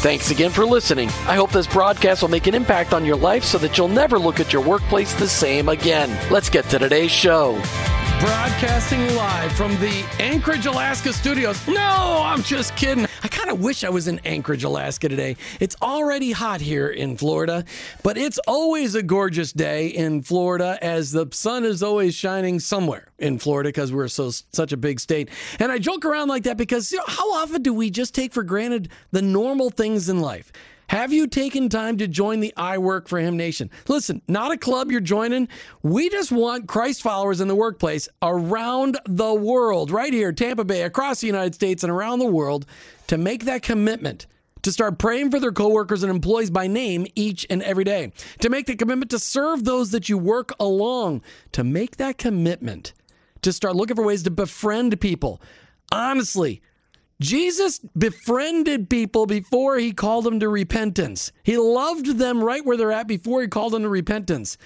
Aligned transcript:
Thanks 0.00 0.30
again 0.30 0.52
for 0.52 0.64
listening. 0.64 1.08
I 1.26 1.34
hope 1.34 1.50
this 1.50 1.66
broadcast 1.66 2.22
will 2.22 2.28
make 2.28 2.46
an 2.46 2.54
impact 2.54 2.94
on 2.94 3.04
your 3.04 3.16
life 3.16 3.42
so 3.42 3.58
that 3.58 3.76
you'll 3.76 3.88
never 3.88 4.16
look 4.16 4.38
at 4.38 4.52
your 4.52 4.62
workplace 4.62 5.12
the 5.14 5.26
same 5.26 5.68
again. 5.68 6.16
Let's 6.30 6.48
get 6.48 6.66
to 6.66 6.78
today's 6.78 7.10
show. 7.10 7.60
Broadcasting 8.20 9.14
live 9.14 9.52
from 9.52 9.70
the 9.76 10.04
Anchorage, 10.18 10.66
Alaska 10.66 11.12
studios. 11.12 11.64
No, 11.68 12.20
I'm 12.24 12.42
just 12.42 12.74
kidding. 12.74 13.06
I 13.22 13.28
kind 13.28 13.48
of 13.48 13.60
wish 13.60 13.84
I 13.84 13.90
was 13.90 14.08
in 14.08 14.18
Anchorage, 14.24 14.64
Alaska 14.64 15.08
today. 15.08 15.36
It's 15.60 15.76
already 15.80 16.32
hot 16.32 16.60
here 16.60 16.88
in 16.88 17.16
Florida, 17.16 17.64
but 18.02 18.18
it's 18.18 18.38
always 18.48 18.96
a 18.96 19.04
gorgeous 19.04 19.52
day 19.52 19.86
in 19.86 20.22
Florida 20.22 20.76
as 20.82 21.12
the 21.12 21.28
sun 21.30 21.64
is 21.64 21.80
always 21.80 22.12
shining 22.12 22.58
somewhere 22.58 23.06
in 23.20 23.38
Florida 23.38 23.68
because 23.68 23.92
we're 23.92 24.08
so 24.08 24.30
such 24.30 24.72
a 24.72 24.76
big 24.76 24.98
state. 24.98 25.28
And 25.60 25.70
I 25.70 25.78
joke 25.78 26.04
around 26.04 26.26
like 26.26 26.42
that 26.42 26.56
because 26.56 26.90
you 26.90 26.98
know, 26.98 27.04
how 27.06 27.34
often 27.34 27.62
do 27.62 27.72
we 27.72 27.88
just 27.88 28.16
take 28.16 28.32
for 28.32 28.42
granted 28.42 28.88
the 29.12 29.22
normal 29.22 29.70
things 29.70 30.08
in 30.08 30.18
life? 30.18 30.50
Have 30.88 31.12
you 31.12 31.26
taken 31.26 31.68
time 31.68 31.98
to 31.98 32.08
join 32.08 32.40
the 32.40 32.54
I 32.56 32.78
Work 32.78 33.08
for 33.08 33.18
Him 33.18 33.36
Nation? 33.36 33.70
Listen, 33.88 34.22
not 34.26 34.52
a 34.52 34.56
club 34.56 34.90
you're 34.90 35.02
joining. 35.02 35.48
We 35.82 36.08
just 36.08 36.32
want 36.32 36.66
Christ 36.66 37.02
followers 37.02 37.42
in 37.42 37.48
the 37.48 37.54
workplace 37.54 38.08
around 38.22 38.98
the 39.04 39.34
world, 39.34 39.90
right 39.90 40.12
here, 40.12 40.32
Tampa 40.32 40.64
Bay, 40.64 40.82
across 40.84 41.20
the 41.20 41.26
United 41.26 41.54
States, 41.54 41.82
and 41.82 41.92
around 41.92 42.20
the 42.20 42.26
world 42.26 42.64
to 43.08 43.18
make 43.18 43.44
that 43.44 43.60
commitment 43.60 44.26
to 44.62 44.72
start 44.72 44.98
praying 44.98 45.30
for 45.30 45.38
their 45.38 45.52
coworkers 45.52 46.02
and 46.02 46.10
employees 46.10 46.50
by 46.50 46.66
name 46.66 47.06
each 47.14 47.46
and 47.50 47.62
every 47.64 47.84
day, 47.84 48.10
to 48.40 48.48
make 48.48 48.64
the 48.64 48.74
commitment 48.74 49.10
to 49.10 49.18
serve 49.18 49.64
those 49.64 49.90
that 49.90 50.08
you 50.08 50.16
work 50.16 50.52
along, 50.58 51.20
to 51.52 51.62
make 51.62 51.98
that 51.98 52.16
commitment 52.16 52.94
to 53.42 53.52
start 53.52 53.76
looking 53.76 53.94
for 53.94 54.04
ways 54.04 54.22
to 54.22 54.30
befriend 54.30 54.98
people. 55.02 55.42
Honestly, 55.92 56.62
Jesus 57.20 57.80
befriended 57.98 58.88
people 58.88 59.26
before 59.26 59.76
he 59.78 59.92
called 59.92 60.24
them 60.24 60.38
to 60.40 60.48
repentance. 60.48 61.32
He 61.42 61.56
loved 61.56 62.18
them 62.18 62.42
right 62.42 62.64
where 62.64 62.76
they're 62.76 62.92
at 62.92 63.08
before 63.08 63.42
he 63.42 63.48
called 63.48 63.72
them 63.72 63.82
to 63.82 63.88
repentance. 63.88 64.56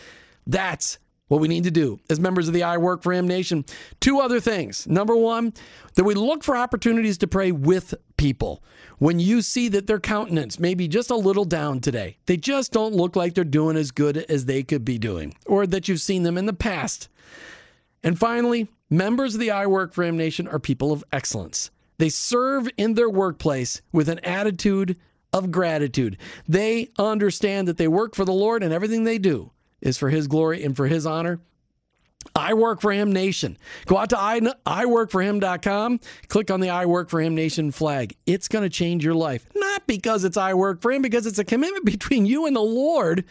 That's 0.46 0.98
what 1.28 1.40
we 1.40 1.48
need 1.48 1.64
to 1.64 1.70
do 1.70 1.98
as 2.10 2.20
members 2.20 2.46
of 2.46 2.52
the 2.52 2.62
I 2.62 2.76
Work 2.76 3.02
for 3.02 3.10
Him 3.10 3.26
Nation. 3.26 3.64
Two 4.00 4.20
other 4.20 4.38
things. 4.38 4.86
Number 4.86 5.16
one, 5.16 5.54
that 5.94 6.04
we 6.04 6.14
look 6.14 6.44
for 6.44 6.54
opportunities 6.54 7.16
to 7.18 7.26
pray 7.26 7.52
with 7.52 7.94
people. 8.18 8.62
When 8.98 9.18
you 9.18 9.40
see 9.40 9.68
that 9.70 9.86
their 9.86 9.98
countenance 9.98 10.60
may 10.60 10.74
be 10.74 10.88
just 10.88 11.10
a 11.10 11.16
little 11.16 11.46
down 11.46 11.80
today, 11.80 12.18
they 12.26 12.36
just 12.36 12.70
don't 12.70 12.94
look 12.94 13.16
like 13.16 13.32
they're 13.32 13.44
doing 13.44 13.78
as 13.78 13.90
good 13.90 14.18
as 14.18 14.44
they 14.44 14.62
could 14.62 14.84
be 14.84 14.98
doing, 14.98 15.34
or 15.46 15.66
that 15.66 15.88
you've 15.88 16.02
seen 16.02 16.22
them 16.22 16.36
in 16.36 16.44
the 16.44 16.52
past. 16.52 17.08
And 18.04 18.18
finally, 18.18 18.68
members 18.90 19.34
of 19.34 19.40
the 19.40 19.52
I 19.52 19.66
Work 19.66 19.94
for 19.94 20.04
Him 20.04 20.18
Nation 20.18 20.46
are 20.46 20.58
people 20.58 20.92
of 20.92 21.02
excellence. 21.12 21.70
They 22.02 22.08
serve 22.08 22.68
in 22.76 22.94
their 22.94 23.08
workplace 23.08 23.80
with 23.92 24.08
an 24.08 24.18
attitude 24.24 24.96
of 25.32 25.52
gratitude. 25.52 26.16
They 26.48 26.90
understand 26.98 27.68
that 27.68 27.76
they 27.76 27.86
work 27.86 28.16
for 28.16 28.24
the 28.24 28.32
Lord 28.32 28.64
and 28.64 28.72
everything 28.72 29.04
they 29.04 29.18
do 29.18 29.52
is 29.80 29.98
for 29.98 30.10
His 30.10 30.26
glory 30.26 30.64
and 30.64 30.76
for 30.76 30.88
His 30.88 31.06
honor. 31.06 31.38
I 32.34 32.54
Work 32.54 32.80
for 32.80 32.90
Him 32.90 33.12
Nation. 33.12 33.56
Go 33.86 33.98
out 33.98 34.10
to 34.10 34.18
I, 34.18 34.40
iworkforhim.com, 34.40 36.00
click 36.26 36.50
on 36.50 36.58
the 36.58 36.70
I 36.70 36.86
Work 36.86 37.08
for 37.08 37.20
Him 37.20 37.36
Nation 37.36 37.70
flag. 37.70 38.16
It's 38.26 38.48
going 38.48 38.64
to 38.64 38.68
change 38.68 39.04
your 39.04 39.14
life. 39.14 39.46
Not 39.54 39.86
because 39.86 40.24
it's 40.24 40.36
I 40.36 40.54
Work 40.54 40.82
for 40.82 40.90
Him, 40.90 41.02
because 41.02 41.26
it's 41.26 41.38
a 41.38 41.44
commitment 41.44 41.84
between 41.84 42.26
you 42.26 42.46
and 42.46 42.56
the 42.56 42.60
Lord 42.60 43.24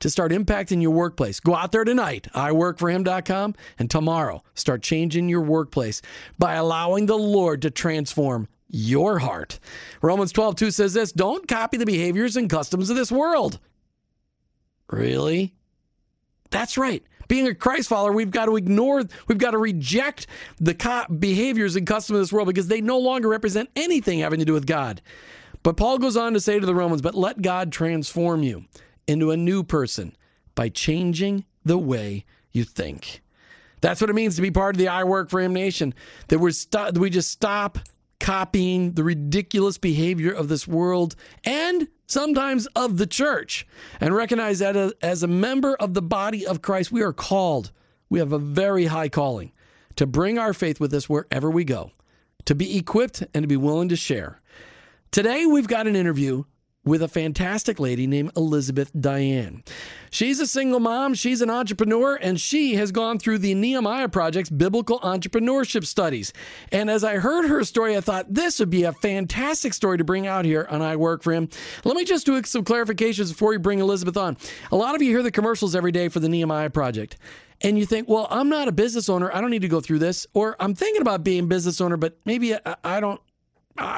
to 0.00 0.10
start 0.10 0.32
impacting 0.32 0.80
your 0.82 0.90
workplace. 0.90 1.40
Go 1.40 1.54
out 1.54 1.72
there 1.72 1.84
tonight, 1.84 2.28
iworkforhim.com, 2.34 3.54
and 3.78 3.90
tomorrow 3.90 4.42
start 4.54 4.82
changing 4.82 5.28
your 5.28 5.42
workplace 5.42 6.02
by 6.38 6.54
allowing 6.54 7.06
the 7.06 7.18
Lord 7.18 7.62
to 7.62 7.70
transform 7.70 8.48
your 8.68 9.18
heart. 9.18 9.58
Romans 10.02 10.32
12, 10.32 10.56
2 10.56 10.70
says 10.70 10.94
this 10.94 11.12
Don't 11.12 11.48
copy 11.48 11.76
the 11.76 11.86
behaviors 11.86 12.36
and 12.36 12.50
customs 12.50 12.90
of 12.90 12.96
this 12.96 13.10
world. 13.10 13.58
Really? 14.90 15.54
That's 16.50 16.78
right. 16.78 17.02
Being 17.28 17.46
a 17.46 17.54
Christ 17.54 17.90
follower, 17.90 18.12
we've 18.12 18.30
got 18.30 18.46
to 18.46 18.56
ignore, 18.56 19.04
we've 19.26 19.38
got 19.38 19.50
to 19.50 19.58
reject 19.58 20.26
the 20.58 20.74
co- 20.74 21.04
behaviors 21.06 21.76
and 21.76 21.86
customs 21.86 22.16
of 22.16 22.22
this 22.22 22.32
world 22.32 22.48
because 22.48 22.68
they 22.68 22.80
no 22.80 22.98
longer 22.98 23.28
represent 23.28 23.68
anything 23.76 24.20
having 24.20 24.38
to 24.38 24.46
do 24.46 24.54
with 24.54 24.66
God. 24.66 25.02
But 25.62 25.76
Paul 25.76 25.98
goes 25.98 26.16
on 26.16 26.32
to 26.32 26.40
say 26.40 26.58
to 26.58 26.64
the 26.64 26.74
Romans, 26.74 27.02
but 27.02 27.14
let 27.14 27.42
God 27.42 27.70
transform 27.70 28.42
you 28.42 28.64
into 29.08 29.30
a 29.30 29.36
new 29.36 29.64
person 29.64 30.14
by 30.54 30.68
changing 30.68 31.44
the 31.64 31.78
way 31.78 32.24
you 32.52 32.64
think. 32.64 33.22
That's 33.80 34.00
what 34.00 34.10
it 34.10 34.14
means 34.14 34.36
to 34.36 34.42
be 34.42 34.50
part 34.50 34.74
of 34.74 34.78
the 34.78 34.88
I 34.88 35.04
Work 35.04 35.30
for 35.30 35.40
Him 35.40 35.52
Nation. 35.52 35.94
That 36.28 36.38
we're 36.38 36.50
st- 36.50 36.98
we 36.98 37.10
just 37.10 37.30
stop 37.30 37.78
copying 38.20 38.92
the 38.92 39.04
ridiculous 39.04 39.78
behavior 39.78 40.32
of 40.32 40.48
this 40.48 40.66
world 40.66 41.14
and 41.44 41.86
sometimes 42.06 42.66
of 42.74 42.98
the 42.98 43.06
church 43.06 43.66
and 44.00 44.14
recognize 44.14 44.58
that 44.58 44.76
uh, 44.76 44.90
as 45.02 45.22
a 45.22 45.28
member 45.28 45.76
of 45.76 45.94
the 45.94 46.02
body 46.02 46.46
of 46.46 46.60
Christ, 46.60 46.90
we 46.90 47.02
are 47.02 47.12
called. 47.12 47.70
We 48.10 48.18
have 48.18 48.32
a 48.32 48.38
very 48.38 48.86
high 48.86 49.08
calling 49.08 49.52
to 49.96 50.06
bring 50.06 50.38
our 50.38 50.52
faith 50.52 50.80
with 50.80 50.92
us 50.94 51.08
wherever 51.08 51.50
we 51.50 51.64
go, 51.64 51.92
to 52.46 52.54
be 52.54 52.76
equipped 52.76 53.22
and 53.34 53.42
to 53.42 53.46
be 53.48 53.56
willing 53.56 53.88
to 53.90 53.96
share. 53.96 54.40
Today, 55.10 55.46
we've 55.46 55.68
got 55.68 55.86
an 55.86 55.96
interview 55.96 56.44
with 56.88 57.02
a 57.02 57.08
fantastic 57.08 57.78
lady 57.78 58.06
named 58.06 58.32
Elizabeth 58.36 58.90
Diane. 58.98 59.62
She's 60.10 60.40
a 60.40 60.46
single 60.46 60.80
mom, 60.80 61.14
she's 61.14 61.42
an 61.42 61.50
entrepreneur, 61.50 62.16
and 62.16 62.40
she 62.40 62.74
has 62.76 62.90
gone 62.90 63.18
through 63.18 63.38
the 63.38 63.54
Nehemiah 63.54 64.08
Project's 64.08 64.50
biblical 64.50 64.98
entrepreneurship 65.00 65.84
studies. 65.84 66.32
And 66.72 66.88
as 66.90 67.04
I 67.04 67.16
heard 67.16 67.46
her 67.48 67.62
story, 67.64 67.96
I 67.96 68.00
thought 68.00 68.32
this 68.32 68.58
would 68.58 68.70
be 68.70 68.84
a 68.84 68.92
fantastic 68.92 69.74
story 69.74 69.98
to 69.98 70.04
bring 70.04 70.26
out 70.26 70.44
here 70.44 70.66
on 70.70 70.80
I 70.80 70.96
Work 70.96 71.22
for 71.22 71.32
Him. 71.32 71.48
Let 71.84 71.96
me 71.96 72.04
just 72.04 72.26
do 72.26 72.42
some 72.44 72.64
clarifications 72.64 73.28
before 73.28 73.50
we 73.50 73.58
bring 73.58 73.80
Elizabeth 73.80 74.16
on. 74.16 74.36
A 74.72 74.76
lot 74.76 74.94
of 74.94 75.02
you 75.02 75.10
hear 75.10 75.22
the 75.22 75.30
commercials 75.30 75.74
every 75.74 75.92
day 75.92 76.08
for 76.08 76.20
the 76.20 76.28
Nehemiah 76.28 76.70
Project. 76.70 77.18
And 77.60 77.76
you 77.78 77.86
think, 77.86 78.08
well, 78.08 78.28
I'm 78.30 78.48
not 78.48 78.68
a 78.68 78.72
business 78.72 79.08
owner. 79.08 79.30
I 79.34 79.40
don't 79.40 79.50
need 79.50 79.62
to 79.62 79.68
go 79.68 79.80
through 79.80 79.98
this. 79.98 80.26
Or 80.32 80.56
I'm 80.60 80.74
thinking 80.74 81.02
about 81.02 81.24
being 81.24 81.44
a 81.44 81.46
business 81.46 81.80
owner, 81.80 81.96
but 81.96 82.16
maybe 82.24 82.54
I, 82.54 82.76
I 82.84 83.00
don't, 83.00 83.20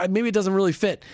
maybe 0.08 0.28
it 0.28 0.34
doesn't 0.34 0.54
really 0.54 0.72
fit. 0.72 1.04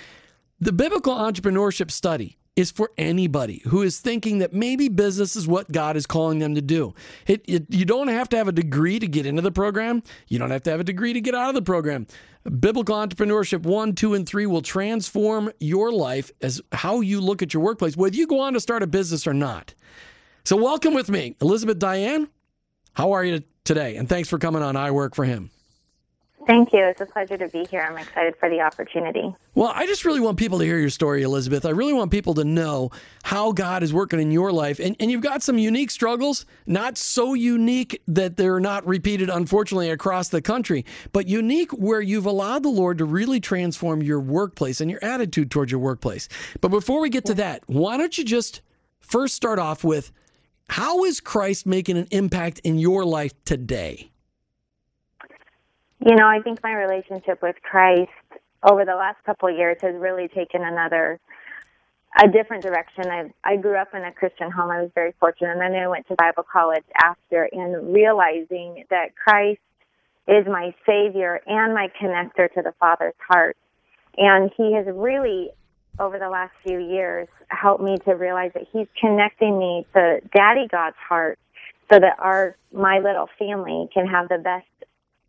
The 0.58 0.72
biblical 0.72 1.14
entrepreneurship 1.14 1.90
study 1.90 2.38
is 2.56 2.70
for 2.70 2.90
anybody 2.96 3.60
who 3.66 3.82
is 3.82 4.00
thinking 4.00 4.38
that 4.38 4.54
maybe 4.54 4.88
business 4.88 5.36
is 5.36 5.46
what 5.46 5.70
God 5.70 5.98
is 5.98 6.06
calling 6.06 6.38
them 6.38 6.54
to 6.54 6.62
do. 6.62 6.94
It, 7.26 7.44
it, 7.46 7.66
you 7.68 7.84
don't 7.84 8.08
have 8.08 8.30
to 8.30 8.38
have 8.38 8.48
a 8.48 8.52
degree 8.52 8.98
to 8.98 9.06
get 9.06 9.26
into 9.26 9.42
the 9.42 9.52
program. 9.52 10.02
You 10.28 10.38
don't 10.38 10.50
have 10.50 10.62
to 10.62 10.70
have 10.70 10.80
a 10.80 10.84
degree 10.84 11.12
to 11.12 11.20
get 11.20 11.34
out 11.34 11.50
of 11.50 11.54
the 11.54 11.60
program. 11.60 12.06
Biblical 12.58 12.96
Entrepreneurship 12.96 13.64
1, 13.64 13.94
2, 13.96 14.14
and 14.14 14.26
3 14.26 14.46
will 14.46 14.62
transform 14.62 15.50
your 15.60 15.92
life 15.92 16.30
as 16.40 16.62
how 16.72 17.00
you 17.00 17.20
look 17.20 17.42
at 17.42 17.52
your 17.52 17.62
workplace, 17.62 17.94
whether 17.94 18.16
you 18.16 18.26
go 18.26 18.40
on 18.40 18.54
to 18.54 18.60
start 18.60 18.82
a 18.82 18.86
business 18.86 19.26
or 19.26 19.34
not. 19.34 19.74
So, 20.44 20.56
welcome 20.56 20.94
with 20.94 21.10
me, 21.10 21.36
Elizabeth 21.42 21.78
Diane. 21.78 22.28
How 22.94 23.12
are 23.12 23.24
you 23.24 23.42
today? 23.64 23.96
And 23.96 24.08
thanks 24.08 24.30
for 24.30 24.38
coming 24.38 24.62
on 24.62 24.76
I 24.76 24.92
Work 24.92 25.14
for 25.14 25.24
Him. 25.24 25.50
Thank 26.46 26.72
you. 26.72 26.84
It's 26.84 27.00
a 27.00 27.06
pleasure 27.06 27.36
to 27.36 27.48
be 27.48 27.64
here. 27.64 27.80
I'm 27.80 27.98
excited 27.98 28.36
for 28.38 28.48
the 28.48 28.60
opportunity. 28.60 29.34
Well, 29.56 29.72
I 29.74 29.84
just 29.86 30.04
really 30.04 30.20
want 30.20 30.38
people 30.38 30.60
to 30.60 30.64
hear 30.64 30.78
your 30.78 30.90
story, 30.90 31.22
Elizabeth. 31.22 31.66
I 31.66 31.70
really 31.70 31.92
want 31.92 32.12
people 32.12 32.34
to 32.34 32.44
know 32.44 32.92
how 33.24 33.50
God 33.50 33.82
is 33.82 33.92
working 33.92 34.20
in 34.20 34.30
your 34.30 34.52
life. 34.52 34.78
And, 34.78 34.94
and 35.00 35.10
you've 35.10 35.22
got 35.22 35.42
some 35.42 35.58
unique 35.58 35.90
struggles, 35.90 36.46
not 36.64 36.98
so 36.98 37.34
unique 37.34 38.00
that 38.06 38.36
they're 38.36 38.60
not 38.60 38.86
repeated, 38.86 39.28
unfortunately, 39.28 39.90
across 39.90 40.28
the 40.28 40.40
country, 40.40 40.84
but 41.12 41.26
unique 41.26 41.72
where 41.72 42.00
you've 42.00 42.26
allowed 42.26 42.62
the 42.62 42.68
Lord 42.68 42.98
to 42.98 43.04
really 43.04 43.40
transform 43.40 44.00
your 44.00 44.20
workplace 44.20 44.80
and 44.80 44.88
your 44.88 45.02
attitude 45.02 45.50
towards 45.50 45.72
your 45.72 45.80
workplace. 45.80 46.28
But 46.60 46.68
before 46.68 47.00
we 47.00 47.10
get 47.10 47.24
to 47.24 47.34
that, 47.34 47.64
why 47.66 47.96
don't 47.96 48.16
you 48.16 48.24
just 48.24 48.60
first 49.00 49.34
start 49.34 49.58
off 49.58 49.82
with 49.82 50.12
How 50.68 51.04
is 51.04 51.20
Christ 51.20 51.66
making 51.66 51.96
an 51.96 52.06
impact 52.12 52.60
in 52.60 52.78
your 52.78 53.04
life 53.04 53.32
today? 53.44 54.12
You 56.06 56.14
know, 56.14 56.28
I 56.28 56.40
think 56.40 56.62
my 56.62 56.72
relationship 56.72 57.42
with 57.42 57.56
Christ 57.68 58.12
over 58.62 58.84
the 58.84 58.94
last 58.94 59.16
couple 59.26 59.48
of 59.48 59.56
years 59.56 59.76
has 59.82 59.92
really 59.96 60.28
taken 60.28 60.62
another 60.62 61.18
a 62.22 62.28
different 62.28 62.62
direction. 62.62 63.06
I 63.10 63.32
I 63.42 63.56
grew 63.56 63.76
up 63.76 63.88
in 63.92 64.04
a 64.04 64.12
Christian 64.12 64.52
home. 64.52 64.70
I 64.70 64.82
was 64.82 64.92
very 64.94 65.14
fortunate, 65.18 65.50
and 65.50 65.60
then 65.60 65.74
I 65.74 65.88
went 65.88 66.06
to 66.06 66.14
Bible 66.14 66.44
college 66.44 66.84
after, 67.02 67.48
and 67.50 67.92
realizing 67.92 68.84
that 68.88 69.16
Christ 69.16 69.58
is 70.28 70.46
my 70.46 70.72
Savior 70.86 71.40
and 71.44 71.74
my 71.74 71.88
connector 72.00 72.54
to 72.54 72.62
the 72.62 72.72
Father's 72.78 73.18
heart, 73.28 73.56
and 74.16 74.52
He 74.56 74.74
has 74.74 74.86
really, 74.86 75.50
over 75.98 76.20
the 76.20 76.30
last 76.30 76.52
few 76.64 76.78
years, 76.78 77.26
helped 77.48 77.82
me 77.82 77.96
to 78.04 78.12
realize 78.12 78.52
that 78.54 78.68
He's 78.72 78.86
connecting 79.00 79.58
me 79.58 79.84
to 79.94 80.20
Daddy 80.32 80.68
God's 80.70 80.96
heart, 81.08 81.40
so 81.92 81.98
that 81.98 82.14
our 82.20 82.56
my 82.72 83.00
little 83.00 83.28
family 83.40 83.88
can 83.92 84.06
have 84.06 84.28
the 84.28 84.38
best 84.38 84.66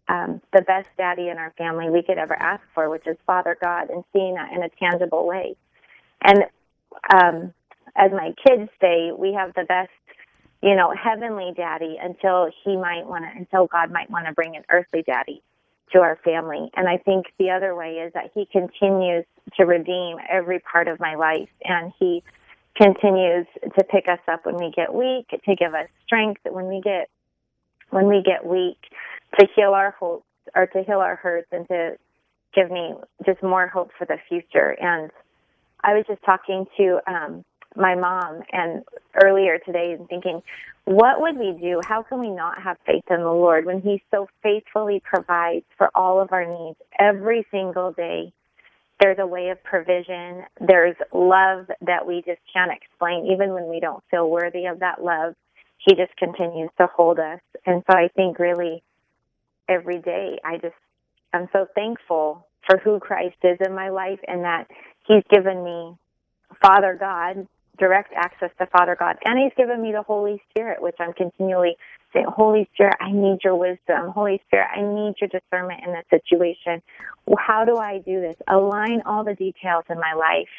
um, 0.09 0.41
the 0.53 0.61
best 0.61 0.87
daddy 0.97 1.29
in 1.29 1.37
our 1.37 1.53
family 1.57 1.89
we 1.89 2.01
could 2.01 2.17
ever 2.17 2.35
ask 2.35 2.63
for, 2.73 2.89
which 2.89 3.05
is 3.07 3.17
Father 3.25 3.57
God, 3.61 3.89
and 3.89 4.03
seeing 4.13 4.35
that 4.35 4.51
in 4.53 4.63
a 4.63 4.69
tangible 4.79 5.27
way. 5.27 5.55
And 6.23 6.45
um, 7.13 7.53
as 7.95 8.11
my 8.11 8.33
kids 8.45 8.69
say, 8.79 9.11
we 9.11 9.33
have 9.33 9.53
the 9.55 9.63
best, 9.63 9.89
you 10.61 10.75
know, 10.75 10.93
heavenly 10.95 11.53
daddy 11.55 11.97
until 12.01 12.49
he 12.63 12.77
might 12.77 13.05
want 13.05 13.25
to, 13.25 13.37
until 13.37 13.67
God 13.67 13.91
might 13.91 14.09
want 14.09 14.27
to 14.27 14.33
bring 14.33 14.55
an 14.55 14.63
earthly 14.69 15.03
daddy 15.03 15.41
to 15.93 15.99
our 15.99 16.17
family. 16.23 16.69
And 16.75 16.87
I 16.87 16.97
think 16.97 17.27
the 17.39 17.51
other 17.51 17.75
way 17.75 17.95
is 17.95 18.13
that 18.13 18.31
he 18.33 18.45
continues 18.45 19.25
to 19.57 19.65
redeem 19.65 20.17
every 20.29 20.59
part 20.59 20.87
of 20.87 20.99
my 20.99 21.15
life 21.15 21.49
and 21.63 21.93
he 21.99 22.23
continues 22.75 23.47
to 23.63 23.83
pick 23.85 24.07
us 24.07 24.19
up 24.27 24.45
when 24.45 24.55
we 24.55 24.71
get 24.75 24.93
weak, 24.93 25.27
to 25.29 25.55
give 25.55 25.73
us 25.73 25.87
strength 26.05 26.41
when 26.43 26.67
we 26.67 26.81
get 26.81 27.09
when 27.89 28.07
we 28.07 28.21
get 28.21 28.45
weak, 28.45 28.77
to 29.39 29.47
heal 29.55 29.71
our 29.71 29.91
hopes 29.91 30.25
or 30.55 30.67
to 30.67 30.83
heal 30.83 30.99
our 30.99 31.15
hurts 31.15 31.47
and 31.51 31.67
to 31.67 31.97
give 32.55 32.71
me 32.71 32.93
just 33.25 33.43
more 33.43 33.67
hope 33.67 33.91
for 33.97 34.05
the 34.05 34.17
future. 34.27 34.75
And 34.79 35.11
I 35.83 35.93
was 35.93 36.05
just 36.07 36.23
talking 36.25 36.65
to 36.77 36.99
um, 37.07 37.45
my 37.75 37.95
mom 37.95 38.41
and 38.51 38.83
earlier 39.23 39.59
today 39.59 39.95
and 39.97 40.07
thinking, 40.07 40.41
what 40.85 41.21
would 41.21 41.37
we 41.37 41.51
do? 41.59 41.81
How 41.85 42.01
can 42.01 42.19
we 42.19 42.29
not 42.29 42.61
have 42.61 42.77
faith 42.85 43.03
in 43.09 43.19
the 43.19 43.31
Lord 43.31 43.65
when 43.65 43.81
He 43.81 44.01
so 44.09 44.27
faithfully 44.41 45.01
provides 45.03 45.65
for 45.77 45.89
all 45.93 46.21
of 46.21 46.31
our 46.31 46.45
needs 46.45 46.79
every 46.97 47.45
single 47.51 47.91
day? 47.91 48.31
There's 48.99 49.19
a 49.19 49.27
way 49.27 49.49
of 49.49 49.63
provision. 49.63 50.43
There's 50.59 50.95
love 51.13 51.67
that 51.81 52.07
we 52.07 52.23
just 52.25 52.39
can't 52.51 52.71
explain, 52.71 53.27
even 53.31 53.53
when 53.53 53.67
we 53.67 53.79
don't 53.79 54.03
feel 54.09 54.29
worthy 54.29 54.65
of 54.65 54.79
that 54.79 55.03
love. 55.03 55.35
He 55.77 55.93
just 55.93 56.15
continues 56.17 56.71
to 56.79 56.87
hold 56.87 57.19
us. 57.19 57.39
And 57.65 57.83
so 57.89 57.95
I 57.95 58.07
think 58.15 58.39
really 58.39 58.81
every 59.69 59.99
day. 59.99 60.39
I 60.43 60.57
just 60.57 60.75
I'm 61.33 61.49
so 61.53 61.67
thankful 61.75 62.47
for 62.67 62.77
who 62.77 62.99
Christ 62.99 63.37
is 63.43 63.57
in 63.65 63.73
my 63.73 63.89
life 63.89 64.19
and 64.27 64.43
that 64.43 64.67
He's 65.07 65.23
given 65.29 65.63
me 65.63 65.95
Father 66.61 66.95
God, 66.99 67.47
direct 67.77 68.13
access 68.15 68.51
to 68.59 68.65
Father 68.67 68.95
God, 68.97 69.17
and 69.25 69.39
He's 69.39 69.53
given 69.57 69.81
me 69.81 69.91
the 69.91 70.03
Holy 70.03 70.41
Spirit, 70.49 70.81
which 70.81 70.95
I'm 70.99 71.13
continually 71.13 71.77
saying, 72.13 72.25
Holy 72.27 72.69
Spirit, 72.73 72.95
I 72.99 73.11
need 73.11 73.39
your 73.43 73.55
wisdom. 73.55 74.09
Holy 74.09 74.41
Spirit, 74.47 74.67
I 74.75 74.81
need 74.81 75.15
your 75.19 75.29
discernment 75.29 75.81
in 75.85 75.93
this 75.93 76.05
situation. 76.09 76.81
How 77.37 77.65
do 77.65 77.77
I 77.77 77.99
do 77.99 78.21
this? 78.21 78.35
Align 78.47 79.01
all 79.05 79.23
the 79.23 79.35
details 79.35 79.83
in 79.89 79.99
my 79.99 80.13
life 80.13 80.49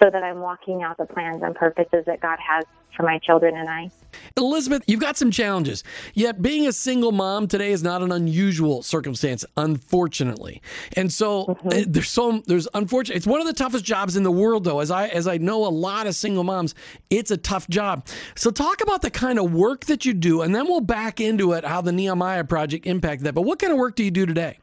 so 0.00 0.10
that 0.10 0.22
I'm 0.22 0.40
walking 0.40 0.82
out 0.82 0.98
the 0.98 1.06
plans 1.06 1.42
and 1.42 1.54
purposes 1.54 2.04
that 2.06 2.20
God 2.20 2.38
has 2.46 2.64
for 2.96 3.04
my 3.04 3.18
children 3.18 3.56
and 3.56 3.68
I. 3.68 3.90
Elizabeth, 4.36 4.82
you've 4.86 5.00
got 5.00 5.16
some 5.16 5.30
challenges. 5.30 5.84
Yet 6.14 6.42
being 6.42 6.66
a 6.66 6.72
single 6.72 7.12
mom 7.12 7.46
today 7.46 7.72
is 7.72 7.82
not 7.82 8.02
an 8.02 8.12
unusual 8.12 8.82
circumstance, 8.82 9.44
unfortunately. 9.56 10.60
And 10.96 11.12
so 11.12 11.46
mm-hmm. 11.46 11.68
Eh, 11.70 11.84
there's 11.86 12.08
so 12.08 12.42
there's 12.46 12.66
unfortunate. 12.74 13.16
It's 13.16 13.26
one 13.26 13.40
of 13.40 13.46
the 13.46 13.52
toughest 13.52 13.84
jobs 13.84 14.16
in 14.16 14.22
the 14.22 14.30
world, 14.30 14.64
though. 14.64 14.80
As 14.80 14.90
I 14.90 15.06
as 15.08 15.26
I 15.26 15.36
know 15.38 15.66
a 15.66 15.70
lot 15.70 16.06
of 16.06 16.14
single 16.14 16.42
moms, 16.42 16.74
it's 17.10 17.30
a 17.30 17.36
tough 17.36 17.68
job. 17.68 18.06
So 18.34 18.50
talk 18.50 18.80
about 18.80 19.02
the 19.02 19.10
kind 19.10 19.38
of 19.38 19.52
work 19.52 19.86
that 19.86 20.04
you 20.04 20.14
do, 20.14 20.42
and 20.42 20.54
then 20.54 20.66
we'll 20.66 20.80
back 20.80 20.99
into 21.20 21.52
it 21.52 21.64
how 21.64 21.80
the 21.80 21.92
Nehemiah 21.92 22.44
project 22.44 22.86
impacted 22.86 23.26
that. 23.26 23.34
But 23.34 23.42
what 23.42 23.58
kind 23.58 23.72
of 23.72 23.78
work 23.78 23.96
do 23.96 24.04
you 24.04 24.10
do 24.10 24.26
today? 24.26 24.58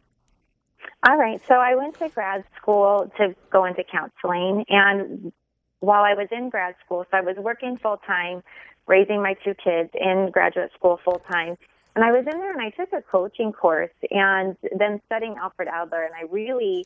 All 1.08 1.18
right. 1.18 1.42
So 1.48 1.56
I 1.56 1.76
went 1.76 1.98
to 2.00 2.10
grad 2.10 2.44
school 2.60 3.12
to 3.18 3.36
go 3.52 3.66
into 3.66 3.84
counseling, 3.84 4.66
and 4.70 5.32
while 5.80 6.04
I 6.04 6.14
was 6.14 6.28
in 6.32 6.50
grad 6.50 6.76
school, 6.84 7.06
so 7.10 7.18
I 7.18 7.22
was 7.22 7.36
working 7.38 7.78
full 7.78 7.98
time, 7.98 8.44
raising 8.88 9.22
my 9.22 9.36
two 9.44 9.54
kids 9.54 9.90
in 9.94 10.30
graduate 10.32 10.72
school 10.74 11.00
full 11.04 11.22
time. 11.32 11.58
And 11.96 12.04
I 12.04 12.12
was 12.12 12.26
in 12.32 12.40
there 12.40 12.52
and 12.52 12.62
I 12.62 12.70
took 12.70 12.94
a 12.94 13.02
coaching 13.02 13.52
course 13.52 13.92
and 14.12 14.56
then 14.78 15.02
studying 15.08 15.36
Alfred 15.42 15.68
Adler. 15.68 16.04
And 16.04 16.14
I 16.14 16.32
really, 16.32 16.86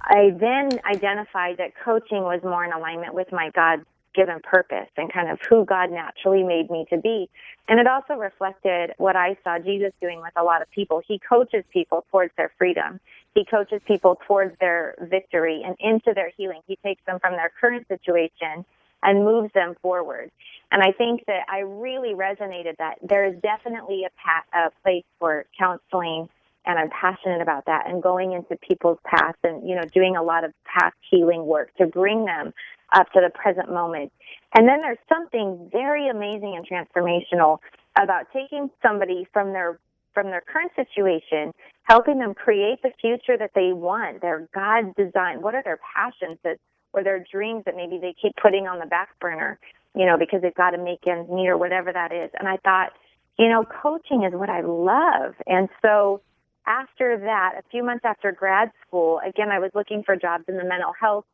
I 0.00 0.30
then 0.30 0.78
identified 0.84 1.56
that 1.58 1.72
coaching 1.84 2.22
was 2.22 2.40
more 2.44 2.64
in 2.64 2.72
alignment 2.72 3.14
with 3.14 3.32
my 3.32 3.50
God 3.50 3.84
given 4.16 4.40
purpose 4.42 4.88
and 4.96 5.12
kind 5.12 5.30
of 5.30 5.38
who 5.48 5.64
God 5.64 5.90
naturally 5.90 6.42
made 6.42 6.70
me 6.70 6.86
to 6.90 6.96
be. 6.96 7.28
And 7.68 7.78
it 7.78 7.86
also 7.86 8.14
reflected 8.14 8.92
what 8.96 9.14
I 9.14 9.36
saw 9.44 9.58
Jesus 9.58 9.92
doing 10.00 10.20
with 10.20 10.32
a 10.36 10.42
lot 10.42 10.62
of 10.62 10.70
people. 10.70 11.02
He 11.06 11.20
coaches 11.20 11.64
people 11.72 12.04
towards 12.10 12.32
their 12.36 12.50
freedom. 12.58 12.98
He 13.34 13.44
coaches 13.44 13.80
people 13.86 14.18
towards 14.26 14.58
their 14.58 14.94
victory 15.00 15.62
and 15.64 15.76
into 15.78 16.12
their 16.14 16.32
healing. 16.36 16.60
He 16.66 16.76
takes 16.76 17.02
them 17.06 17.20
from 17.20 17.32
their 17.32 17.52
current 17.60 17.86
situation 17.86 18.64
and 19.02 19.24
moves 19.24 19.52
them 19.52 19.74
forward. 19.82 20.30
And 20.72 20.82
I 20.82 20.92
think 20.92 21.24
that 21.26 21.42
I 21.48 21.60
really 21.60 22.14
resonated 22.14 22.78
that 22.78 22.98
there 23.02 23.26
is 23.26 23.36
definitely 23.42 24.04
a, 24.04 24.58
a 24.58 24.70
place 24.82 25.04
for 25.18 25.44
counseling 25.58 26.28
and 26.66 26.78
I'm 26.78 26.90
passionate 26.90 27.40
about 27.40 27.66
that 27.66 27.88
and 27.88 28.02
going 28.02 28.32
into 28.32 28.56
people's 28.56 28.98
past 29.04 29.38
and 29.44 29.66
you 29.66 29.76
know 29.76 29.84
doing 29.94 30.16
a 30.16 30.22
lot 30.22 30.44
of 30.44 30.52
past 30.64 30.96
healing 31.08 31.46
work 31.46 31.74
to 31.76 31.86
bring 31.86 32.24
them 32.24 32.52
up 32.94 33.10
to 33.12 33.20
the 33.20 33.30
present 33.30 33.72
moment. 33.72 34.12
And 34.54 34.68
then 34.68 34.80
there's 34.80 34.98
something 35.08 35.68
very 35.72 36.08
amazing 36.08 36.56
and 36.56 36.66
transformational 36.66 37.58
about 37.98 38.26
taking 38.32 38.70
somebody 38.82 39.26
from 39.32 39.52
their 39.52 39.78
from 40.14 40.28
their 40.28 40.40
current 40.40 40.72
situation, 40.74 41.52
helping 41.82 42.18
them 42.18 42.32
create 42.32 42.80
the 42.82 42.90
future 42.98 43.36
that 43.36 43.50
they 43.54 43.74
want, 43.74 44.22
their 44.22 44.48
God 44.54 44.94
design. 44.96 45.42
What 45.42 45.54
are 45.54 45.62
their 45.62 45.78
passions 45.94 46.38
that 46.42 46.56
or 46.94 47.04
their 47.04 47.22
dreams 47.30 47.64
that 47.66 47.76
maybe 47.76 47.98
they 48.00 48.14
keep 48.20 48.32
putting 48.40 48.66
on 48.66 48.78
the 48.78 48.86
back 48.86 49.10
burner, 49.20 49.58
you 49.94 50.06
know, 50.06 50.16
because 50.18 50.40
they've 50.40 50.54
got 50.54 50.70
to 50.70 50.78
make 50.78 51.06
ends 51.06 51.30
meet 51.30 51.46
or 51.46 51.58
whatever 51.58 51.92
that 51.92 52.10
is. 52.12 52.30
And 52.38 52.48
I 52.48 52.56
thought, 52.64 52.92
you 53.38 53.48
know, 53.48 53.64
coaching 53.64 54.24
is 54.24 54.32
what 54.32 54.48
I 54.48 54.62
love. 54.62 55.34
And 55.46 55.68
so 55.82 56.22
after 56.66 57.18
that, 57.18 57.52
a 57.58 57.62
few 57.70 57.84
months 57.84 58.04
after 58.06 58.32
grad 58.32 58.72
school, 58.86 59.20
again, 59.26 59.50
I 59.50 59.58
was 59.58 59.70
looking 59.74 60.02
for 60.02 60.16
jobs 60.16 60.44
in 60.48 60.56
the 60.56 60.64
mental 60.64 60.92
health 60.98 61.26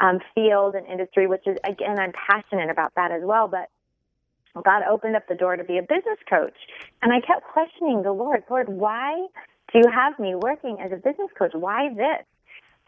um, 0.00 0.20
field 0.34 0.74
and 0.74 0.86
industry, 0.86 1.26
which 1.26 1.46
is, 1.46 1.56
again, 1.64 1.98
I'm 1.98 2.12
passionate 2.12 2.70
about 2.70 2.92
that 2.96 3.10
as 3.10 3.22
well. 3.22 3.48
But 3.48 3.68
God 4.64 4.82
opened 4.88 5.16
up 5.16 5.26
the 5.28 5.34
door 5.34 5.56
to 5.56 5.64
be 5.64 5.78
a 5.78 5.82
business 5.82 6.18
coach. 6.28 6.56
And 7.02 7.12
I 7.12 7.20
kept 7.20 7.44
questioning 7.52 8.02
the 8.02 8.12
Lord, 8.12 8.42
Lord, 8.50 8.68
why 8.68 9.26
do 9.72 9.78
you 9.78 9.90
have 9.92 10.18
me 10.18 10.34
working 10.34 10.78
as 10.80 10.92
a 10.92 10.96
business 10.96 11.30
coach? 11.38 11.52
Why 11.54 11.88
this? 11.94 12.26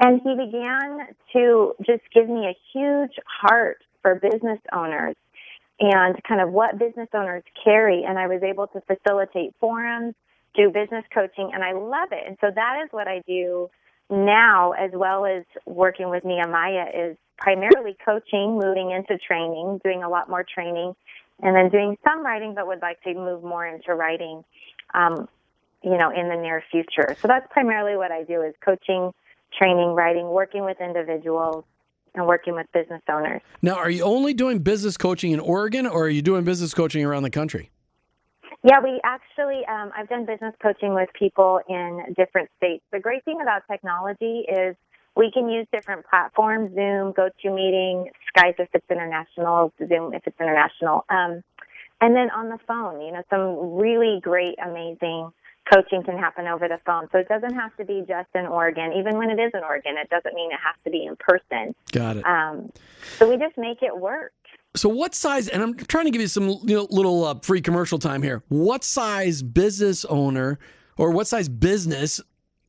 And 0.01 0.21
he 0.25 0.35
began 0.35 1.09
to 1.35 1.75
just 1.85 2.03
give 2.15 2.29
me 2.29 2.47
a 2.47 2.57
huge 2.73 3.13
heart 3.27 3.83
for 4.03 4.15
business 4.15 4.59
owners 4.73 5.15
and 5.79 6.17
kind 6.27 6.41
of 6.41 6.51
what 6.51 6.79
business 6.79 7.09
owners 7.15 7.43
carry. 7.63 8.05
And 8.05 8.19
I 8.19 8.27
was 8.27 8.43
able 8.43 8.67
to 8.69 8.81
facilitate 8.83 9.55
forums, 9.61 10.15
do 10.55 10.71
business 10.71 11.05
coaching, 11.13 11.51
and 11.53 11.63
I 11.63 11.73
love 11.73 12.09
it. 12.13 12.25
And 12.27 12.37
so 12.41 12.49
that 12.55 12.81
is 12.83 12.89
what 12.93 13.09
I 13.09 13.23
do 13.27 13.69
now, 14.11 14.73
as 14.73 14.91
well 14.93 15.25
as 15.25 15.45
working 15.67 16.11
with 16.11 16.25
Nehemiah, 16.25 16.87
is 16.95 17.17
primarily 17.39 17.97
coaching, 18.05 18.59
moving 18.59 18.91
into 18.91 19.19
training, 19.19 19.81
doing 19.83 20.03
a 20.03 20.09
lot 20.09 20.29
more 20.29 20.45
training, 20.45 20.95
and 21.43 21.57
then 21.57 21.71
doing 21.71 21.97
some 22.05 22.25
writing, 22.25 22.55
but 22.55 22.67
would 22.67 22.83
like 22.83 23.03
to 23.03 23.15
move 23.15 23.43
more 23.43 23.67
into 23.67 23.95
writing, 23.95 24.45
um, 24.95 25.29
you 25.83 25.97
know, 25.97 26.11
in 26.11 26.29
the 26.29 26.37
near 26.37 26.63
future. 26.71 27.17
So 27.23 27.29
that's 27.29 27.47
primarily 27.51 27.97
what 27.97 28.13
I 28.13 28.25
do 28.25 28.43
is 28.43 28.55
coaching, 28.65 29.13
training, 29.57 29.91
writing, 29.95 30.29
working 30.29 30.65
with 30.65 30.81
individuals, 30.81 31.65
and 32.15 32.27
working 32.27 32.55
with 32.55 32.67
business 32.73 33.03
owners. 33.09 33.41
Now, 33.63 33.75
are 33.77 33.91
you 33.91 34.03
only 34.03 34.35
doing 34.35 34.59
business 34.59 34.97
coaching 34.97 35.31
in 35.31 35.41
Oregon, 35.41 35.87
or 35.87 36.05
are 36.05 36.11
you 36.11 36.23
doing 36.23 36.45
business 36.45 36.75
coaching 36.75 37.05
around 37.05 37.23
the 37.23 37.31
country? 37.31 37.71
Yeah, 38.63 38.81
we 38.83 39.01
actually, 39.05 39.65
um, 39.67 39.91
I've 39.97 40.09
done 40.09 40.27
business 40.27 40.55
coaching 40.63 40.95
with 40.95 41.09
people 41.19 41.61
in 41.69 42.15
different 42.17 42.51
states. 42.59 42.85
The 42.93 43.01
great 43.01 43.25
thing 43.25 43.41
about 43.41 43.63
technology 43.71 44.45
is 44.49 44.77
we 45.17 45.31
can 45.33 45.49
use 45.49 45.67
different 45.73 46.05
platforms, 46.07 46.75
Zoom, 46.75 47.13
GoToMeeting, 47.15 48.07
Skype 48.37 48.55
if 48.59 48.69
it's 48.75 48.87
international, 48.91 49.73
Zoom 49.79 50.15
if 50.15 50.27
it's 50.27 50.39
international. 50.39 51.05
Um, 51.09 51.43
and 52.03 52.15
then 52.15 52.31
on 52.31 52.49
the 52.49 52.59
phone, 52.67 53.01
you 53.01 53.13
know, 53.13 53.23
some 53.31 53.79
really 53.79 54.21
great, 54.21 54.57
amazing 54.63 55.31
coaching 55.73 56.03
can 56.03 56.19
happen 56.19 56.47
over 56.47 56.69
the 56.69 56.79
phone. 56.85 57.09
So 57.13 57.19
it 57.19 57.29
doesn't 57.29 57.55
have 57.55 57.77
to 57.77 57.85
be 57.85 58.03
just 58.07 58.29
in 58.35 58.47
Oregon. 58.47 58.93
Even 58.95 59.17
when 59.19 59.31
it 59.31 59.39
is 59.39 59.53
in 59.55 59.63
Oregon, 59.63 59.95
it 59.97 60.09
doesn't 60.11 60.35
mean 60.35 60.51
it 60.51 60.59
has 60.65 60.75
to 60.85 60.91
be 60.91 61.05
in 61.05 61.17
person. 61.17 61.75
Got 61.93 62.17
it. 62.17 62.27
Um, 62.27 62.71
so 63.19 63.29
we 63.29 63.37
just 63.37 63.57
make 63.57 63.83
it 63.83 63.97
work. 63.97 64.33
So, 64.75 64.89
what 64.89 65.15
size? 65.15 65.49
And 65.49 65.63
I'm 65.63 65.75
trying 65.75 66.05
to 66.05 66.11
give 66.11 66.21
you 66.21 66.29
some 66.29 66.49
you 66.65 66.77
know, 66.77 66.87
little 66.91 67.25
uh, 67.25 67.35
free 67.43 67.61
commercial 67.61 67.99
time 67.99 68.23
here. 68.23 68.43
What 68.49 68.85
size 68.85 69.43
business 69.43 70.05
owner 70.05 70.59
or 70.97 71.11
what 71.11 71.27
size 71.27 71.49
business? 71.49 72.21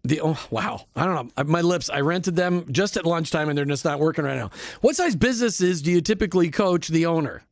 The 0.03 0.20
oh 0.22 0.39
wow, 0.50 0.88
I 0.96 1.05
don't 1.05 1.31
know. 1.38 1.43
My 1.43 1.62
lips. 1.62 1.91
I 1.91 2.00
rented 2.00 2.36
them 2.36 2.65
just 2.72 2.98
at 2.98 3.05
lunchtime, 3.05 3.50
and 3.50 3.58
they're 3.58 3.65
just 3.65 3.86
not 3.86 4.00
working 4.00 4.25
right 4.25 4.38
now. 4.38 4.50
What 4.81 4.96
size 4.96 5.15
businesses 5.15 5.84
do 5.84 5.91
you 5.91 6.01
typically 6.01 6.50
coach 6.50 6.88
the 6.88 7.05
owner? 7.05 7.43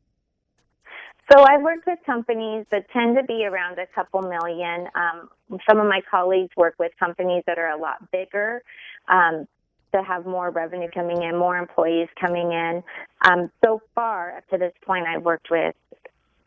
So 1.30 1.44
I've 1.44 1.62
worked 1.62 1.86
with 1.86 2.00
companies 2.04 2.66
that 2.72 2.90
tend 2.92 3.16
to 3.16 3.22
be 3.22 3.46
around 3.46 3.78
a 3.78 3.86
couple 3.94 4.20
million. 4.22 4.88
Um, 4.96 5.28
some 5.68 5.78
of 5.78 5.86
my 5.86 6.00
colleagues 6.10 6.50
work 6.56 6.74
with 6.80 6.90
companies 6.98 7.44
that 7.46 7.56
are 7.56 7.68
a 7.68 7.76
lot 7.76 8.10
bigger. 8.10 8.62
Um, 9.06 9.46
to 9.92 10.02
have 10.02 10.26
more 10.26 10.50
revenue 10.50 10.88
coming 10.92 11.22
in, 11.22 11.36
more 11.36 11.56
employees 11.56 12.08
coming 12.20 12.52
in. 12.52 12.82
Um, 13.24 13.50
so 13.64 13.80
far, 13.94 14.36
up 14.36 14.48
to 14.48 14.58
this 14.58 14.72
point, 14.84 15.06
I've 15.06 15.22
worked 15.22 15.48
with, 15.50 15.74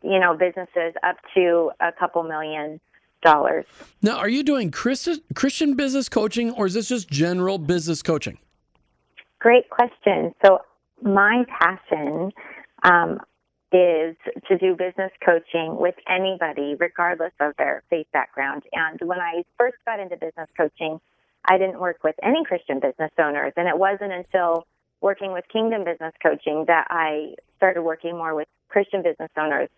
you 0.01 0.19
know, 0.19 0.35
businesses 0.35 0.93
up 1.03 1.17
to 1.35 1.71
a 1.79 1.91
couple 1.91 2.23
million 2.23 2.79
dollars. 3.23 3.65
Now, 4.01 4.17
are 4.17 4.29
you 4.29 4.43
doing 4.43 4.71
Christian 4.71 5.75
business 5.75 6.09
coaching 6.09 6.51
or 6.51 6.65
is 6.65 6.73
this 6.73 6.89
just 6.89 7.09
general 7.09 7.57
business 7.57 8.01
coaching? 8.01 8.37
Great 9.39 9.69
question. 9.69 10.33
So, 10.45 10.59
my 11.01 11.43
passion 11.59 12.31
um, 12.83 13.19
is 13.73 14.15
to 14.47 14.57
do 14.57 14.75
business 14.75 15.11
coaching 15.25 15.75
with 15.77 15.95
anybody, 16.07 16.75
regardless 16.79 17.33
of 17.39 17.53
their 17.57 17.83
faith 17.89 18.07
background. 18.13 18.63
And 18.71 18.99
when 19.01 19.19
I 19.19 19.43
first 19.57 19.75
got 19.85 19.99
into 19.99 20.15
business 20.15 20.47
coaching, 20.55 20.99
I 21.45 21.57
didn't 21.57 21.79
work 21.79 22.03
with 22.03 22.15
any 22.23 22.43
Christian 22.45 22.79
business 22.79 23.11
owners. 23.19 23.53
And 23.57 23.67
it 23.67 23.77
wasn't 23.77 24.13
until 24.13 24.65
working 25.01 25.33
with 25.33 25.45
Kingdom 25.51 25.83
Business 25.83 26.13
Coaching 26.21 26.65
that 26.67 26.87
I 26.89 27.35
started 27.57 27.81
working 27.81 28.17
more 28.17 28.35
with 28.35 28.47
Christian 28.69 29.03
business 29.03 29.29
owners. 29.37 29.69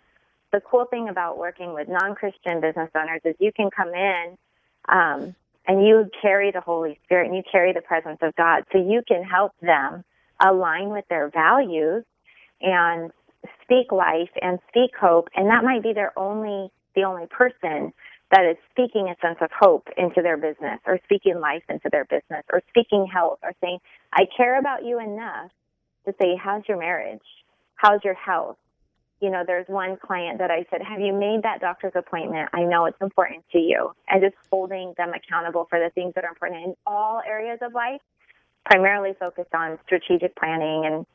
The 0.52 0.62
cool 0.62 0.86
thing 0.86 1.10
about 1.10 1.38
working 1.38 1.74
with 1.74 1.88
non 1.90 2.16
Christian 2.16 2.62
business 2.62 2.90
owners 2.96 3.22
is 3.26 3.36
you 3.40 3.52
can 3.54 3.70
come 3.76 3.90
in 3.94 4.38
um, 4.88 5.36
and 5.68 5.86
you 5.86 6.10
carry 6.22 6.52
the 6.52 6.62
Holy 6.62 7.00
Spirit 7.04 7.28
and 7.28 7.36
you 7.36 7.44
carry 7.52 7.74
the 7.74 7.82
presence 7.82 8.20
of 8.22 8.36
God. 8.36 8.64
So 8.72 8.78
you 8.78 9.02
can 9.08 9.24
help 9.24 9.54
them 9.62 10.04
align 10.40 10.90
with 10.90 11.06
their 11.10 11.30
values 11.30 12.04
and 12.62 13.12
speak 13.64 13.92
life 13.92 14.30
and 14.42 14.60
speak 14.70 14.92
hope. 15.00 15.30
And 15.36 15.50
that 15.50 15.64
might 15.64 15.84
be 15.84 15.94
their 15.94 16.18
only, 16.18 16.72
the 16.96 17.04
only 17.04 17.28
person 17.28 17.94
that 18.36 18.44
is 18.44 18.58
speaking 18.70 19.08
a 19.08 19.16
sense 19.26 19.38
of 19.40 19.50
hope 19.58 19.88
into 19.96 20.22
their 20.22 20.36
business 20.36 20.82
or 20.86 21.00
speaking 21.06 21.40
life 21.40 21.64
into 21.70 21.88
their 21.90 22.04
business 22.04 22.44
or 22.52 22.62
speaking 22.68 23.08
health 23.08 23.40
or 23.42 23.54
saying, 23.62 23.80
I 24.12 24.26
care 24.36 24.60
about 24.60 24.84
you 24.84 25.00
enough 25.00 25.52
to 26.06 26.14
say, 26.22 26.36
how's 26.36 26.64
your 26.68 26.78
marriage? 26.78 27.24
How's 27.76 28.02
your 28.04 28.14
health? 28.14 28.58
You 29.22 29.30
know, 29.30 29.44
there's 29.48 29.68
one 29.70 29.96
client 29.96 30.40
that 30.40 30.52
I 30.52 30.66
said, 30.70 30.82
have 30.82 31.00
you 31.00 31.14
made 31.14 31.44
that 31.44 31.62
doctor's 31.62 31.94
appointment? 31.96 32.50
I 32.52 32.64
know 32.64 32.84
it's 32.88 33.00
important 33.00 33.46
to 33.54 33.58
you. 33.58 33.94
And 34.10 34.22
just 34.22 34.36
holding 34.52 34.94
them 34.98 35.14
accountable 35.14 35.68
for 35.70 35.80
the 35.80 35.90
things 35.92 36.14
that 36.16 36.26
are 36.26 36.30
important 36.30 36.66
in 36.66 36.76
all 36.86 37.22
areas 37.26 37.60
of 37.62 37.74
life, 37.74 38.02
primarily 38.66 39.14
focused 39.18 39.56
on 39.56 39.80
strategic 39.86 40.36
planning 40.36 40.86
and 40.86 41.06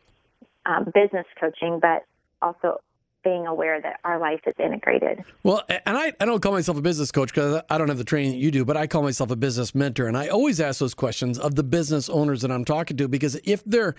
um, 0.65 0.91
business 0.95 1.27
coaching, 1.39 1.81
but 1.81 2.07
also 2.41 2.81
being 3.23 3.47
aware 3.47 3.81
that 3.81 4.01
our 4.05 4.19
life 4.19 4.41
is 4.47 4.55
integrated. 4.59 5.23
Well, 5.43 5.63
and 5.69 5.97
I, 5.97 6.13
I 6.21 6.25
don't 6.25 6.41
call 6.41 6.53
myself 6.53 6.79
a 6.79 6.83
business 6.83 7.11
coach 7.11 7.33
because 7.33 7.63
I 7.69 7.79
don't 7.79 7.89
have 7.89 7.99
the 7.99 8.05
training 8.05 8.33
that 8.33 8.39
you 8.39 8.51
do, 8.51 8.65
but 8.65 8.77
I 8.77 8.87
call 8.87 9.03
myself 9.03 9.31
a 9.31 9.37
business 9.37 9.75
mentor. 9.75 10.07
And 10.07 10.17
I 10.17 10.29
always 10.29 10.61
ask 10.61 10.81
those 10.81 10.95
questions 10.95 11.39
of 11.39 11.55
the 11.55 11.63
business 11.63 12.09
owners 12.09 12.43
that 12.43 12.51
I'm 12.51 12.65
talking 12.65 12.97
to 12.97 13.09
because 13.09 13.39
if 13.45 13.63
they're, 13.65 13.95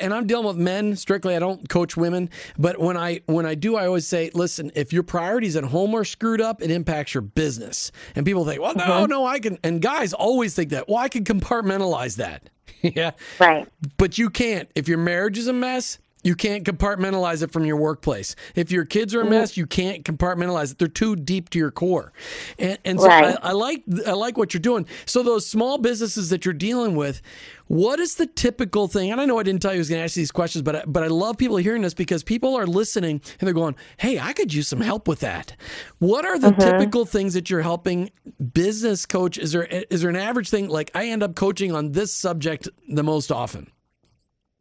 and 0.00 0.14
I'm 0.14 0.26
dealing 0.26 0.46
with 0.46 0.56
men 0.56 0.96
strictly, 0.96 1.34
I 1.34 1.38
don't 1.38 1.68
coach 1.68 1.96
women, 1.96 2.30
but 2.58 2.78
when 2.78 2.96
I 2.96 3.20
when 3.26 3.46
I 3.46 3.54
do, 3.54 3.76
I 3.76 3.86
always 3.86 4.06
say, 4.06 4.30
listen, 4.34 4.70
if 4.74 4.92
your 4.92 5.02
priorities 5.02 5.56
at 5.56 5.64
home 5.64 5.94
are 5.94 6.04
screwed 6.04 6.40
up, 6.40 6.62
it 6.62 6.70
impacts 6.70 7.14
your 7.14 7.22
business. 7.22 7.90
And 8.14 8.24
people 8.24 8.44
think, 8.44 8.60
well, 8.60 8.74
no, 8.74 8.84
mm-hmm. 8.84 9.10
no, 9.10 9.26
I 9.26 9.40
can, 9.40 9.58
and 9.64 9.82
guys 9.82 10.12
always 10.12 10.54
think 10.54 10.70
that, 10.70 10.88
well, 10.88 10.98
I 10.98 11.08
can 11.08 11.24
compartmentalize 11.24 12.16
that. 12.16 12.48
yeah. 12.82 13.12
Right. 13.38 13.68
But 13.96 14.18
you 14.18 14.30
can't. 14.30 14.68
If 14.74 14.88
your 14.88 14.98
marriage 14.98 15.38
is 15.38 15.46
a 15.46 15.52
mess, 15.52 15.98
you 16.22 16.34
can't 16.34 16.64
compartmentalize 16.64 17.42
it 17.42 17.50
from 17.50 17.64
your 17.64 17.76
workplace. 17.76 18.36
If 18.54 18.70
your 18.70 18.84
kids 18.84 19.14
are 19.14 19.22
a 19.22 19.24
mess, 19.28 19.56
you 19.56 19.66
can't 19.66 20.04
compartmentalize 20.04 20.72
it. 20.72 20.78
They're 20.78 20.88
too 20.88 21.16
deep 21.16 21.50
to 21.50 21.58
your 21.58 21.70
core. 21.70 22.12
And, 22.58 22.78
and 22.84 23.00
so 23.00 23.08
right. 23.08 23.36
I, 23.42 23.50
I, 23.50 23.52
like 23.52 23.82
I 24.06 24.12
like 24.12 24.36
what 24.36 24.54
you're 24.54 24.60
doing. 24.60 24.86
So 25.04 25.22
those 25.22 25.46
small 25.46 25.78
businesses 25.78 26.30
that 26.30 26.44
you're 26.44 26.54
dealing 26.54 26.94
with, 26.94 27.22
what 27.66 27.98
is 28.00 28.16
the 28.16 28.26
typical 28.26 28.86
thing? 28.86 29.10
And 29.10 29.20
I 29.20 29.24
know 29.24 29.38
I 29.38 29.42
didn't 29.42 29.62
tell 29.62 29.72
you 29.72 29.78
I 29.78 29.80
was 29.80 29.88
going 29.88 30.00
to 30.00 30.04
ask 30.04 30.16
you 30.16 30.20
these 30.20 30.30
questions, 30.30 30.62
but 30.62 30.76
I, 30.76 30.84
but 30.86 31.02
I 31.02 31.08
love 31.08 31.38
people 31.38 31.56
hearing 31.56 31.82
this 31.82 31.94
because 31.94 32.22
people 32.22 32.54
are 32.56 32.66
listening 32.66 33.20
and 33.40 33.46
they're 33.46 33.54
going, 33.54 33.74
"Hey, 33.96 34.18
I 34.18 34.32
could 34.32 34.52
use 34.52 34.68
some 34.68 34.80
help 34.80 35.08
with 35.08 35.20
that." 35.20 35.56
What 35.98 36.24
are 36.24 36.38
the 36.38 36.50
mm-hmm. 36.50 36.60
typical 36.60 37.06
things 37.06 37.34
that 37.34 37.50
you're 37.50 37.62
helping 37.62 38.10
business 38.52 39.06
coach? 39.06 39.38
Is 39.38 39.52
there 39.52 39.64
is 39.64 40.02
there 40.02 40.10
an 40.10 40.16
average 40.16 40.50
thing 40.50 40.68
like 40.68 40.90
I 40.94 41.06
end 41.06 41.22
up 41.22 41.34
coaching 41.34 41.74
on 41.74 41.92
this 41.92 42.14
subject 42.14 42.68
the 42.88 43.02
most 43.02 43.32
often? 43.32 43.70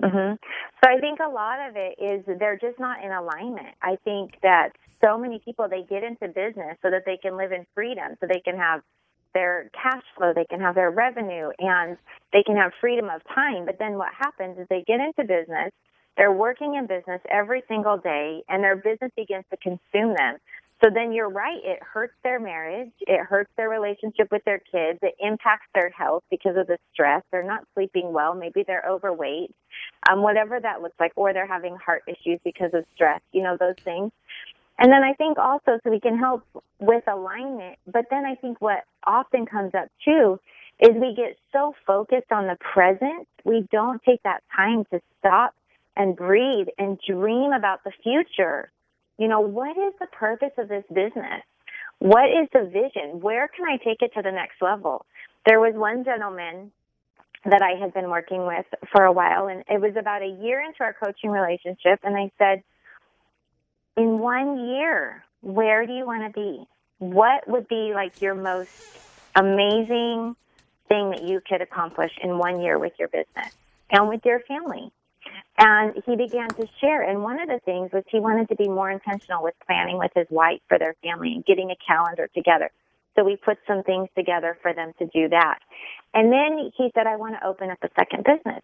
Mm-hmm. 0.01 0.35
So 0.83 0.91
I 0.91 0.99
think 0.99 1.19
a 1.19 1.29
lot 1.29 1.59
of 1.69 1.75
it 1.75 1.95
is 2.01 2.25
they're 2.39 2.59
just 2.59 2.79
not 2.79 3.03
in 3.03 3.11
alignment. 3.11 3.75
I 3.81 3.97
think 4.03 4.33
that 4.43 4.69
so 5.03 5.17
many 5.17 5.41
people 5.43 5.67
they 5.69 5.83
get 5.83 6.03
into 6.03 6.27
business 6.27 6.77
so 6.81 6.91
that 6.91 7.03
they 7.05 7.17
can 7.17 7.37
live 7.37 7.51
in 7.51 7.65
freedom, 7.75 8.15
so 8.19 8.27
they 8.27 8.41
can 8.41 8.57
have 8.57 8.81
their 9.33 9.69
cash 9.73 10.03
flow, 10.17 10.33
they 10.35 10.45
can 10.45 10.59
have 10.61 10.75
their 10.75 10.91
revenue, 10.91 11.49
and 11.59 11.97
they 12.33 12.43
can 12.43 12.55
have 12.57 12.71
freedom 12.81 13.09
of 13.09 13.21
time. 13.33 13.65
But 13.65 13.77
then 13.79 13.93
what 13.97 14.09
happens 14.17 14.57
is 14.59 14.67
they 14.69 14.83
get 14.87 14.99
into 14.99 15.23
business, 15.23 15.71
they're 16.17 16.33
working 16.33 16.75
in 16.75 16.87
business 16.87 17.21
every 17.29 17.63
single 17.67 17.97
day, 17.97 18.43
and 18.49 18.63
their 18.63 18.75
business 18.75 19.11
begins 19.15 19.45
to 19.51 19.57
consume 19.57 20.15
them. 20.17 20.37
So 20.83 20.89
then 20.91 21.11
you're 21.11 21.29
right. 21.29 21.59
It 21.63 21.79
hurts 21.81 22.15
their 22.23 22.39
marriage. 22.39 22.91
It 23.01 23.19
hurts 23.25 23.51
their 23.55 23.69
relationship 23.69 24.31
with 24.31 24.43
their 24.45 24.59
kids. 24.59 24.97
It 25.03 25.15
impacts 25.19 25.67
their 25.75 25.91
health 25.91 26.23
because 26.31 26.57
of 26.57 26.65
the 26.67 26.77
stress. 26.91 27.23
They're 27.31 27.43
not 27.43 27.65
sleeping 27.75 28.11
well. 28.11 28.33
Maybe 28.33 28.63
they're 28.65 28.85
overweight, 28.89 29.53
um, 30.09 30.23
whatever 30.23 30.59
that 30.59 30.81
looks 30.81 30.99
like, 30.99 31.11
or 31.15 31.33
they're 31.33 31.45
having 31.45 31.75
heart 31.75 32.03
issues 32.07 32.39
because 32.43 32.71
of 32.73 32.85
stress, 32.95 33.21
you 33.31 33.43
know, 33.43 33.57
those 33.59 33.75
things. 33.83 34.11
And 34.79 34.91
then 34.91 35.03
I 35.03 35.13
think 35.13 35.37
also, 35.37 35.79
so 35.83 35.91
we 35.91 35.99
can 35.99 36.17
help 36.17 36.43
with 36.79 37.03
alignment. 37.07 37.77
But 37.85 38.05
then 38.09 38.25
I 38.25 38.33
think 38.33 38.59
what 38.59 38.83
often 39.05 39.45
comes 39.45 39.75
up 39.75 39.89
too 40.03 40.39
is 40.79 40.89
we 40.95 41.13
get 41.15 41.37
so 41.51 41.75
focused 41.85 42.31
on 42.31 42.47
the 42.47 42.57
present, 42.73 43.27
we 43.43 43.67
don't 43.71 44.01
take 44.03 44.23
that 44.23 44.41
time 44.55 44.85
to 44.91 44.99
stop 45.19 45.53
and 45.95 46.15
breathe 46.15 46.67
and 46.79 46.99
dream 47.07 47.51
about 47.51 47.83
the 47.83 47.91
future 48.01 48.71
you 49.21 49.27
know, 49.27 49.39
what 49.39 49.77
is 49.77 49.93
the 49.99 50.07
purpose 50.07 50.49
of 50.57 50.67
this 50.67 50.83
business? 50.89 51.43
What 51.99 52.25
is 52.25 52.49
the 52.51 52.63
vision? 52.63 53.21
Where 53.21 53.47
can 53.47 53.65
I 53.67 53.77
take 53.77 54.01
it 54.01 54.11
to 54.15 54.23
the 54.23 54.31
next 54.31 54.59
level? 54.63 55.05
There 55.45 55.59
was 55.59 55.75
one 55.75 56.03
gentleman 56.03 56.71
that 57.45 57.61
I 57.61 57.79
had 57.79 57.93
been 57.93 58.09
working 58.09 58.47
with 58.47 58.65
for 58.91 59.03
a 59.03 59.11
while, 59.11 59.47
and 59.47 59.63
it 59.69 59.79
was 59.79 59.95
about 59.95 60.23
a 60.23 60.37
year 60.43 60.59
into 60.59 60.81
our 60.81 60.93
coaching 60.93 61.29
relationship, 61.29 61.99
and 62.01 62.17
I 62.17 62.31
said, 62.39 62.63
In 63.95 64.17
one 64.17 64.69
year, 64.69 65.23
where 65.41 65.85
do 65.85 65.93
you 65.93 66.07
want 66.07 66.33
to 66.33 66.39
be? 66.39 66.65
What 66.97 67.47
would 67.47 67.67
be 67.67 67.91
like 67.93 68.13
your 68.21 68.33
most 68.33 68.71
amazing 69.35 70.35
thing 70.89 71.11
that 71.11 71.21
you 71.27 71.41
could 71.47 71.61
accomplish 71.61 72.11
in 72.23 72.39
one 72.39 72.59
year 72.59 72.79
with 72.79 72.93
your 72.97 73.09
business 73.09 73.53
and 73.91 74.09
with 74.09 74.21
your 74.25 74.39
family? 74.47 74.91
And 75.63 75.93
he 76.07 76.15
began 76.15 76.49
to 76.49 76.67
share. 76.81 77.07
And 77.07 77.21
one 77.21 77.39
of 77.39 77.47
the 77.47 77.59
things 77.63 77.91
was 77.93 78.03
he 78.09 78.19
wanted 78.19 78.49
to 78.49 78.55
be 78.55 78.67
more 78.67 78.89
intentional 78.89 79.43
with 79.43 79.53
planning 79.67 79.99
with 79.99 80.09
his 80.15 80.25
wife 80.31 80.59
for 80.67 80.79
their 80.79 80.95
family 81.03 81.33
and 81.33 81.45
getting 81.45 81.69
a 81.69 81.75
calendar 81.85 82.27
together. 82.33 82.71
So 83.15 83.23
we 83.23 83.35
put 83.35 83.59
some 83.67 83.83
things 83.83 84.09
together 84.17 84.57
for 84.63 84.73
them 84.73 84.93
to 84.97 85.05
do 85.05 85.29
that. 85.29 85.59
And 86.15 86.33
then 86.33 86.71
he 86.75 86.89
said, 86.95 87.05
I 87.05 87.15
want 87.15 87.35
to 87.39 87.45
open 87.45 87.69
up 87.69 87.77
a 87.83 87.89
second 87.95 88.23
business. 88.23 88.63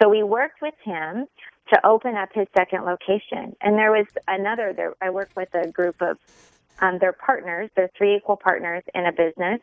So 0.00 0.08
we 0.08 0.22
worked 0.22 0.62
with 0.62 0.72
him 0.82 1.26
to 1.74 1.86
open 1.86 2.14
up 2.14 2.30
his 2.32 2.46
second 2.56 2.86
location. 2.86 3.54
And 3.60 3.76
there 3.76 3.90
was 3.90 4.06
another, 4.26 4.72
there, 4.74 4.94
I 5.02 5.10
worked 5.10 5.36
with 5.36 5.52
a 5.54 5.68
group 5.68 6.00
of, 6.00 6.16
um, 6.80 6.98
their 6.98 7.12
partners, 7.12 7.68
they're 7.76 7.90
three 7.98 8.16
equal 8.16 8.36
partners 8.36 8.84
in 8.94 9.04
a 9.04 9.12
business. 9.12 9.60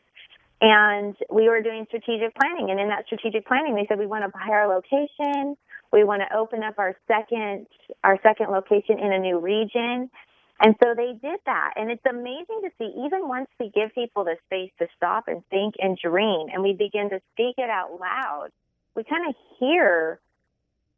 And 0.61 1.15
we 1.31 1.49
were 1.49 1.61
doing 1.61 1.85
strategic 1.87 2.35
planning. 2.35 2.69
And 2.69 2.79
in 2.79 2.89
that 2.89 3.05
strategic 3.07 3.47
planning, 3.47 3.73
they 3.73 3.87
said, 3.87 3.97
we 3.97 4.05
want 4.05 4.23
to 4.23 4.29
buy 4.29 4.53
our 4.53 4.67
location. 4.67 5.57
We 5.91 6.03
want 6.03 6.21
to 6.27 6.37
open 6.37 6.63
up 6.63 6.75
our 6.77 6.95
second 7.07 7.67
our 8.03 8.19
second 8.21 8.51
location 8.51 8.99
in 8.99 9.13
a 9.13 9.19
new 9.19 9.39
region. 9.39 10.09
And 10.61 10.75
so 10.81 10.93
they 10.95 11.11
did 11.21 11.39
that. 11.45 11.73
And 11.75 11.91
it's 11.91 12.05
amazing 12.09 12.61
to 12.63 12.69
see, 12.77 12.93
even 13.05 13.27
once 13.27 13.47
we 13.59 13.71
give 13.75 13.93
people 13.93 14.23
the 14.23 14.37
space 14.45 14.71
to 14.79 14.87
stop 14.95 15.27
and 15.27 15.43
think 15.49 15.75
and 15.79 15.97
dream 15.97 16.47
and 16.53 16.63
we 16.63 16.73
begin 16.73 17.09
to 17.09 17.19
speak 17.33 17.55
it 17.57 17.69
out 17.69 17.99
loud, 17.99 18.49
we 18.95 19.03
kind 19.03 19.27
of 19.27 19.35
hear 19.59 20.19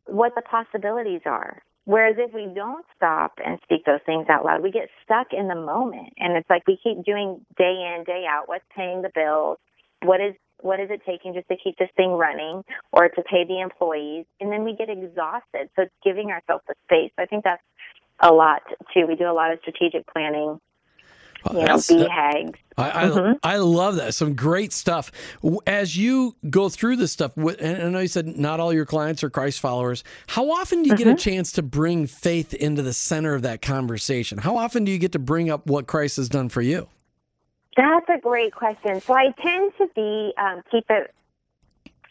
what 0.06 0.34
the 0.36 0.41
possibilities 0.41 1.22
are. 1.25 1.63
Whereas 1.86 2.17
if 2.20 2.34
we 2.34 2.48
don't 2.53 2.86
stop 2.96 3.39
and 3.44 3.60
speak 3.63 3.86
those 3.86 4.01
things 4.06 4.27
out 4.29 4.46
loud, 4.46 4.62
we 4.62 4.72
get 4.72 4.89
stuck 5.03 5.27
in 5.32 5.48
the 5.48 5.56
moment. 5.56 6.13
And 6.17 6.36
it's 6.36 6.50
like 6.50 6.67
we 6.67 6.77
keep 6.84 7.03
doing 7.03 7.46
day 7.58 7.96
in, 7.96 8.03
day 8.06 8.25
out 8.29 8.48
what's 8.48 8.65
paying 8.75 9.01
the 9.01 9.12
bills, 9.15 9.58
what 10.03 10.20
is 10.22 10.36
what 10.62 10.80
is 10.80 10.90
it 10.90 11.02
taking 11.06 11.34
just 11.34 11.48
to 11.48 11.56
keep 11.64 11.78
this 11.78 11.90
thing 11.96 12.12
running 12.12 12.64
or 12.92 13.10
to 13.10 13.22
pay 13.24 13.46
the 13.46 13.60
employees 13.62 14.26
and 14.40 14.52
then 14.52 14.64
we 14.64 14.76
get 14.76 14.90
exhausted 14.90 15.70
so 15.76 15.84
it's 15.84 15.94
giving 16.04 16.32
ourselves 16.32 16.64
the 16.68 16.76
space 16.86 17.12
i 17.18 17.26
think 17.26 17.44
that's 17.44 17.62
a 18.20 18.32
lot 18.32 18.62
too. 18.94 19.06
We 19.08 19.16
do 19.16 19.30
a 19.30 19.34
lot 19.34 19.52
of 19.52 19.60
strategic 19.62 20.08
planning. 20.08 20.60
You 21.54 21.60
know, 21.60 21.76
BHAGs. 21.76 22.56
I, 22.78 22.90
I, 22.90 23.06
mm-hmm. 23.06 23.34
I, 23.42 23.58
love 23.58 23.96
that. 23.98 24.16
Some 24.16 24.36
great 24.36 24.74
stuff. 24.74 25.12
As 25.66 25.96
you 25.96 26.36
go 26.50 26.68
through 26.68 26.98
this 26.98 27.12
stuff, 27.12 27.38
and 27.38 27.84
I 27.84 27.90
know 27.90 28.00
you 28.00 28.08
said 28.08 28.38
not 28.38 28.60
all 28.60 28.74
your 28.74 28.86
clients 28.86 29.24
are 29.24 29.30
Christ 29.30 29.62
followers. 29.62 30.04
How 30.26 30.50
often 30.50 30.82
do 30.82 30.90
you 30.90 30.96
mm-hmm. 30.96 30.98
get 30.98 31.08
a 31.08 31.12
mm-hmm. 31.12 31.18
chance 31.18 31.54
to 31.54 31.62
bring 31.62 32.06
faith 32.06 32.54
into 32.54 32.82
the 32.82 32.92
center 32.92 33.34
of 33.34 33.44
that 33.44 33.62
conversation? 33.62 34.40
How 34.40 34.58
often 34.58 34.84
do 34.84 34.92
you 34.92 34.98
get 34.98 35.14
to 35.14 35.20
bring 35.20 35.50
up 35.50 35.68
what 35.68 35.88
Christ 35.88 36.18
has 36.18 36.28
done 36.28 36.50
for 36.50 36.62
you? 36.62 36.90
That's 37.77 38.10
a 38.10 38.19
great 38.19 38.53
question. 38.53 39.00
So 39.01 39.13
I 39.13 39.31
tend 39.41 39.72
to 39.77 39.88
be 39.96 40.34
um, 40.38 40.63
keep 40.72 40.86
it 40.89 41.13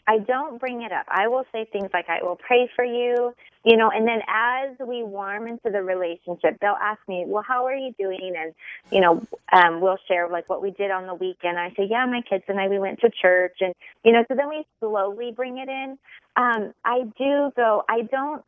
I 0.07 0.19
don't 0.19 0.57
bring 0.57 0.83
it 0.83 0.93
up. 0.93 1.05
I 1.09 1.27
will 1.27 1.43
say 1.51 1.65
things 1.65 1.89
like, 1.93 2.05
I 2.07 2.23
will 2.23 2.37
pray 2.37 2.69
for 2.73 2.85
you, 2.85 3.33
you 3.65 3.75
know, 3.75 3.91
and 3.91 4.07
then 4.07 4.21
as 4.29 4.77
we 4.79 5.03
warm 5.03 5.47
into 5.47 5.69
the 5.69 5.83
relationship, 5.83 6.57
they'll 6.61 6.77
ask 6.81 7.01
me, 7.09 7.25
well, 7.27 7.43
how 7.45 7.65
are 7.65 7.75
you 7.75 7.93
doing? 7.99 8.33
And, 8.37 8.53
you 8.89 9.01
know, 9.01 9.21
um, 9.51 9.81
we'll 9.81 9.97
share 10.07 10.29
like 10.29 10.49
what 10.49 10.61
we 10.61 10.71
did 10.71 10.91
on 10.91 11.07
the 11.07 11.13
weekend. 11.13 11.59
I 11.59 11.71
say, 11.71 11.87
yeah, 11.89 12.05
my 12.05 12.21
kids 12.21 12.45
and 12.47 12.57
I, 12.57 12.69
we 12.69 12.79
went 12.79 13.01
to 13.01 13.09
church 13.09 13.57
and, 13.59 13.73
you 14.05 14.13
know, 14.13 14.23
so 14.29 14.35
then 14.35 14.47
we 14.47 14.65
slowly 14.79 15.33
bring 15.33 15.57
it 15.57 15.67
in. 15.67 15.97
Um, 16.37 16.73
I 16.85 17.03
do 17.17 17.51
though, 17.57 17.83
I 17.89 18.03
don't 18.03 18.43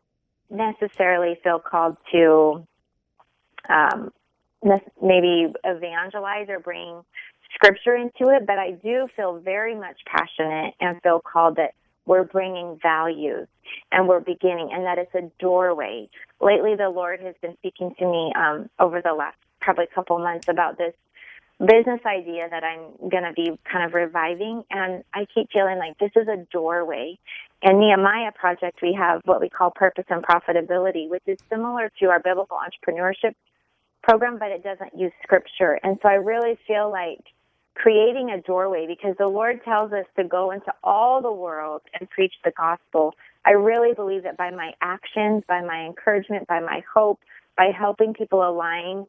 necessarily 0.49 1.38
feel 1.43 1.59
called 1.59 1.97
to, 2.13 2.65
um, 3.67 4.13
maybe 4.63 5.54
evangelize 5.63 6.48
or 6.50 6.60
bring 6.60 7.01
scripture 7.54 7.96
into 7.96 8.34
it, 8.34 8.46
but 8.46 8.60
I 8.60 8.72
do 8.72 9.08
feel 9.16 9.39
very 9.39 9.75
much 9.75 9.98
passionate 10.06 10.74
and 10.80 11.01
feel 11.01 11.20
called 11.20 11.56
that 11.58 11.74
we're 12.06 12.24
bringing 12.24 12.80
values 12.82 13.48
and 13.92 14.08
we're 14.08 14.20
beginning 14.20 14.70
and 14.74 14.86
that 14.86 14.98
it's 14.98 15.13
a 15.13 15.30
doorway. 15.39 16.10
Lately, 16.42 16.75
the 16.75 16.89
Lord 16.89 17.22
has 17.22 17.36
been 17.42 17.56
speaking 17.58 17.94
to 18.00 18.06
me 18.06 18.34
um, 18.36 18.70
over 18.80 19.01
the 19.01 19.13
last 19.13 19.38
probably 19.62 19.86
couple 19.94 20.18
months 20.20 20.48
about 20.48 20.78
this 20.78 20.94
business 21.60 22.00
idea 22.06 22.48
that 22.50 22.63
I'm 22.63 23.10
going 23.10 23.24
to 23.24 23.34
be 23.34 23.51
kind 23.70 23.86
of 23.86 23.94
reviving. 23.94 24.63
And 24.72 25.04
I 25.13 25.25
keep 25.34 25.50
feeling 25.51 25.78
like 25.78 25.98
this 26.00 26.12
is 26.16 26.28
a 26.28 26.48
doorway. 26.51 27.20
In 27.62 27.80
Nehemiah 27.80 28.32
Project, 28.32 28.80
we 28.82 28.94
have 28.98 29.22
what 29.25 29.42
we 29.42 29.50
call 29.50 29.72
purpose 29.72 30.06
and 30.10 30.24
profitability, 30.24 31.10
which 31.10 31.24
is 31.28 31.38
similar 31.50 31.92
to 32.00 32.06
our 32.08 32.20
biblical 32.20 32.58
entrepreneurship 32.58 33.34
program, 34.03 34.38
but 34.39 34.51
it 34.51 34.63
doesn't 34.63 34.98
use 34.98 35.12
scripture. 35.24 35.79
And 35.84 35.98
so 36.01 36.10
I 36.10 36.13
really 36.13 36.58
feel 36.68 36.91
like 36.91 37.20
creating 37.75 38.29
a 38.29 38.41
doorway 38.41 38.86
because 38.88 39.15
the 39.18 39.27
Lord 39.27 39.63
tells 39.63 39.94
us 39.94 40.06
to 40.18 40.24
go 40.24 40.51
into 40.51 40.74
all 40.84 41.22
the 41.22 41.32
world 41.32 41.82
and 42.00 42.10
preach 42.10 42.34
the 42.44 42.51
gospel. 42.51 43.15
I 43.46 43.51
really 43.51 43.94
believe 43.94 44.24
that 44.24 44.38
by 44.38 44.51
my 44.51 44.74
actions, 44.82 45.44
by 45.48 45.62
my 45.62 45.86
encouragement, 45.86 46.48
by 46.48 46.60
my 46.60 46.84
hope, 46.94 47.20
by 47.56 47.72
helping 47.77 48.13
people 48.13 48.48
align 48.48 49.06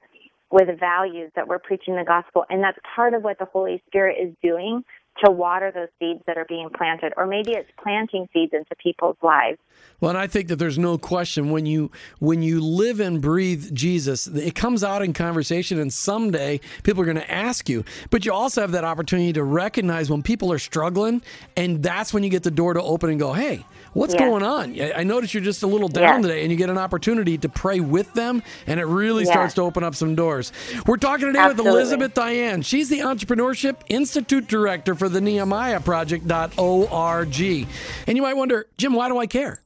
with 0.51 0.79
values 0.79 1.31
that 1.37 1.47
we're 1.47 1.59
preaching 1.59 1.97
the 1.97 2.05
gospel. 2.05 2.45
And 2.49 2.63
that's 2.63 2.79
part 2.95 3.15
of 3.15 3.23
what 3.23 3.39
the 3.39 3.45
Holy 3.45 3.83
Spirit 3.87 4.17
is 4.21 4.35
doing 4.43 4.85
to 5.25 5.31
water 5.31 5.71
those 5.71 5.89
seeds 5.99 6.23
that 6.27 6.39
are 6.39 6.47
being 6.49 6.71
planted, 6.71 7.13
or 7.17 7.27
maybe 7.27 7.53
it's 7.53 7.71
planting 7.83 8.29
seeds 8.33 8.53
into 8.53 8.75
people's 8.77 9.17
lives. 9.23 9.59
Well, 10.01 10.11
and 10.11 10.19
I 10.19 10.27
think 10.27 10.49
that 10.49 10.57
there's 10.57 10.79
no 10.79 10.97
question 10.97 11.51
when 11.51 11.67
you 11.67 11.91
when 12.19 12.43
you 12.43 12.61
live 12.61 13.01
and 13.01 13.21
breathe 13.21 13.75
Jesus, 13.75 14.27
it 14.27 14.55
comes 14.55 14.83
out 14.83 15.03
in 15.03 15.13
conversation, 15.13 15.79
and 15.79 15.93
someday 15.93 16.61
people 16.83 17.03
are 17.03 17.05
going 17.05 17.17
to 17.17 17.31
ask 17.31 17.69
you. 17.69 17.85
But 18.09 18.25
you 18.25 18.33
also 18.33 18.63
have 18.63 18.73
that 18.73 18.85
opportunity 18.85 19.33
to 19.35 19.45
recognize 19.45 20.11
when 20.11 20.23
people 20.23 20.53
are 20.53 20.59
struggling, 20.59 21.23
and 21.57 21.83
that's 21.83 22.15
when 22.15 22.23
you 22.23 22.31
get 22.31 22.43
the 22.43 22.51
door 22.51 22.75
to 22.75 22.83
open 22.83 23.11
and 23.11 23.19
go, 23.19 23.33
"Hey, 23.33 23.65
what's 23.93 24.15
yes. 24.15 24.21
going 24.21 24.43
on? 24.43 24.81
I 24.81 25.03
notice 25.03 25.35
you're 25.35 25.43
just 25.43 25.63
a 25.63 25.67
little 25.67 25.89
down 25.89 26.23
yes. 26.23 26.23
today, 26.23 26.43
and 26.43 26.51
you 26.51 26.57
get 26.57 26.71
an 26.71 26.79
opportunity 26.79 27.37
to 27.39 27.49
pray 27.49 27.81
with 27.81 28.13
them, 28.15 28.43
and 28.67 28.81
it 28.81 28.87
really 28.87 29.25
yes. 29.25 29.33
starts 29.33 29.55
to 29.55 29.63
open 29.63 29.85
up 29.85 29.95
some 29.95 30.15
doors. 30.15 30.53
We're 30.87 30.97
talking 30.97 31.27
today 31.27 31.41
Absolutely. 31.41 31.65
with 31.65 31.75
Elizabeth 31.75 32.15
Diane. 32.15 32.63
She's 32.63 32.89
the 32.89 33.01
Entrepreneurship 33.01 33.77
Institute 33.89 34.47
Director 34.47 34.95
for 35.01 35.09
the 35.09 35.21
Nehemiah 35.23 35.81
Project.org. 35.81 37.41
And 37.41 38.17
you 38.17 38.23
might 38.23 38.37
wonder, 38.37 38.67
Jim, 38.77 38.93
why 38.93 39.09
do 39.09 39.17
I 39.17 39.27
care? 39.27 39.63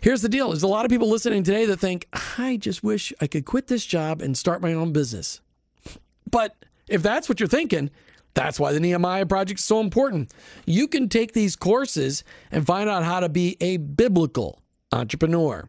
Here's 0.00 0.22
the 0.22 0.28
deal 0.28 0.50
there's 0.50 0.62
a 0.62 0.68
lot 0.68 0.84
of 0.84 0.92
people 0.92 1.10
listening 1.10 1.42
today 1.42 1.66
that 1.66 1.78
think, 1.78 2.06
I 2.38 2.56
just 2.56 2.84
wish 2.84 3.12
I 3.20 3.26
could 3.26 3.44
quit 3.44 3.66
this 3.66 3.84
job 3.84 4.22
and 4.22 4.38
start 4.38 4.62
my 4.62 4.72
own 4.72 4.92
business. 4.92 5.40
But 6.30 6.54
if 6.86 7.02
that's 7.02 7.28
what 7.28 7.40
you're 7.40 7.48
thinking, 7.48 7.90
that's 8.34 8.60
why 8.60 8.72
the 8.72 8.78
Nehemiah 8.78 9.26
Project 9.26 9.58
is 9.58 9.66
so 9.66 9.80
important. 9.80 10.32
You 10.66 10.86
can 10.86 11.08
take 11.08 11.32
these 11.32 11.56
courses 11.56 12.22
and 12.52 12.64
find 12.64 12.88
out 12.88 13.02
how 13.02 13.18
to 13.18 13.28
be 13.28 13.56
a 13.60 13.76
biblical 13.78 14.62
entrepreneur. 14.92 15.68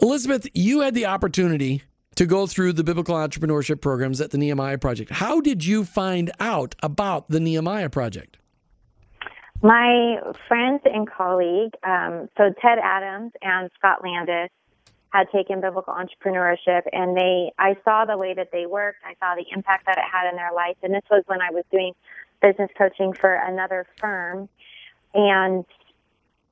Elizabeth, 0.00 0.48
you 0.54 0.80
had 0.80 0.94
the 0.94 1.04
opportunity 1.04 1.82
to 2.18 2.26
go 2.26 2.48
through 2.48 2.72
the 2.72 2.82
biblical 2.82 3.14
entrepreneurship 3.14 3.80
programs 3.80 4.20
at 4.20 4.32
the 4.32 4.38
Nehemiah 4.38 4.76
Project. 4.76 5.12
How 5.12 5.40
did 5.40 5.64
you 5.64 5.84
find 5.84 6.32
out 6.40 6.74
about 6.82 7.28
the 7.28 7.38
Nehemiah 7.38 7.90
Project? 7.90 8.38
My 9.62 10.16
friends 10.48 10.80
and 10.84 11.08
colleague, 11.08 11.74
um, 11.84 12.28
so 12.36 12.52
Ted 12.60 12.78
Adams 12.82 13.30
and 13.40 13.70
Scott 13.78 14.02
Landis, 14.02 14.50
had 15.10 15.28
taken 15.30 15.60
biblical 15.60 15.94
entrepreneurship 15.94 16.82
and 16.92 17.16
they 17.16 17.52
I 17.56 17.76
saw 17.84 18.04
the 18.04 18.18
way 18.18 18.34
that 18.34 18.48
they 18.52 18.66
worked, 18.66 18.98
I 19.04 19.14
saw 19.20 19.36
the 19.36 19.46
impact 19.54 19.86
that 19.86 19.96
it 19.96 20.04
had 20.04 20.28
in 20.28 20.34
their 20.34 20.52
life 20.52 20.76
and 20.82 20.92
this 20.92 21.04
was 21.08 21.22
when 21.26 21.40
I 21.40 21.50
was 21.52 21.62
doing 21.70 21.94
business 22.42 22.68
coaching 22.76 23.12
for 23.12 23.32
another 23.32 23.86
firm 24.00 24.48
and 25.14 25.64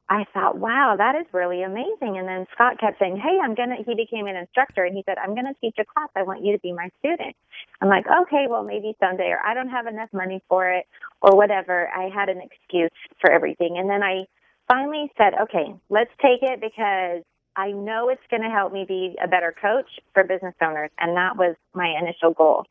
I 0.09 0.25
thought, 0.33 0.59
wow, 0.59 0.95
that 0.97 1.17
is 1.17 1.27
really 1.33 1.63
amazing. 1.63 2.17
And 2.17 2.29
then 2.29 2.47
Scott 2.55 2.79
kept 2.79 3.01
saying, 3.01 3.17
hey, 3.17 3.39
I'm 3.43 3.57
going 3.57 3.71
to, 3.71 3.83
he 3.85 3.97
became 3.97 4.27
an 4.27 4.37
instructor 4.37 4.85
and 4.85 4.95
he 4.95 5.03
said, 5.05 5.19
I'm 5.19 5.35
going 5.35 5.47
to 5.47 5.61
teach 5.61 5.75
a 5.81 5.85
class. 5.85 6.09
I 6.15 6.23
want 6.23 6.45
you 6.45 6.53
to 6.53 6.61
be 6.61 6.73
my 6.73 6.91
student. 7.01 7.35
I'm 7.81 7.89
like, 7.89 8.05
okay, 8.23 8.47
well, 8.49 8.63
maybe 8.63 8.97
someday, 9.01 9.35
or 9.35 9.41
I 9.45 9.53
don't 9.55 9.69
have 9.69 9.87
enough 9.87 10.11
money 10.13 10.41
for 10.49 10.71
it, 10.71 10.87
or 11.23 11.37
whatever. 11.37 11.89
I 11.89 12.09
had 12.09 12.29
an 12.29 12.41
excuse 12.41 12.95
for 13.21 13.33
everything. 13.33 13.79
And 13.79 13.91
then 13.91 14.05
I 14.05 14.27
finally 14.69 15.11
said, 15.19 15.35
okay, 15.43 15.75
let's 15.91 16.13
take 16.23 16.43
it 16.43 16.61
because 16.61 17.25
I 17.57 17.73
know 17.73 18.09
it's 18.09 18.23
going 18.31 18.43
to 18.43 18.51
help 18.51 18.73
me 18.73 18.85
be 18.87 19.17
a 19.23 19.27
better 19.27 19.55
coach 19.61 19.91
for 20.15 20.23
business 20.23 20.55
owners. 20.63 20.91
And 21.01 21.17
that 21.17 21.37
was 21.37 21.57
my 21.75 21.93
initial 22.01 22.33
goal. 22.33 22.65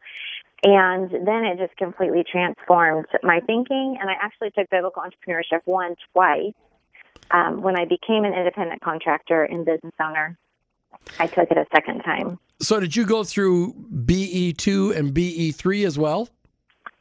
And 0.64 1.12
then 1.12 1.44
it 1.44 1.58
just 1.58 1.76
completely 1.78 2.24
transformed 2.24 3.08
my 3.24 3.42
thinking. 3.46 3.98
And 4.00 4.10
I 4.10 4.14
actually 4.22 4.52
took 4.52 4.70
biblical 4.70 5.04
entrepreneurship 5.04 5.62
one 5.66 5.96
twice. 6.14 6.54
Um, 7.32 7.62
when 7.62 7.78
I 7.78 7.86
became 7.86 8.24
an 8.24 8.34
independent 8.34 8.82
contractor 8.82 9.44
and 9.44 9.66
business 9.66 9.94
owner, 10.00 10.38
I 11.20 11.28
took 11.28 11.52
it 11.52 11.58
a 11.58 11.66
second 11.74 12.02
time. 12.02 12.40
So, 12.62 12.80
did 12.80 12.96
you 12.96 13.06
go 13.06 13.24
through 13.24 13.74
BE2 14.06 14.96
and 14.96 15.14
BE3 15.14 15.86
as 15.86 15.98
well? 15.98 16.30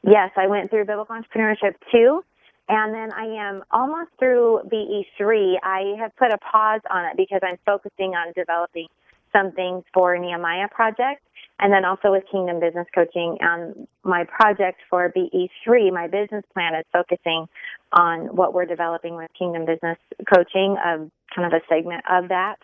Yes, 0.02 0.30
I 0.36 0.46
went 0.46 0.70
through 0.70 0.84
biblical 0.84 1.14
entrepreneurship 1.16 1.74
too. 1.92 2.24
And 2.68 2.94
then 2.94 3.12
I 3.12 3.26
am 3.26 3.62
almost 3.70 4.10
through 4.18 4.62
BE3. 4.72 5.56
I 5.62 5.96
have 5.98 6.16
put 6.16 6.32
a 6.32 6.38
pause 6.38 6.80
on 6.90 7.04
it 7.04 7.16
because 7.16 7.40
I'm 7.42 7.58
focusing 7.66 8.14
on 8.14 8.32
developing 8.34 8.88
some 9.32 9.52
things 9.52 9.84
for 9.92 10.16
Nehemiah 10.16 10.68
project 10.68 11.22
and 11.60 11.72
then 11.72 11.84
also 11.84 12.10
with 12.10 12.24
Kingdom 12.30 12.60
Business 12.60 12.86
Coaching. 12.94 13.38
Um, 13.42 13.86
my 14.02 14.24
project 14.24 14.80
for 14.90 15.12
BE3, 15.16 15.92
my 15.92 16.08
business 16.08 16.44
plan 16.52 16.74
is 16.74 16.84
focusing 16.92 17.46
on 17.92 18.34
what 18.34 18.54
we're 18.54 18.66
developing 18.66 19.14
with 19.16 19.30
Kingdom 19.38 19.64
Business 19.64 19.98
Coaching, 20.32 20.76
um, 20.84 21.10
kind 21.34 21.46
of 21.46 21.52
a 21.52 21.60
segment 21.68 22.04
of 22.10 22.28
that. 22.28 22.58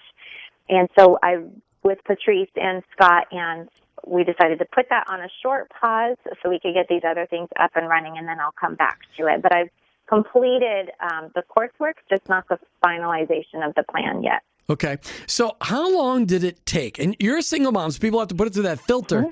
And 0.68 0.88
so 0.98 1.18
I, 1.22 1.44
with 1.82 1.98
Patrice 2.04 2.50
and 2.56 2.82
Scott 2.92 3.26
and 3.30 3.68
we 4.06 4.24
decided 4.24 4.58
to 4.58 4.64
put 4.74 4.86
that 4.90 5.04
on 5.08 5.20
a 5.20 5.28
short 5.42 5.70
pause 5.70 6.16
so 6.42 6.48
we 6.48 6.58
could 6.58 6.74
get 6.74 6.86
these 6.88 7.02
other 7.08 7.26
things 7.26 7.48
up 7.58 7.70
and 7.74 7.88
running 7.88 8.16
and 8.18 8.26
then 8.26 8.40
I'll 8.40 8.54
come 8.58 8.74
back 8.74 8.98
to 9.18 9.26
it. 9.26 9.42
But 9.42 9.54
I've 9.54 9.70
completed 10.08 10.90
um, 11.00 11.30
the 11.34 11.42
coursework, 11.56 11.94
just 12.08 12.28
not 12.28 12.48
the 12.48 12.58
finalization 12.84 13.66
of 13.66 13.74
the 13.74 13.84
plan 13.84 14.22
yet. 14.22 14.42
Okay. 14.70 14.98
So, 15.26 15.56
how 15.60 15.92
long 15.92 16.26
did 16.26 16.44
it 16.44 16.64
take? 16.64 16.98
And 16.98 17.16
you're 17.18 17.38
a 17.38 17.42
single 17.42 17.72
mom, 17.72 17.90
so 17.90 17.98
people 17.98 18.20
have 18.20 18.28
to 18.28 18.34
put 18.34 18.46
it 18.46 18.54
through 18.54 18.62
that 18.62 18.80
filter. 18.80 19.22
Mm-hmm. 19.22 19.30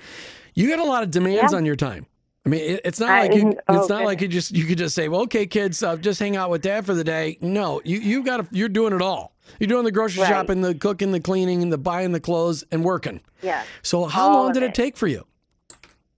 You 0.55 0.69
got 0.69 0.81
a 0.81 0.85
lot 0.85 1.05
of 1.05 1.11
demands 1.13 1.53
yeah. 1.53 1.59
on 1.59 1.65
your 1.65 1.77
time. 1.77 2.07
I 2.45 2.49
mean, 2.49 2.61
it, 2.63 2.81
it's 2.85 2.99
not 2.99 3.11
like 3.11 3.35
you, 3.35 3.57
oh, 3.69 3.79
it's 3.79 3.89
not 3.89 4.05
like 4.05 4.21
you 4.21 4.27
just 4.27 4.51
you 4.51 4.65
could 4.65 4.79
just 4.79 4.95
say, 4.95 5.09
"Well, 5.09 5.23
okay, 5.23 5.47
kids, 5.47 5.83
uh, 5.83 5.97
just 5.97 6.19
hang 6.19 6.37
out 6.37 6.51
with 6.51 6.63
dad 6.63 6.87
for 6.87 6.95
the 6.95 7.05
day." 7.05 7.39
No, 7.41 7.81
you 7.85 7.99
you 7.99 8.25
got 8.25 8.39
to 8.39 8.49
you're 8.51 8.69
doing 8.69 8.93
it 8.93 9.03
all. 9.03 9.37
You're 9.61 9.69
doing 9.69 9.85
the 9.85 9.93
grocery 9.93 10.23
right. 10.23 10.29
shopping, 10.29 10.61
the 10.61 10.75
cooking, 10.75 11.13
the 11.13 11.21
cleaning, 11.21 11.63
and 11.63 11.73
the 11.73 11.79
buying 11.79 12.13
the 12.13 12.21
clothes 12.21 12.65
and 12.73 12.85
working. 12.85 13.21
Yeah. 13.43 13.63
So, 13.83 14.07
how 14.07 14.29
all 14.29 14.45
long 14.45 14.53
did 14.53 14.63
it. 14.63 14.71
it 14.71 14.75
take 14.75 14.97
for 14.97 15.07
you? 15.07 15.25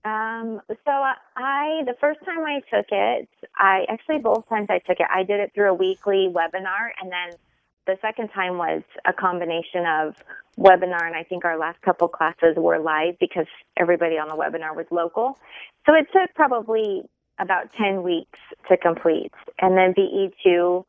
Um, 0.03 0.61
so 0.67 0.91
I, 1.35 1.83
the 1.85 1.93
first 2.01 2.21
time 2.25 2.39
I 2.39 2.61
took 2.73 2.87
it, 2.91 3.29
I 3.55 3.85
actually 3.87 4.17
both 4.17 4.49
times 4.49 4.67
I 4.71 4.79
took 4.79 4.99
it, 4.99 5.05
I 5.13 5.21
did 5.21 5.39
it 5.39 5.51
through 5.53 5.69
a 5.69 5.75
weekly 5.75 6.27
webinar 6.33 6.89
and 6.99 7.11
then 7.11 7.37
the 7.87 7.97
second 8.01 8.29
time 8.29 8.57
was 8.57 8.83
a 9.05 9.13
combination 9.13 9.85
of 9.85 10.15
webinar 10.57 11.07
and 11.07 11.15
I 11.15 11.23
think 11.23 11.45
our 11.45 11.57
last 11.57 11.81
couple 11.81 12.07
classes 12.07 12.55
were 12.55 12.79
live 12.79 13.17
because 13.19 13.47
everybody 13.77 14.17
on 14.17 14.27
the 14.27 14.35
webinar 14.35 14.75
was 14.75 14.85
local. 14.91 15.37
So 15.85 15.95
it 15.95 16.07
took 16.11 16.33
probably 16.35 17.03
about 17.39 17.73
10 17.73 18.03
weeks 18.03 18.39
to 18.69 18.77
complete. 18.77 19.31
And 19.59 19.77
then 19.77 19.93
BE2 19.93 20.85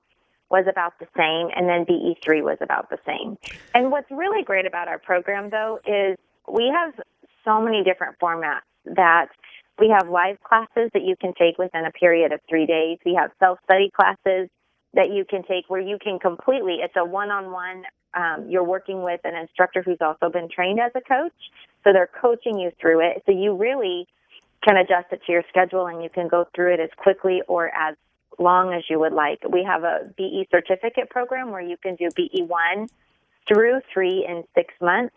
was 0.50 0.66
about 0.68 0.92
the 0.98 1.06
same, 1.16 1.48
and 1.56 1.66
then 1.66 1.86
BE3 1.86 2.42
was 2.42 2.58
about 2.60 2.90
the 2.90 2.98
same. 3.06 3.38
And 3.74 3.90
what's 3.90 4.10
really 4.10 4.44
great 4.44 4.66
about 4.66 4.86
our 4.86 4.98
program, 4.98 5.48
though, 5.48 5.78
is 5.86 6.18
we 6.46 6.70
have 6.74 6.92
so 7.42 7.60
many 7.62 7.82
different 7.82 8.16
formats 8.22 8.68
that 8.84 9.28
we 9.78 9.88
have 9.88 10.10
live 10.10 10.38
classes 10.42 10.90
that 10.92 11.02
you 11.02 11.16
can 11.18 11.32
take 11.38 11.56
within 11.56 11.86
a 11.86 11.90
period 11.90 12.32
of 12.32 12.40
three 12.48 12.66
days. 12.66 12.98
We 13.06 13.14
have 13.18 13.30
self 13.40 13.58
study 13.64 13.90
classes 13.96 14.50
that 14.94 15.10
you 15.10 15.24
can 15.24 15.42
take 15.42 15.64
where 15.68 15.80
you 15.80 15.98
can 15.98 16.18
completely, 16.18 16.78
it's 16.82 16.94
a 16.96 17.04
one 17.04 17.30
on 17.30 17.50
one, 17.50 17.84
you're 18.48 18.64
working 18.64 19.02
with 19.02 19.20
an 19.24 19.34
instructor 19.34 19.82
who's 19.82 20.00
also 20.00 20.28
been 20.30 20.48
trained 20.48 20.80
as 20.80 20.92
a 20.94 21.00
coach. 21.00 21.32
So 21.84 21.92
they're 21.92 22.10
coaching 22.20 22.58
you 22.58 22.70
through 22.80 23.00
it. 23.00 23.22
So 23.26 23.32
you 23.32 23.56
really 23.56 24.06
can 24.62 24.76
adjust 24.76 25.06
it 25.12 25.22
to 25.26 25.32
your 25.32 25.42
schedule 25.48 25.86
and 25.86 26.02
you 26.02 26.08
can 26.08 26.28
go 26.28 26.46
through 26.54 26.74
it 26.74 26.80
as 26.80 26.90
quickly 26.96 27.42
or 27.48 27.68
as 27.68 27.96
long 28.38 28.72
as 28.72 28.84
you 28.88 28.98
would 29.00 29.12
like. 29.12 29.40
We 29.50 29.64
have 29.64 29.82
a 29.82 30.12
BE 30.16 30.46
certificate 30.50 31.10
program 31.10 31.50
where 31.50 31.60
you 31.60 31.76
can 31.76 31.96
do 31.96 32.08
BE1 32.08 32.88
through 33.48 33.80
three 33.92 34.24
in 34.28 34.44
six 34.54 34.72
months. 34.80 35.14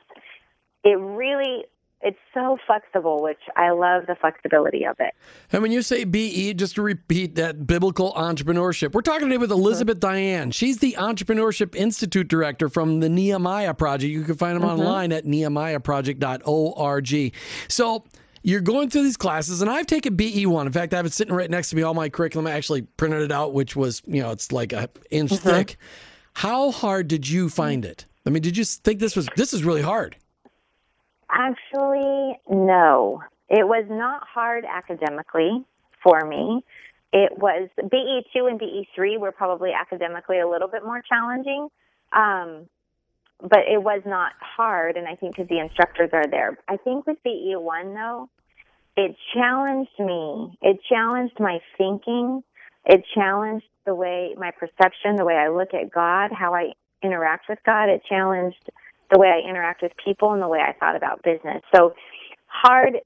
It 0.83 0.97
really 0.99 1.65
it's 2.01 2.17
so 2.33 2.57
flexible, 2.67 3.23
which 3.23 3.39
I 3.55 3.71
love 3.71 4.05
the 4.07 4.15
flexibility 4.15 4.85
of 4.85 4.97
it. 4.99 5.13
And 5.51 5.61
when 5.61 5.71
you 5.71 5.81
say 5.81 6.03
BE, 6.03 6.53
just 6.53 6.75
to 6.75 6.81
repeat 6.81 7.35
that 7.35 7.65
biblical 7.65 8.13
entrepreneurship, 8.13 8.93
we're 8.93 9.01
talking 9.01 9.27
today 9.27 9.37
with 9.37 9.49
mm-hmm. 9.49 9.59
Elizabeth 9.59 9.99
mm-hmm. 9.99 10.13
Diane. 10.13 10.51
She's 10.51 10.79
the 10.79 10.95
Entrepreneurship 10.99 11.75
Institute 11.75 12.27
Director 12.27 12.69
from 12.69 12.99
the 12.99 13.09
Nehemiah 13.09 13.73
Project. 13.73 14.11
You 14.11 14.23
can 14.23 14.35
find 14.35 14.55
them 14.55 14.63
mm-hmm. 14.63 14.81
online 14.81 15.11
at 15.11 15.25
nehemiahproject.org. 15.25 17.35
So 17.69 18.03
you're 18.43 18.61
going 18.61 18.91
through 18.91 19.03
these 19.03 19.17
classes, 19.17 19.61
and 19.61 19.71
I've 19.71 19.87
taken 19.87 20.15
BE1. 20.15 20.67
In 20.67 20.71
fact, 20.71 20.93
I 20.93 20.97
have 20.97 21.07
it 21.07 21.13
sitting 21.13 21.33
right 21.33 21.49
next 21.49 21.71
to 21.71 21.75
me, 21.75 21.81
all 21.81 21.95
my 21.95 22.09
curriculum. 22.09 22.45
I 22.45 22.51
actually 22.51 22.83
printed 22.83 23.23
it 23.23 23.31
out, 23.31 23.53
which 23.53 23.75
was, 23.75 24.03
you 24.05 24.21
know, 24.21 24.29
it's 24.31 24.51
like 24.51 24.73
an 24.73 24.87
inch 25.09 25.31
mm-hmm. 25.31 25.49
thick. 25.49 25.77
How 26.33 26.71
hard 26.71 27.07
did 27.07 27.27
you 27.27 27.49
find 27.49 27.83
it? 27.85 28.05
I 28.25 28.29
mean, 28.29 28.43
did 28.43 28.57
you 28.57 28.65
think 28.65 28.99
this 28.99 29.15
was 29.15 29.27
this 29.35 29.53
is 29.53 29.63
really 29.63 29.81
hard? 29.81 30.17
Actually, 31.35 32.39
no. 32.49 33.21
It 33.49 33.67
was 33.67 33.85
not 33.89 34.23
hard 34.25 34.63
academically 34.65 35.65
for 36.01 36.25
me. 36.25 36.63
It 37.11 37.37
was 37.37 37.69
BE2 37.77 38.49
and 38.49 38.59
BE3 38.59 39.19
were 39.19 39.31
probably 39.31 39.71
academically 39.71 40.39
a 40.39 40.47
little 40.47 40.69
bit 40.69 40.83
more 40.83 41.01
challenging. 41.07 41.67
Um, 42.13 42.67
but 43.41 43.67
it 43.69 43.83
was 43.83 44.01
not 44.05 44.31
hard, 44.39 44.95
and 44.95 45.07
I 45.07 45.15
think 45.15 45.35
because 45.35 45.49
the 45.49 45.59
instructors 45.59 46.09
are 46.13 46.25
there. 46.29 46.57
I 46.69 46.77
think 46.77 47.05
with 47.05 47.17
BE1 47.25 47.93
though, 47.93 48.29
it 48.95 49.15
challenged 49.33 49.99
me. 49.99 50.57
It 50.61 50.79
challenged 50.87 51.37
my 51.39 51.59
thinking. 51.77 52.43
It 52.85 53.03
challenged 53.13 53.65
the 53.85 53.93
way 53.93 54.35
my 54.37 54.51
perception, 54.51 55.17
the 55.17 55.25
way 55.25 55.35
I 55.35 55.49
look 55.49 55.73
at 55.73 55.91
God, 55.91 56.31
how 56.31 56.53
I 56.53 56.71
interact 57.03 57.49
with 57.49 57.59
God. 57.65 57.89
It 57.89 58.03
challenged 58.07 58.69
the 59.11 59.19
way 59.19 59.27
I 59.27 59.47
interact 59.47 59.81
with 59.81 59.91
people 60.03 60.33
and 60.33 60.41
the 60.41 60.47
way 60.47 60.59
I 60.59 60.73
thought 60.73 60.95
about 60.95 61.23
business. 61.23 61.61
So 61.73 61.93
hard, 62.47 62.99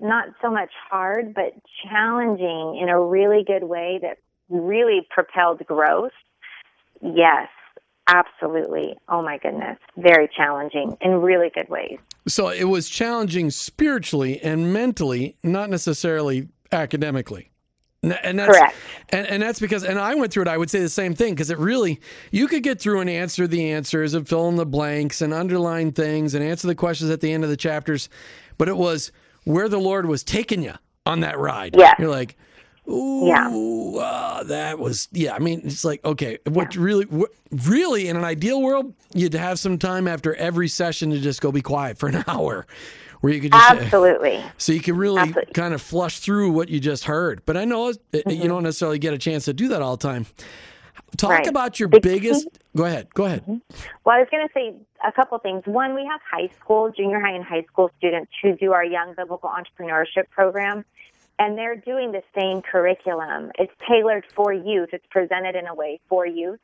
not 0.00 0.28
so 0.42 0.50
much 0.50 0.70
hard, 0.90 1.34
but 1.34 1.54
challenging 1.88 2.78
in 2.80 2.88
a 2.88 3.00
really 3.00 3.44
good 3.46 3.64
way 3.64 3.98
that 4.02 4.18
really 4.48 5.06
propelled 5.10 5.64
growth. 5.66 6.12
Yes, 7.02 7.48
absolutely. 8.06 8.96
Oh 9.08 9.22
my 9.22 9.38
goodness. 9.38 9.78
Very 9.96 10.28
challenging 10.36 10.96
in 11.00 11.20
really 11.20 11.50
good 11.54 11.68
ways. 11.68 11.98
So 12.26 12.48
it 12.48 12.64
was 12.64 12.88
challenging 12.88 13.50
spiritually 13.50 14.40
and 14.42 14.72
mentally, 14.72 15.36
not 15.42 15.70
necessarily 15.70 16.48
academically. 16.72 17.49
And 18.02 18.38
that's, 18.38 18.56
Correct. 18.56 18.76
And, 19.10 19.26
and 19.26 19.42
that's 19.42 19.60
because, 19.60 19.84
and 19.84 19.98
I 19.98 20.14
went 20.14 20.32
through 20.32 20.44
it, 20.44 20.48
I 20.48 20.56
would 20.56 20.70
say 20.70 20.80
the 20.80 20.88
same 20.88 21.14
thing, 21.14 21.34
because 21.34 21.50
it 21.50 21.58
really, 21.58 22.00
you 22.30 22.48
could 22.48 22.62
get 22.62 22.80
through 22.80 23.00
and 23.00 23.10
answer 23.10 23.46
the 23.46 23.72
answers 23.72 24.14
and 24.14 24.26
fill 24.26 24.48
in 24.48 24.56
the 24.56 24.64
blanks 24.64 25.20
and 25.20 25.34
underline 25.34 25.92
things 25.92 26.34
and 26.34 26.42
answer 26.42 26.66
the 26.66 26.74
questions 26.74 27.10
at 27.10 27.20
the 27.20 27.30
end 27.30 27.44
of 27.44 27.50
the 27.50 27.58
chapters. 27.58 28.08
But 28.56 28.68
it 28.68 28.76
was 28.76 29.12
where 29.44 29.68
the 29.68 29.78
Lord 29.78 30.06
was 30.06 30.22
taking 30.22 30.62
you 30.62 30.74
on 31.04 31.20
that 31.20 31.38
ride. 31.38 31.76
Yeah. 31.76 31.94
You're 31.98 32.10
like, 32.10 32.36
Ooh, 32.88 33.26
yeah. 33.26 33.48
Uh, 33.50 34.42
that 34.44 34.78
was 34.78 35.08
yeah. 35.12 35.34
I 35.34 35.38
mean, 35.38 35.60
it's 35.64 35.84
like 35.84 36.04
okay, 36.04 36.38
what 36.48 36.74
yeah. 36.74 36.82
really, 36.82 37.04
what, 37.04 37.30
really, 37.50 38.08
in 38.08 38.16
an 38.16 38.24
ideal 38.24 38.60
world, 38.62 38.94
you'd 39.14 39.34
have 39.34 39.58
some 39.58 39.78
time 39.78 40.08
after 40.08 40.34
every 40.34 40.66
session 40.66 41.10
to 41.10 41.20
just 41.20 41.40
go 41.40 41.52
be 41.52 41.62
quiet 41.62 41.98
for 41.98 42.08
an 42.08 42.24
hour, 42.26 42.66
where 43.20 43.32
you 43.32 43.40
could 43.40 43.52
just 43.52 43.70
absolutely. 43.70 44.42
so 44.56 44.72
you 44.72 44.80
can 44.80 44.96
really 44.96 45.20
absolutely. 45.20 45.52
kind 45.52 45.74
of 45.74 45.82
flush 45.82 46.20
through 46.20 46.50
what 46.50 46.68
you 46.68 46.80
just 46.80 47.04
heard. 47.04 47.42
But 47.44 47.56
I 47.56 47.64
know 47.64 47.92
mm-hmm. 47.92 48.30
you 48.30 48.48
don't 48.48 48.62
necessarily 48.62 48.98
get 48.98 49.12
a 49.12 49.18
chance 49.18 49.44
to 49.44 49.52
do 49.52 49.68
that 49.68 49.82
all 49.82 49.96
the 49.96 50.08
time. 50.08 50.26
Talk 51.16 51.30
right. 51.30 51.46
about 51.46 51.80
your 51.80 51.88
the 51.88 52.00
biggest. 52.00 52.44
Key, 52.44 52.58
go 52.76 52.84
ahead. 52.84 53.12
Go 53.14 53.24
ahead. 53.24 53.42
Mm-hmm. 53.42 53.56
Well, 54.04 54.16
I 54.16 54.20
was 54.20 54.28
going 54.30 54.46
to 54.46 54.52
say 54.54 54.74
a 55.06 55.12
couple 55.12 55.36
things. 55.38 55.62
One, 55.66 55.94
we 55.94 56.04
have 56.06 56.20
high 56.30 56.48
school, 56.60 56.90
junior 56.90 57.20
high, 57.20 57.34
and 57.34 57.44
high 57.44 57.64
school 57.64 57.90
students 57.98 58.30
who 58.42 58.56
do 58.56 58.72
our 58.72 58.84
Young 58.84 59.14
Biblical 59.16 59.50
Entrepreneurship 59.50 60.30
Program, 60.30 60.84
and 61.38 61.58
they're 61.58 61.76
doing 61.76 62.12
the 62.12 62.22
same 62.38 62.62
curriculum. 62.62 63.50
It's 63.58 63.72
tailored 63.88 64.24
for 64.34 64.52
youth. 64.52 64.90
It's 64.92 65.06
presented 65.10 65.56
in 65.56 65.66
a 65.66 65.74
way 65.74 66.00
for 66.08 66.26
youth. 66.26 66.60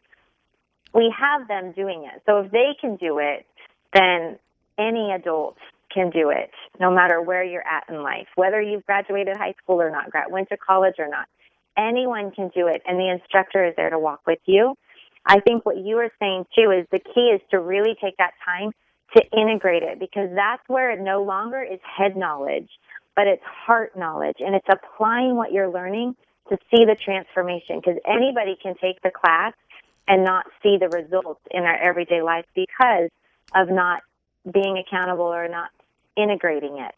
We 0.94 1.12
have 1.18 1.48
them 1.48 1.72
doing 1.72 2.04
it. 2.04 2.22
So 2.24 2.38
if 2.38 2.52
they 2.52 2.76
can 2.80 2.96
do 2.96 3.18
it, 3.18 3.46
then 3.92 4.38
any 4.78 5.12
adult 5.12 5.56
can 5.96 6.10
do 6.10 6.28
it, 6.28 6.50
no 6.78 6.90
matter 6.90 7.22
where 7.22 7.42
you're 7.42 7.66
at 7.66 7.84
in 7.88 8.02
life, 8.02 8.28
whether 8.36 8.60
you've 8.60 8.84
graduated 8.84 9.34
high 9.36 9.54
school 9.62 9.80
or 9.80 9.90
not, 9.90 10.12
went 10.30 10.50
to 10.50 10.56
college 10.58 10.96
or 10.98 11.08
not. 11.08 11.26
Anyone 11.76 12.30
can 12.30 12.50
do 12.54 12.66
it, 12.66 12.82
and 12.86 13.00
the 13.00 13.08
instructor 13.08 13.64
is 13.64 13.74
there 13.76 13.88
to 13.88 13.98
walk 13.98 14.20
with 14.26 14.38
you. 14.44 14.74
I 15.24 15.40
think 15.40 15.64
what 15.64 15.78
you 15.78 15.96
were 15.96 16.12
saying 16.20 16.44
too 16.54 16.70
is 16.70 16.86
the 16.92 17.00
key 17.00 17.32
is 17.34 17.40
to 17.50 17.58
really 17.58 17.96
take 18.00 18.18
that 18.18 18.32
time 18.44 18.72
to 19.16 19.22
integrate 19.32 19.82
it 19.82 19.98
because 19.98 20.28
that's 20.34 20.62
where 20.68 20.90
it 20.90 21.00
no 21.00 21.22
longer 21.22 21.62
is 21.62 21.80
head 21.82 22.16
knowledge, 22.16 22.68
but 23.14 23.26
it's 23.26 23.42
heart 23.44 23.96
knowledge 23.96 24.36
and 24.40 24.54
it's 24.54 24.68
applying 24.68 25.34
what 25.34 25.52
you're 25.52 25.70
learning 25.70 26.14
to 26.50 26.58
see 26.70 26.84
the 26.84 26.94
transformation 26.94 27.80
because 27.80 27.98
anybody 28.06 28.56
can 28.62 28.74
take 28.80 29.00
the 29.02 29.10
class 29.10 29.54
and 30.06 30.24
not 30.24 30.44
see 30.62 30.76
the 30.78 30.88
results 30.88 31.40
in 31.50 31.64
our 31.64 31.76
everyday 31.76 32.22
life 32.22 32.44
because 32.54 33.10
of 33.54 33.68
not 33.68 34.02
being 34.52 34.78
accountable 34.78 35.24
or 35.24 35.48
not 35.48 35.70
integrating 36.16 36.78
it. 36.78 36.94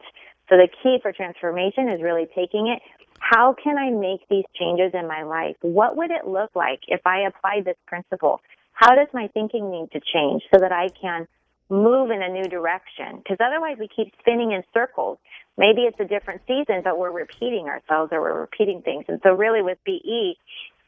So 0.48 0.56
the 0.56 0.68
key 0.82 0.98
for 1.02 1.12
transformation 1.12 1.88
is 1.88 2.02
really 2.02 2.26
taking 2.34 2.68
it. 2.68 2.80
How 3.18 3.54
can 3.62 3.76
I 3.76 3.90
make 3.90 4.26
these 4.30 4.44
changes 4.58 4.92
in 4.94 5.06
my 5.06 5.22
life? 5.22 5.56
What 5.60 5.96
would 5.96 6.10
it 6.10 6.26
look 6.26 6.50
like 6.54 6.80
if 6.88 7.00
I 7.04 7.26
applied 7.28 7.64
this 7.64 7.76
principle? 7.86 8.40
How 8.72 8.94
does 8.94 9.08
my 9.12 9.28
thinking 9.34 9.70
need 9.70 9.90
to 9.92 10.00
change 10.00 10.42
so 10.54 10.60
that 10.60 10.72
I 10.72 10.88
can 10.88 11.26
move 11.68 12.10
in 12.10 12.22
a 12.22 12.28
new 12.28 12.44
direction? 12.44 13.18
Because 13.18 13.38
otherwise 13.40 13.76
we 13.78 13.88
keep 13.94 14.14
spinning 14.20 14.52
in 14.52 14.62
circles. 14.72 15.18
Maybe 15.58 15.82
it's 15.82 15.98
a 16.00 16.04
different 16.04 16.42
season, 16.46 16.82
but 16.84 16.96
we're 16.96 17.10
repeating 17.10 17.66
ourselves 17.66 18.12
or 18.12 18.20
we're 18.20 18.40
repeating 18.40 18.82
things. 18.82 19.04
And 19.08 19.20
so 19.22 19.34
really 19.34 19.62
with 19.62 19.78
BE 19.84 20.38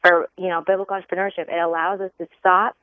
or, 0.05 0.29
you 0.38 0.49
know, 0.49 0.62
biblical 0.64 0.97
entrepreneurship, 0.97 1.49
it 1.49 1.61
allows 1.61 2.01
us 2.01 2.12
to 2.19 2.29
stop 2.38 2.77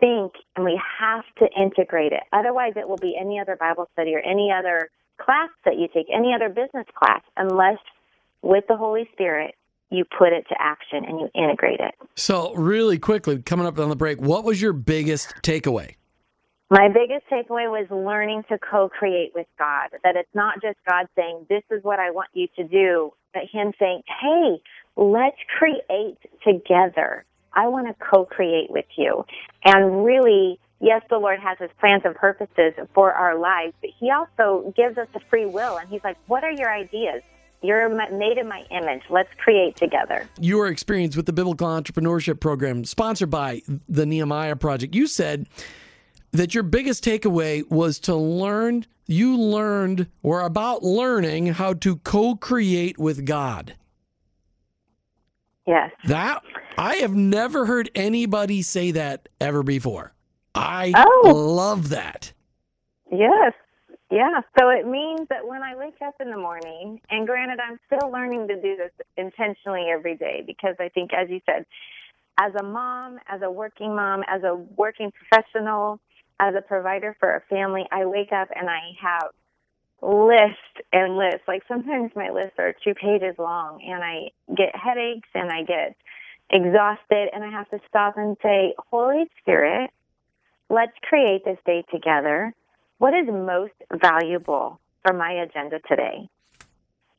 think 0.00 0.32
and 0.56 0.64
we 0.64 0.80
have 1.00 1.24
to 1.38 1.48
integrate 1.60 2.12
it. 2.12 2.22
Otherwise, 2.32 2.74
it 2.76 2.88
will 2.88 2.96
be 2.96 3.16
any 3.20 3.38
other 3.40 3.56
Bible 3.56 3.88
study 3.92 4.14
or 4.14 4.20
any 4.20 4.52
other 4.52 4.90
class 5.20 5.50
that 5.64 5.76
you 5.76 5.88
take, 5.92 6.06
any 6.14 6.32
other 6.34 6.48
business 6.48 6.86
class, 6.94 7.22
unless 7.36 7.78
with 8.42 8.64
the 8.68 8.76
Holy 8.76 9.08
Spirit 9.12 9.54
you 9.90 10.04
put 10.04 10.32
it 10.32 10.46
to 10.48 10.54
action 10.58 11.04
and 11.04 11.20
you 11.20 11.28
integrate 11.34 11.80
it. 11.80 11.94
So, 12.14 12.54
really 12.54 12.98
quickly, 12.98 13.40
coming 13.42 13.66
up 13.66 13.78
on 13.78 13.88
the 13.88 13.96
break, 13.96 14.20
what 14.20 14.44
was 14.44 14.60
your 14.60 14.72
biggest 14.72 15.34
takeaway? 15.42 15.94
My 16.70 16.88
biggest 16.88 17.24
takeaway 17.32 17.70
was 17.70 17.86
learning 17.90 18.42
to 18.50 18.58
co 18.58 18.90
create 18.90 19.32
with 19.34 19.46
God. 19.58 19.88
That 20.04 20.16
it's 20.16 20.28
not 20.34 20.60
just 20.60 20.76
God 20.88 21.06
saying, 21.16 21.46
This 21.48 21.62
is 21.70 21.82
what 21.82 21.98
I 21.98 22.10
want 22.10 22.28
you 22.34 22.46
to 22.56 22.64
do, 22.64 23.12
but 23.32 23.44
Him 23.50 23.72
saying, 23.78 24.02
Hey, 24.06 24.60
let's 24.96 25.38
create 25.58 26.18
together. 26.46 27.24
I 27.58 27.66
want 27.66 27.88
to 27.88 27.94
co-create 27.94 28.70
with 28.70 28.86
you. 28.96 29.24
And 29.64 30.04
really, 30.04 30.60
yes, 30.80 31.02
the 31.10 31.18
Lord 31.18 31.40
has 31.40 31.58
his 31.58 31.70
plans 31.80 32.02
and 32.04 32.14
purposes 32.14 32.74
for 32.94 33.12
our 33.12 33.36
lives, 33.36 33.74
but 33.80 33.90
he 33.98 34.12
also 34.12 34.72
gives 34.76 34.96
us 34.96 35.08
a 35.16 35.20
free 35.28 35.44
will. 35.44 35.76
And 35.76 35.88
he's 35.88 36.04
like, 36.04 36.16
what 36.28 36.44
are 36.44 36.52
your 36.52 36.72
ideas? 36.72 37.20
You're 37.60 37.88
made 37.88 38.38
in 38.38 38.48
my 38.48 38.64
image. 38.70 39.02
Let's 39.10 39.30
create 39.38 39.74
together. 39.74 40.28
Your 40.38 40.68
experience 40.68 41.16
with 41.16 41.26
the 41.26 41.32
Biblical 41.32 41.66
Entrepreneurship 41.66 42.38
Program, 42.38 42.84
sponsored 42.84 43.30
by 43.30 43.62
the 43.88 44.06
Nehemiah 44.06 44.54
Project, 44.54 44.94
you 44.94 45.08
said 45.08 45.48
that 46.30 46.54
your 46.54 46.62
biggest 46.62 47.02
takeaway 47.02 47.68
was 47.68 47.98
to 48.00 48.14
learn, 48.14 48.86
you 49.08 49.36
learned, 49.36 50.06
or 50.22 50.42
about 50.42 50.84
learning 50.84 51.46
how 51.46 51.72
to 51.72 51.96
co 51.96 52.36
create 52.36 52.98
with 52.98 53.26
God. 53.26 53.74
Yes. 55.68 55.90
That 56.06 56.42
I 56.78 56.96
have 56.96 57.14
never 57.14 57.66
heard 57.66 57.90
anybody 57.94 58.62
say 58.62 58.90
that 58.92 59.28
ever 59.38 59.62
before. 59.62 60.14
I 60.54 60.94
oh. 60.96 61.30
love 61.30 61.90
that. 61.90 62.32
Yes. 63.12 63.52
Yeah. 64.10 64.40
So 64.58 64.70
it 64.70 64.86
means 64.86 65.28
that 65.28 65.46
when 65.46 65.62
I 65.62 65.76
wake 65.76 66.00
up 66.04 66.14
in 66.20 66.30
the 66.30 66.38
morning, 66.38 67.02
and 67.10 67.26
granted, 67.26 67.58
I'm 67.60 67.78
still 67.86 68.10
learning 68.10 68.48
to 68.48 68.54
do 68.54 68.76
this 68.76 68.92
intentionally 69.18 69.88
every 69.92 70.16
day 70.16 70.42
because 70.46 70.74
I 70.80 70.88
think, 70.88 71.10
as 71.12 71.28
you 71.28 71.40
said, 71.44 71.66
as 72.40 72.54
a 72.58 72.62
mom, 72.62 73.18
as 73.28 73.42
a 73.42 73.50
working 73.50 73.94
mom, 73.94 74.22
as 74.26 74.42
a 74.44 74.54
working 74.54 75.12
professional, 75.12 76.00
as 76.40 76.54
a 76.56 76.62
provider 76.62 77.14
for 77.20 77.36
a 77.36 77.42
family, 77.50 77.84
I 77.92 78.06
wake 78.06 78.32
up 78.32 78.48
and 78.56 78.70
I 78.70 78.80
have 79.02 79.32
lists 80.00 80.56
and 80.92 81.16
lists. 81.16 81.42
Like 81.46 81.62
sometimes 81.68 82.12
my 82.14 82.30
lists 82.30 82.58
are 82.58 82.74
two 82.84 82.94
pages 82.94 83.34
long 83.38 83.82
and 83.82 84.02
I 84.02 84.30
get 84.56 84.74
headaches 84.74 85.28
and 85.34 85.50
I 85.50 85.62
get 85.62 85.96
exhausted 86.50 87.28
and 87.32 87.44
I 87.44 87.50
have 87.50 87.68
to 87.70 87.80
stop 87.88 88.16
and 88.16 88.36
say, 88.42 88.74
Holy 88.90 89.24
Spirit, 89.40 89.90
let's 90.70 90.92
create 91.02 91.44
this 91.44 91.58
day 91.66 91.84
together. 91.92 92.54
What 92.98 93.14
is 93.14 93.26
most 93.28 93.74
valuable 93.92 94.80
for 95.04 95.14
my 95.14 95.32
agenda 95.32 95.78
today? 95.88 96.28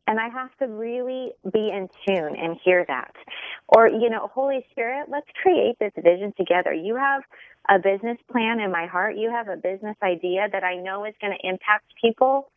And 0.07 0.19
I 0.19 0.27
have 0.29 0.49
to 0.57 0.65
really 0.65 1.33
be 1.53 1.69
in 1.69 1.87
tune 2.07 2.35
and 2.35 2.57
hear 2.65 2.83
that. 2.87 3.13
Or, 3.67 3.87
you 3.87 4.09
know, 4.09 4.31
Holy 4.33 4.65
Spirit, 4.71 5.07
let's 5.07 5.27
create 5.43 5.77
this 5.79 5.91
vision 5.95 6.33
together. 6.35 6.73
You 6.73 6.95
have 6.95 7.21
a 7.69 7.77
business 7.77 8.17
plan 8.31 8.59
in 8.59 8.71
my 8.71 8.87
heart. 8.87 9.17
You 9.17 9.29
have 9.29 9.49
a 9.49 9.55
business 9.55 9.95
idea 10.01 10.47
that 10.51 10.63
I 10.63 10.77
know 10.77 11.05
is 11.05 11.13
going 11.21 11.37
to 11.39 11.47
impact 11.47 11.93
people. 12.01 12.49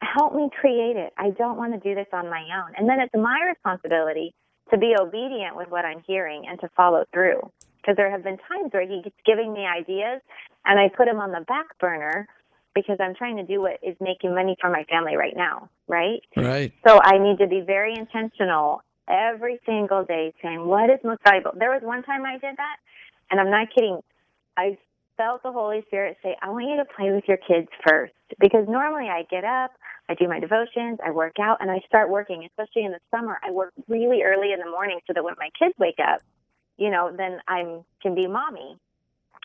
Help 0.00 0.34
me 0.34 0.48
create 0.60 0.96
it. 0.96 1.12
I 1.18 1.30
don't 1.30 1.56
want 1.56 1.74
to 1.74 1.80
do 1.80 1.94
this 1.94 2.06
on 2.12 2.30
my 2.30 2.42
own. 2.42 2.74
And 2.76 2.88
then 2.88 3.00
it's 3.00 3.14
my 3.14 3.38
responsibility 3.48 4.34
to 4.70 4.78
be 4.78 4.94
obedient 4.98 5.56
with 5.56 5.68
what 5.70 5.84
I'm 5.84 6.02
hearing 6.06 6.44
and 6.48 6.60
to 6.60 6.68
follow 6.76 7.04
through. 7.12 7.40
Because 7.80 7.96
there 7.96 8.10
have 8.10 8.22
been 8.22 8.38
times 8.48 8.72
where 8.72 8.86
he's 8.86 9.10
giving 9.24 9.52
me 9.52 9.64
ideas 9.64 10.20
and 10.64 10.78
I 10.78 10.88
put 10.88 11.06
them 11.06 11.18
on 11.20 11.32
the 11.32 11.44
back 11.48 11.78
burner 11.80 12.28
because 12.74 12.98
I'm 13.00 13.14
trying 13.14 13.36
to 13.36 13.42
do 13.42 13.60
what 13.60 13.78
is 13.82 13.96
making 14.00 14.34
money 14.34 14.56
for 14.60 14.70
my 14.70 14.84
family 14.84 15.16
right 15.16 15.34
now, 15.36 15.68
right? 15.88 16.20
Right. 16.36 16.72
So 16.86 17.00
I 17.02 17.18
need 17.18 17.38
to 17.38 17.46
be 17.46 17.62
very 17.66 17.94
intentional 17.96 18.82
every 19.08 19.58
single 19.66 20.04
day 20.04 20.32
saying, 20.42 20.64
what 20.64 20.90
is 20.90 20.98
most 21.02 21.20
valuable? 21.24 21.52
There 21.56 21.70
was 21.70 21.82
one 21.82 22.02
time 22.02 22.24
I 22.24 22.32
did 22.32 22.56
that, 22.56 22.76
and 23.30 23.40
I'm 23.40 23.50
not 23.50 23.68
kidding. 23.74 24.00
I 24.56 24.76
felt 25.16 25.42
the 25.42 25.52
Holy 25.52 25.82
Spirit 25.86 26.18
say, 26.22 26.36
I 26.42 26.50
want 26.50 26.68
you 26.68 26.76
to 26.76 26.84
play 26.84 27.10
with 27.10 27.24
your 27.26 27.38
kids 27.38 27.68
first. 27.86 28.12
Because 28.38 28.66
normally 28.68 29.08
I 29.08 29.24
get 29.30 29.44
up, 29.44 29.72
I 30.08 30.14
do 30.14 30.28
my 30.28 30.40
devotions, 30.40 30.98
I 31.04 31.10
work 31.10 31.38
out, 31.38 31.58
and 31.60 31.70
I 31.70 31.80
start 31.86 32.08
working, 32.08 32.44
especially 32.44 32.84
in 32.84 32.92
the 32.92 33.00
summer. 33.10 33.38
I 33.46 33.50
work 33.50 33.72
really 33.88 34.22
early 34.22 34.52
in 34.52 34.60
the 34.60 34.70
morning 34.70 35.00
so 35.06 35.12
that 35.12 35.22
when 35.22 35.34
my 35.38 35.50
kids 35.58 35.74
wake 35.78 35.98
up, 36.00 36.20
you 36.78 36.90
know, 36.90 37.12
then 37.14 37.40
I 37.46 37.80
can 38.00 38.14
be 38.14 38.26
mommy 38.26 38.78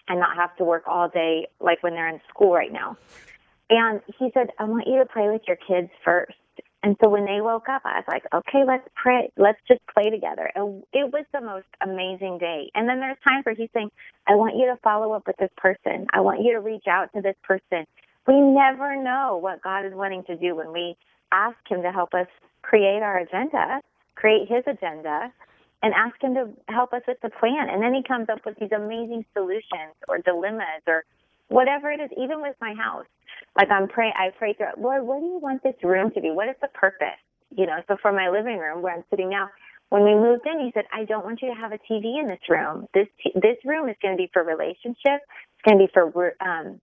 and 0.08 0.20
not 0.20 0.36
have 0.38 0.56
to 0.58 0.64
work 0.64 0.84
all 0.88 1.10
day 1.10 1.48
like 1.60 1.82
when 1.84 1.94
they're 1.94 2.10
in 2.10 2.22
school 2.30 2.54
right 2.54 2.72
now. 2.72 2.98
And 3.70 4.02
he 4.20 4.30
said, 4.34 4.52
I 4.60 4.66
want 4.66 4.88
you 4.88 5.00
to 5.00 5.06
play 5.06 5.30
with 5.30 5.42
your 5.48 5.58
kids 5.58 5.90
first. 6.04 6.34
And 6.84 6.98
so 7.02 7.10
when 7.10 7.26
they 7.26 7.40
woke 7.40 7.70
up, 7.70 7.82
I 7.86 7.96
was 7.96 8.06
like, 8.10 8.24
okay, 8.34 8.64
let's 8.68 8.88
pray. 8.94 9.32
Let's 9.38 9.60
just 9.70 9.80
play 9.88 10.10
together. 10.10 10.52
And 10.54 10.84
it 10.92 11.12
was 11.14 11.26
the 11.34 11.40
most 11.40 11.68
amazing 11.82 12.40
day. 12.40 12.70
And 12.76 12.90
then 12.90 13.00
there's 13.00 13.18
times 13.24 13.46
where 13.46 13.56
he's 13.56 13.70
saying, 13.74 13.90
I 14.28 14.36
want 14.36 14.58
you 14.58 14.66
to 14.66 14.78
follow 14.84 15.14
up 15.14 15.26
with 15.26 15.38
this 15.38 15.50
person. 15.56 16.08
I 16.12 16.20
want 16.20 16.44
you 16.44 16.52
to 16.52 16.60
reach 16.60 16.86
out 16.88 17.10
to 17.16 17.22
this 17.22 17.38
person. 17.42 17.88
We 18.28 18.40
never 18.40 18.96
know 19.02 19.38
what 19.42 19.62
God 19.62 19.86
is 19.86 19.94
wanting 19.94 20.24
to 20.26 20.38
do 20.38 20.56
when 20.56 20.72
we 20.72 20.96
ask 21.32 21.58
him 21.68 21.82
to 21.82 21.92
help 21.92 22.14
us 22.14 22.28
create 22.62 23.02
our 23.02 23.18
agenda, 23.20 23.82
create 24.16 24.48
his 24.48 24.64
agenda, 24.68 25.32
and 25.82 25.94
ask 25.94 26.16
him 26.24 26.34
to 26.36 26.50
help 26.70 26.94
us 26.94 27.02
with 27.08 27.18
the 27.22 27.30
plan. 27.30 27.70
And 27.70 27.84
then 27.84 27.94
he 27.94 28.02
comes 28.02 28.30
up 28.30 28.40
with 28.46 28.58
these 28.60 28.72
amazing 28.72 29.26
solutions 29.34 29.94
or 30.08 30.20
dilemmas 30.20 30.82
or 30.88 31.04
whatever 31.50 31.92
it 31.92 32.00
is, 32.00 32.10
even 32.18 32.42
with 32.42 32.56
my 32.62 32.74
house. 32.74 33.06
Like 33.58 33.70
I'm 33.70 33.90
praying, 33.90 34.14
I 34.16 34.30
pray 34.38 34.54
through, 34.54 34.82
Lord, 34.82 35.04
what 35.04 35.20
do 35.20 35.26
you 35.26 35.40
want 35.40 35.62
this 35.62 35.76
room 35.84 36.12
to 36.12 36.22
be? 36.22 36.32
What 36.32 36.48
is 36.48 36.56
the 36.62 36.70
purpose? 36.70 37.20
You 37.56 37.66
know, 37.66 37.80
so 37.88 37.98
for 38.02 38.14
my 38.14 38.30
living 38.30 38.58
room 38.58 38.82
where 38.82 38.96
I'm 38.96 39.04
sitting 39.10 39.30
now, 39.30 39.50
when 39.90 40.04
we 40.04 40.16
moved 40.16 40.48
in, 40.48 40.60
he 40.60 40.72
said, 40.74 40.86
I 40.92 41.04
don't 41.04 41.24
want 41.24 41.42
you 41.42 41.54
to 41.54 41.60
have 41.60 41.72
a 41.72 41.78
TV 41.78 42.20
in 42.20 42.28
this 42.28 42.40
room. 42.50 42.88
This, 42.96 43.08
this 43.36 43.58
room 43.64 43.90
is 43.90 43.96
going 44.02 44.16
to 44.16 44.18
be 44.18 44.30
for 44.34 44.44
relationship. 44.44 45.22
It's 45.22 45.64
going 45.68 45.78
to 45.78 45.86
be 45.86 45.92
for 45.94 46.34
um, 46.42 46.82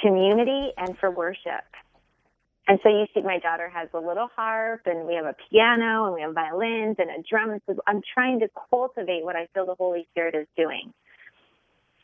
community 0.00 0.72
and 0.76 0.96
for 0.98 1.10
worship. 1.10 1.64
And 2.68 2.80
so 2.82 2.88
you 2.88 3.06
see, 3.14 3.22
my 3.22 3.38
daughter 3.38 3.70
has 3.72 3.88
a 3.94 4.00
little 4.00 4.28
harp, 4.34 4.82
and 4.86 5.06
we 5.06 5.14
have 5.14 5.24
a 5.24 5.36
piano, 5.48 6.06
and 6.06 6.14
we 6.14 6.22
have 6.22 6.34
violins 6.34 6.96
and 6.98 7.10
a 7.10 7.22
drum. 7.28 7.60
So 7.66 7.76
I'm 7.86 8.00
trying 8.12 8.40
to 8.40 8.48
cultivate 8.70 9.24
what 9.24 9.36
I 9.36 9.46
feel 9.54 9.66
the 9.66 9.76
Holy 9.76 10.06
Spirit 10.10 10.34
is 10.34 10.48
doing. 10.56 10.92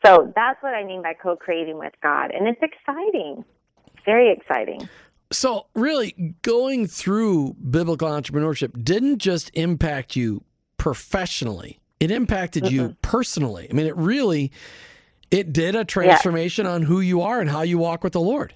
So 0.05 0.31
that's 0.35 0.61
what 0.63 0.73
I 0.73 0.85
mean 0.85 1.01
by 1.01 1.13
co-creating 1.13 1.77
with 1.77 1.93
God, 2.01 2.31
and 2.31 2.47
it's 2.47 2.61
exciting, 2.61 3.43
very 4.05 4.31
exciting. 4.31 4.87
So 5.31 5.65
really, 5.75 6.35
going 6.41 6.87
through 6.87 7.55
biblical 7.55 8.09
entrepreneurship 8.09 8.83
didn't 8.83 9.19
just 9.19 9.49
impact 9.53 10.15
you 10.15 10.43
professionally; 10.77 11.79
it 11.99 12.11
impacted 12.11 12.63
mm-hmm. 12.63 12.75
you 12.75 12.97
personally. 13.01 13.67
I 13.69 13.73
mean, 13.73 13.87
it 13.87 13.95
really, 13.97 14.51
it 15.33 15.53
did 15.53 15.75
a 15.75 15.83
transformation 15.83 16.65
yes. 16.65 16.73
on 16.73 16.83
who 16.83 17.01
you 17.01 17.21
are 17.21 17.41
and 17.41 17.49
how 17.49 17.61
you 17.61 17.77
walk 17.77 18.03
with 18.03 18.13
the 18.13 18.21
Lord. 18.21 18.53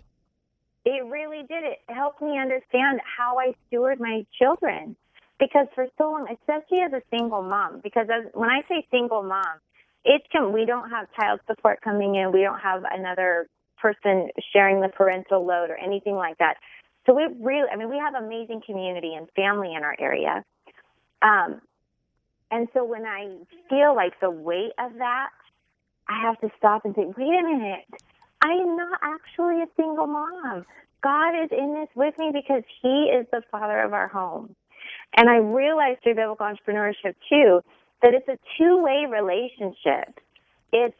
It 0.85 1.03
really 1.05 1.43
did. 1.47 1.63
It 1.63 1.79
helped 1.87 2.21
me 2.21 2.39
understand 2.39 3.01
how 3.17 3.39
I 3.39 3.53
steward 3.67 3.99
my 3.99 4.25
children. 4.37 4.95
Because 5.39 5.67
for 5.75 5.87
so 5.97 6.11
long, 6.11 6.27
especially 6.31 6.79
as 6.81 6.93
a 6.93 7.01
single 7.11 7.43
mom, 7.43 7.81
because 7.83 8.07
as, 8.09 8.31
when 8.33 8.49
I 8.49 8.61
say 8.67 8.87
single 8.89 9.21
mom, 9.21 9.59
it's 10.03 10.25
we 10.53 10.65
don't 10.65 10.89
have 10.89 11.07
child 11.19 11.41
support 11.47 11.81
coming 11.81 12.15
in. 12.15 12.31
We 12.31 12.41
don't 12.41 12.59
have 12.59 12.83
another 12.89 13.47
person 13.79 14.29
sharing 14.53 14.81
the 14.81 14.87
parental 14.87 15.45
load 15.45 15.69
or 15.69 15.77
anything 15.77 16.15
like 16.15 16.37
that. 16.39 16.55
So 17.05 17.13
we 17.13 17.27
really, 17.39 17.67
I 17.71 17.75
mean, 17.75 17.89
we 17.89 17.97
have 17.97 18.15
amazing 18.15 18.61
community 18.65 19.13
and 19.13 19.27
family 19.35 19.73
in 19.75 19.83
our 19.83 19.95
area. 19.99 20.43
Um, 21.21 21.61
and 22.49 22.67
so 22.73 22.83
when 22.83 23.05
I 23.05 23.37
feel 23.69 23.95
like 23.95 24.19
the 24.19 24.31
weight 24.31 24.71
of 24.79 24.93
that, 24.99 25.29
I 26.09 26.21
have 26.21 26.39
to 26.41 26.49
stop 26.57 26.85
and 26.85 26.95
think, 26.95 27.17
wait 27.17 27.27
a 27.27 27.43
minute, 27.43 27.85
I 28.41 28.51
am 28.51 28.77
not 28.77 28.99
actually 29.01 29.61
a 29.61 29.67
single 29.75 30.07
mom. 30.07 30.65
God 31.03 31.43
is 31.43 31.49
in 31.51 31.73
this 31.73 31.89
with 31.95 32.17
me 32.17 32.31
because 32.33 32.63
He 32.81 33.11
is 33.13 33.25
the 33.31 33.41
father 33.51 33.79
of 33.79 33.93
our 33.93 34.07
home. 34.07 34.55
And 35.15 35.29
I 35.29 35.37
realized 35.37 36.03
through 36.03 36.15
biblical 36.15 36.45
entrepreneurship 36.45 37.15
too 37.29 37.61
that 38.01 38.13
it's 38.13 38.27
a 38.27 38.37
two 38.57 38.83
way 38.83 39.05
relationship. 39.09 40.19
It's 40.71 40.95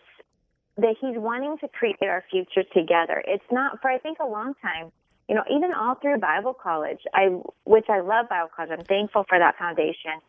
that 0.78 0.96
He's 1.02 1.18
wanting 1.18 1.58
to 1.60 1.68
create 1.68 1.98
our 2.02 2.24
future 2.30 2.64
together. 2.74 3.24
It's 3.28 3.44
not 3.52 3.82
for, 3.82 3.90
I 3.90 3.98
think, 3.98 4.20
a 4.20 4.28
long 4.28 4.54
time. 4.62 4.92
You 5.28 5.36
know, 5.36 5.44
even 5.52 5.74
all 5.74 5.96
through 5.96 6.20
Bible 6.20 6.54
college, 6.54 7.00
I 7.14 7.28
which 7.66 7.86
I 7.90 8.00
love 8.00 8.30
Bible 8.30 8.50
college. 8.56 8.72
I'm 8.72 8.86
thankful 8.86 9.26
for 9.28 9.38
that 9.38 9.58
foundation. 9.58 10.22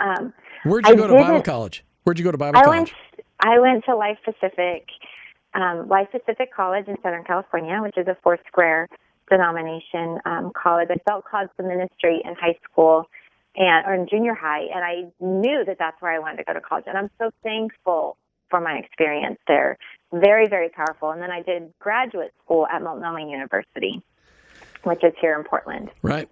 Um, 0.00 0.32
Where'd 0.64 0.86
you 0.86 0.94
I 0.94 0.96
go 0.96 1.06
to 1.06 1.14
Bible 1.14 1.42
college? 1.42 1.84
Where'd 2.02 2.18
you 2.18 2.24
go 2.24 2.32
to 2.32 2.38
Bible 2.38 2.58
I 2.58 2.64
college? 2.64 2.92
I 3.40 3.58
went 3.58 3.84
to 3.84 3.96
Life 3.96 4.18
Pacific 4.24 4.88
um, 5.54 5.88
Life 5.88 6.08
Pacific 6.12 6.52
College 6.54 6.86
in 6.88 6.96
Southern 7.02 7.24
California, 7.24 7.80
which 7.80 7.96
is 7.96 8.06
a 8.06 8.16
four 8.22 8.38
square 8.46 8.88
denomination 9.30 10.18
um, 10.24 10.52
college. 10.54 10.88
I 10.90 10.96
felt 11.08 11.24
called 11.24 11.48
to 11.56 11.62
ministry 11.62 12.22
in 12.24 12.34
high 12.34 12.58
school 12.64 13.06
and 13.56 13.86
or 13.86 13.94
in 13.94 14.06
junior 14.08 14.34
high, 14.34 14.66
and 14.74 14.84
I 14.84 15.10
knew 15.20 15.64
that 15.64 15.76
that's 15.78 16.00
where 16.00 16.12
I 16.12 16.18
wanted 16.18 16.38
to 16.38 16.44
go 16.44 16.52
to 16.54 16.60
college. 16.60 16.84
And 16.86 16.96
I'm 16.96 17.10
so 17.18 17.30
thankful 17.42 18.16
for 18.50 18.60
my 18.60 18.74
experience 18.74 19.38
there. 19.46 19.78
Very, 20.12 20.48
very 20.48 20.70
powerful. 20.70 21.10
And 21.10 21.20
then 21.20 21.30
I 21.30 21.42
did 21.42 21.72
graduate 21.78 22.32
school 22.44 22.66
at 22.66 22.82
Multnomah 22.82 23.28
University, 23.28 24.02
which 24.84 25.04
is 25.04 25.12
here 25.20 25.38
in 25.38 25.44
Portland. 25.44 25.90
Right. 26.02 26.28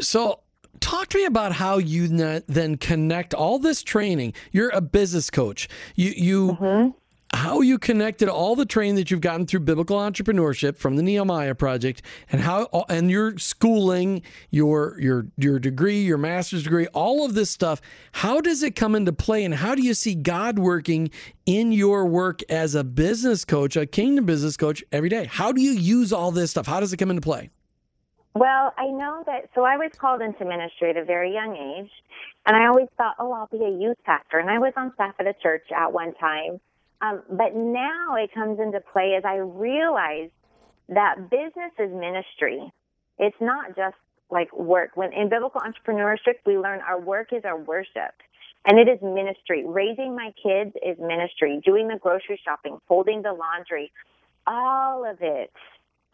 So 0.00 0.40
talk 0.80 1.08
to 1.08 1.18
me 1.18 1.24
about 1.24 1.52
how 1.52 1.78
you 1.78 2.08
then 2.46 2.76
connect 2.76 3.34
all 3.34 3.58
this 3.58 3.82
training. 3.82 4.34
You're 4.52 4.70
a 4.70 4.80
business 4.80 5.30
coach. 5.30 5.68
You 5.94 6.10
you 6.10 6.48
mm-hmm 6.52 6.90
how 7.36 7.60
you 7.60 7.78
connected 7.78 8.28
all 8.28 8.56
the 8.56 8.64
training 8.64 8.94
that 8.96 9.10
you've 9.10 9.20
gotten 9.20 9.46
through 9.46 9.60
biblical 9.60 9.98
entrepreneurship 9.98 10.78
from 10.78 10.96
the 10.96 11.02
Nehemiah 11.02 11.54
project 11.54 12.02
and 12.30 12.40
how 12.40 12.68
and 12.88 13.10
your 13.10 13.36
schooling, 13.38 14.22
your 14.50 14.98
your 14.98 15.26
your 15.36 15.58
degree, 15.58 16.02
your 16.02 16.18
master's 16.18 16.62
degree, 16.62 16.86
all 16.88 17.24
of 17.24 17.34
this 17.34 17.50
stuff, 17.50 17.80
how 18.12 18.40
does 18.40 18.62
it 18.62 18.76
come 18.76 18.94
into 18.94 19.12
play 19.12 19.44
and 19.44 19.54
how 19.54 19.74
do 19.74 19.82
you 19.82 19.94
see 19.94 20.14
God 20.14 20.58
working 20.58 21.10
in 21.44 21.72
your 21.72 22.06
work 22.06 22.40
as 22.48 22.74
a 22.74 22.84
business 22.84 23.44
coach, 23.44 23.76
a 23.76 23.86
kingdom 23.86 24.24
business 24.24 24.56
coach 24.56 24.82
every 24.92 25.08
day? 25.08 25.26
How 25.26 25.52
do 25.52 25.60
you 25.60 25.72
use 25.72 26.12
all 26.12 26.30
this 26.30 26.50
stuff? 26.52 26.66
How 26.66 26.80
does 26.80 26.92
it 26.92 26.96
come 26.96 27.10
into 27.10 27.22
play? 27.22 27.50
Well, 28.36 28.74
I 28.78 28.88
know 28.88 29.24
that 29.26 29.50
so 29.54 29.64
I 29.64 29.78
was 29.78 29.92
called 29.98 30.22
into 30.22 30.44
ministry 30.44 30.90
at 30.90 30.98
a 30.98 31.04
very 31.04 31.32
young 31.34 31.56
age 31.56 31.90
and 32.46 32.56
I 32.56 32.66
always 32.68 32.88
thought, 32.98 33.16
"Oh, 33.18 33.32
I'll 33.32 33.48
be 33.48 33.64
a 33.64 33.70
youth 33.70 33.98
pastor." 34.04 34.38
And 34.38 34.50
I 34.50 34.58
was 34.58 34.74
on 34.76 34.92
staff 34.94 35.14
at 35.20 35.26
a 35.26 35.34
church 35.42 35.64
at 35.76 35.92
one 35.92 36.14
time 36.14 36.60
um, 37.02 37.22
but 37.30 37.54
now 37.54 38.16
it 38.16 38.32
comes 38.34 38.58
into 38.60 38.80
play 38.92 39.14
as 39.18 39.24
I 39.24 39.36
realize 39.36 40.30
that 40.88 41.30
business 41.30 41.72
is 41.78 41.92
ministry. 41.92 42.72
It's 43.18 43.36
not 43.40 43.76
just 43.76 43.96
like 44.30 44.52
work. 44.56 44.92
When 44.96 45.12
in 45.12 45.28
biblical 45.28 45.60
entrepreneurship, 45.60 46.36
we 46.46 46.58
learn 46.58 46.80
our 46.80 47.00
work 47.00 47.32
is 47.32 47.44
our 47.44 47.58
worship. 47.58 48.14
And 48.66 48.78
it 48.78 48.88
is 48.90 49.00
ministry. 49.02 49.64
Raising 49.66 50.16
my 50.16 50.32
kids 50.42 50.74
is 50.84 50.98
ministry. 51.00 51.60
Doing 51.64 51.88
the 51.88 51.98
grocery 52.00 52.40
shopping, 52.44 52.78
folding 52.88 53.22
the 53.22 53.32
laundry, 53.32 53.92
all 54.46 55.08
of 55.08 55.18
it 55.20 55.52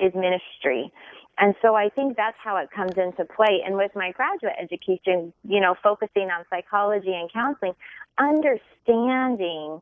is 0.01 0.13
ministry. 0.15 0.93
And 1.39 1.55
so 1.63 1.75
I 1.75 1.89
think 1.89 2.17
that's 2.17 2.37
how 2.43 2.57
it 2.59 2.71
comes 2.71 2.93
into 2.97 3.25
play. 3.25 3.63
And 3.65 3.77
with 3.77 3.93
my 3.95 4.13
graduate 4.13 4.55
education, 4.61 5.33
you 5.45 5.61
know, 5.61 5.75
focusing 5.83 6.31
on 6.31 6.45
psychology 6.51 7.13
and 7.13 7.33
counseling, 7.33 7.75
understanding 8.19 9.81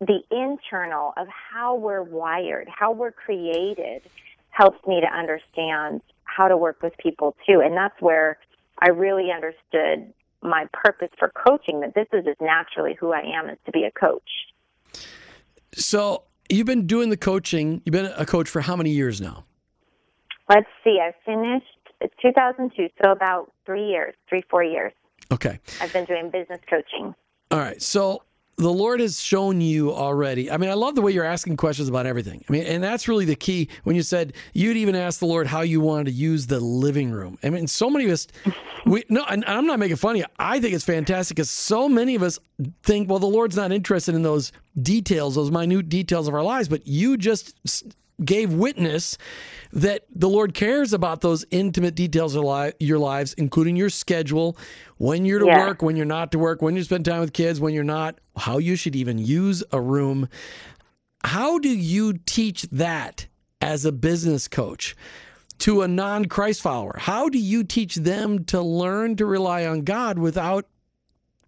the 0.00 0.20
internal 0.30 1.12
of 1.16 1.26
how 1.28 1.76
we're 1.76 2.02
wired, 2.02 2.68
how 2.68 2.92
we're 2.92 3.12
created, 3.12 4.02
helps 4.50 4.84
me 4.86 5.00
to 5.00 5.06
understand 5.06 6.00
how 6.24 6.48
to 6.48 6.56
work 6.56 6.82
with 6.82 6.96
people 6.98 7.36
too. 7.46 7.60
And 7.60 7.76
that's 7.76 8.00
where 8.00 8.38
I 8.78 8.88
really 8.88 9.30
understood 9.30 10.12
my 10.42 10.66
purpose 10.72 11.10
for 11.18 11.30
coaching 11.46 11.80
that 11.80 11.94
this 11.94 12.06
is 12.12 12.24
just 12.24 12.40
naturally 12.40 12.94
who 12.98 13.12
I 13.12 13.20
am 13.20 13.48
is 13.48 13.58
to 13.66 13.72
be 13.72 13.84
a 13.84 13.90
coach. 13.90 14.22
So 15.74 16.24
you've 16.48 16.66
been 16.66 16.86
doing 16.86 17.10
the 17.10 17.16
coaching. 17.16 17.82
You've 17.84 17.92
been 17.92 18.12
a 18.16 18.26
coach 18.26 18.48
for 18.48 18.60
how 18.62 18.76
many 18.76 18.90
years 18.90 19.20
now? 19.20 19.44
Let's 20.48 20.68
see. 20.84 21.00
I 21.00 21.12
finished 21.24 21.66
It's 22.00 22.14
2002, 22.22 22.88
so 23.02 23.10
about 23.10 23.52
three 23.64 23.86
years, 23.86 24.14
three, 24.28 24.42
four 24.50 24.62
years. 24.62 24.92
Okay. 25.32 25.58
I've 25.80 25.92
been 25.92 26.04
doing 26.04 26.30
business 26.30 26.60
coaching. 26.68 27.14
All 27.50 27.58
right. 27.58 27.80
So 27.80 28.22
the 28.56 28.72
Lord 28.72 29.00
has 29.00 29.20
shown 29.20 29.60
you 29.60 29.92
already. 29.92 30.50
I 30.50 30.56
mean, 30.56 30.70
I 30.70 30.74
love 30.74 30.94
the 30.94 31.02
way 31.02 31.12
you're 31.12 31.24
asking 31.24 31.56
questions 31.56 31.88
about 31.88 32.06
everything. 32.06 32.42
I 32.48 32.52
mean, 32.52 32.64
and 32.64 32.82
that's 32.82 33.06
really 33.06 33.26
the 33.26 33.36
key 33.36 33.68
when 33.84 33.96
you 33.96 34.02
said 34.02 34.32
you'd 34.54 34.76
even 34.78 34.94
ask 34.94 35.20
the 35.20 35.26
Lord 35.26 35.46
how 35.46 35.60
you 35.60 35.80
wanted 35.80 36.06
to 36.06 36.12
use 36.12 36.46
the 36.46 36.60
living 36.60 37.10
room. 37.10 37.38
I 37.42 37.50
mean, 37.50 37.66
so 37.66 37.90
many 37.90 38.06
of 38.06 38.12
us, 38.12 38.26
we 38.86 39.04
no, 39.10 39.24
and 39.28 39.44
I'm 39.46 39.66
not 39.66 39.78
making 39.78 39.96
fun 39.96 40.12
of 40.12 40.18
you. 40.18 40.24
I 40.38 40.58
think 40.60 40.74
it's 40.74 40.84
fantastic 40.84 41.36
because 41.36 41.50
so 41.50 41.88
many 41.88 42.14
of 42.14 42.22
us 42.22 42.38
think, 42.82 43.10
well, 43.10 43.18
the 43.18 43.26
Lord's 43.26 43.56
not 43.56 43.72
interested 43.72 44.14
in 44.14 44.22
those 44.22 44.52
details, 44.80 45.34
those 45.34 45.50
minute 45.50 45.88
details 45.90 46.26
of 46.26 46.34
our 46.34 46.42
lives, 46.42 46.68
but 46.68 46.86
you 46.86 47.18
just 47.18 47.54
gave 48.24 48.52
witness 48.52 49.18
that 49.72 50.04
the 50.14 50.28
Lord 50.28 50.54
cares 50.54 50.92
about 50.92 51.20
those 51.20 51.44
intimate 51.50 51.94
details 51.94 52.34
of 52.34 52.72
your 52.80 52.98
lives, 52.98 53.34
including 53.34 53.76
your 53.76 53.90
schedule, 53.90 54.56
when 54.98 55.24
you're 55.24 55.40
to 55.40 55.46
yeah. 55.46 55.66
work, 55.66 55.82
when 55.82 55.96
you're 55.96 56.06
not 56.06 56.32
to 56.32 56.38
work, 56.38 56.62
when 56.62 56.76
you 56.76 56.82
spend 56.82 57.04
time 57.04 57.20
with 57.20 57.32
kids, 57.32 57.60
when 57.60 57.74
you're 57.74 57.84
not, 57.84 58.18
how 58.36 58.58
you 58.58 58.76
should 58.76 58.96
even 58.96 59.18
use 59.18 59.62
a 59.72 59.80
room. 59.80 60.28
How 61.24 61.58
do 61.58 61.68
you 61.68 62.14
teach 62.24 62.62
that 62.72 63.26
as 63.60 63.84
a 63.84 63.92
business 63.92 64.48
coach? 64.48 64.96
To 65.60 65.80
a 65.80 65.88
non 65.88 66.26
Christ 66.26 66.60
follower, 66.60 66.96
how 66.98 67.30
do 67.30 67.38
you 67.38 67.64
teach 67.64 67.94
them 67.94 68.44
to 68.44 68.60
learn 68.60 69.16
to 69.16 69.24
rely 69.24 69.64
on 69.64 69.82
God 69.82 70.18
without 70.18 70.66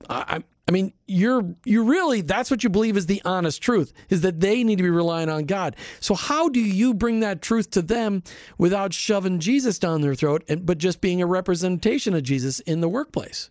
I, 0.09 0.43
I 0.69 0.71
mean, 0.71 0.93
you're 1.07 1.55
you 1.65 1.85
really 1.85 2.21
that's 2.21 2.51
what 2.51 2.63
you 2.63 2.69
believe 2.69 2.99
is 2.99 3.07
the 3.07 3.23
honest 3.25 3.63
truth 3.63 3.95
is 4.11 4.21
that 4.21 4.41
they 4.41 4.63
need 4.63 4.77
to 4.77 4.83
be 4.83 4.91
relying 4.91 5.31
on 5.31 5.47
God. 5.47 5.75
So 5.99 6.15
how 6.15 6.51
do 6.51 6.61
you 6.61 6.93
bring 6.93 7.21
that 7.21 7.41
truth 7.41 7.71
to 7.71 7.83
them 7.83 8.23
without 8.59 8.93
shoving 8.93 9.39
Jesus 9.39 9.79
down 9.79 10.03
their 10.03 10.15
throat 10.15 10.45
and 10.47 10.67
but 10.67 10.77
just 10.77 11.01
being 11.01 11.23
a 11.23 11.27
representation 11.27 12.15
of 12.15 12.23
Jesus 12.23 12.61
in 12.61 12.83
the 12.83 12.89
workplace? 12.89 13.49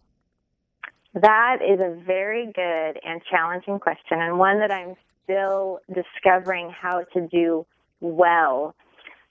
That 1.15 1.57
is 1.67 1.79
a 1.79 1.99
very 2.05 2.45
good 2.53 2.99
and 3.03 3.19
challenging 3.31 3.79
question 3.79 4.21
and 4.21 4.37
one 4.37 4.59
that 4.59 4.71
I'm 4.71 4.95
still 5.23 5.79
discovering 5.91 6.69
how 6.69 7.03
to 7.15 7.27
do 7.31 7.65
well. 7.99 8.75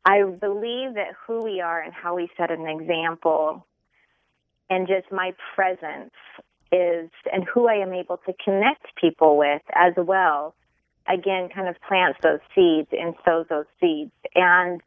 I 0.05 0.25
believe 0.25 0.95
that 0.95 1.13
who 1.25 1.45
we 1.45 1.61
are 1.61 1.81
and 1.81 1.93
how 1.93 2.17
we 2.17 2.29
set 2.37 2.51
an 2.51 2.67
example 2.67 3.65
and 4.69 4.89
just 4.89 5.13
my 5.13 5.33
presence 5.55 6.11
is 6.73 7.11
and 7.33 7.45
who 7.45 7.69
I 7.69 7.75
am 7.75 7.93
able 7.93 8.19
to 8.27 8.33
connect 8.45 8.95
people 9.01 9.37
with 9.37 9.63
as 9.75 9.95
well, 9.97 10.55
again, 11.09 11.49
kind 11.55 11.69
of 11.69 11.77
plants 11.89 12.19
those 12.23 12.41
seeds 12.55 12.89
and 12.93 13.15
sows 13.25 13.47
those 13.49 13.67
seeds. 13.81 14.13
And 14.35 14.81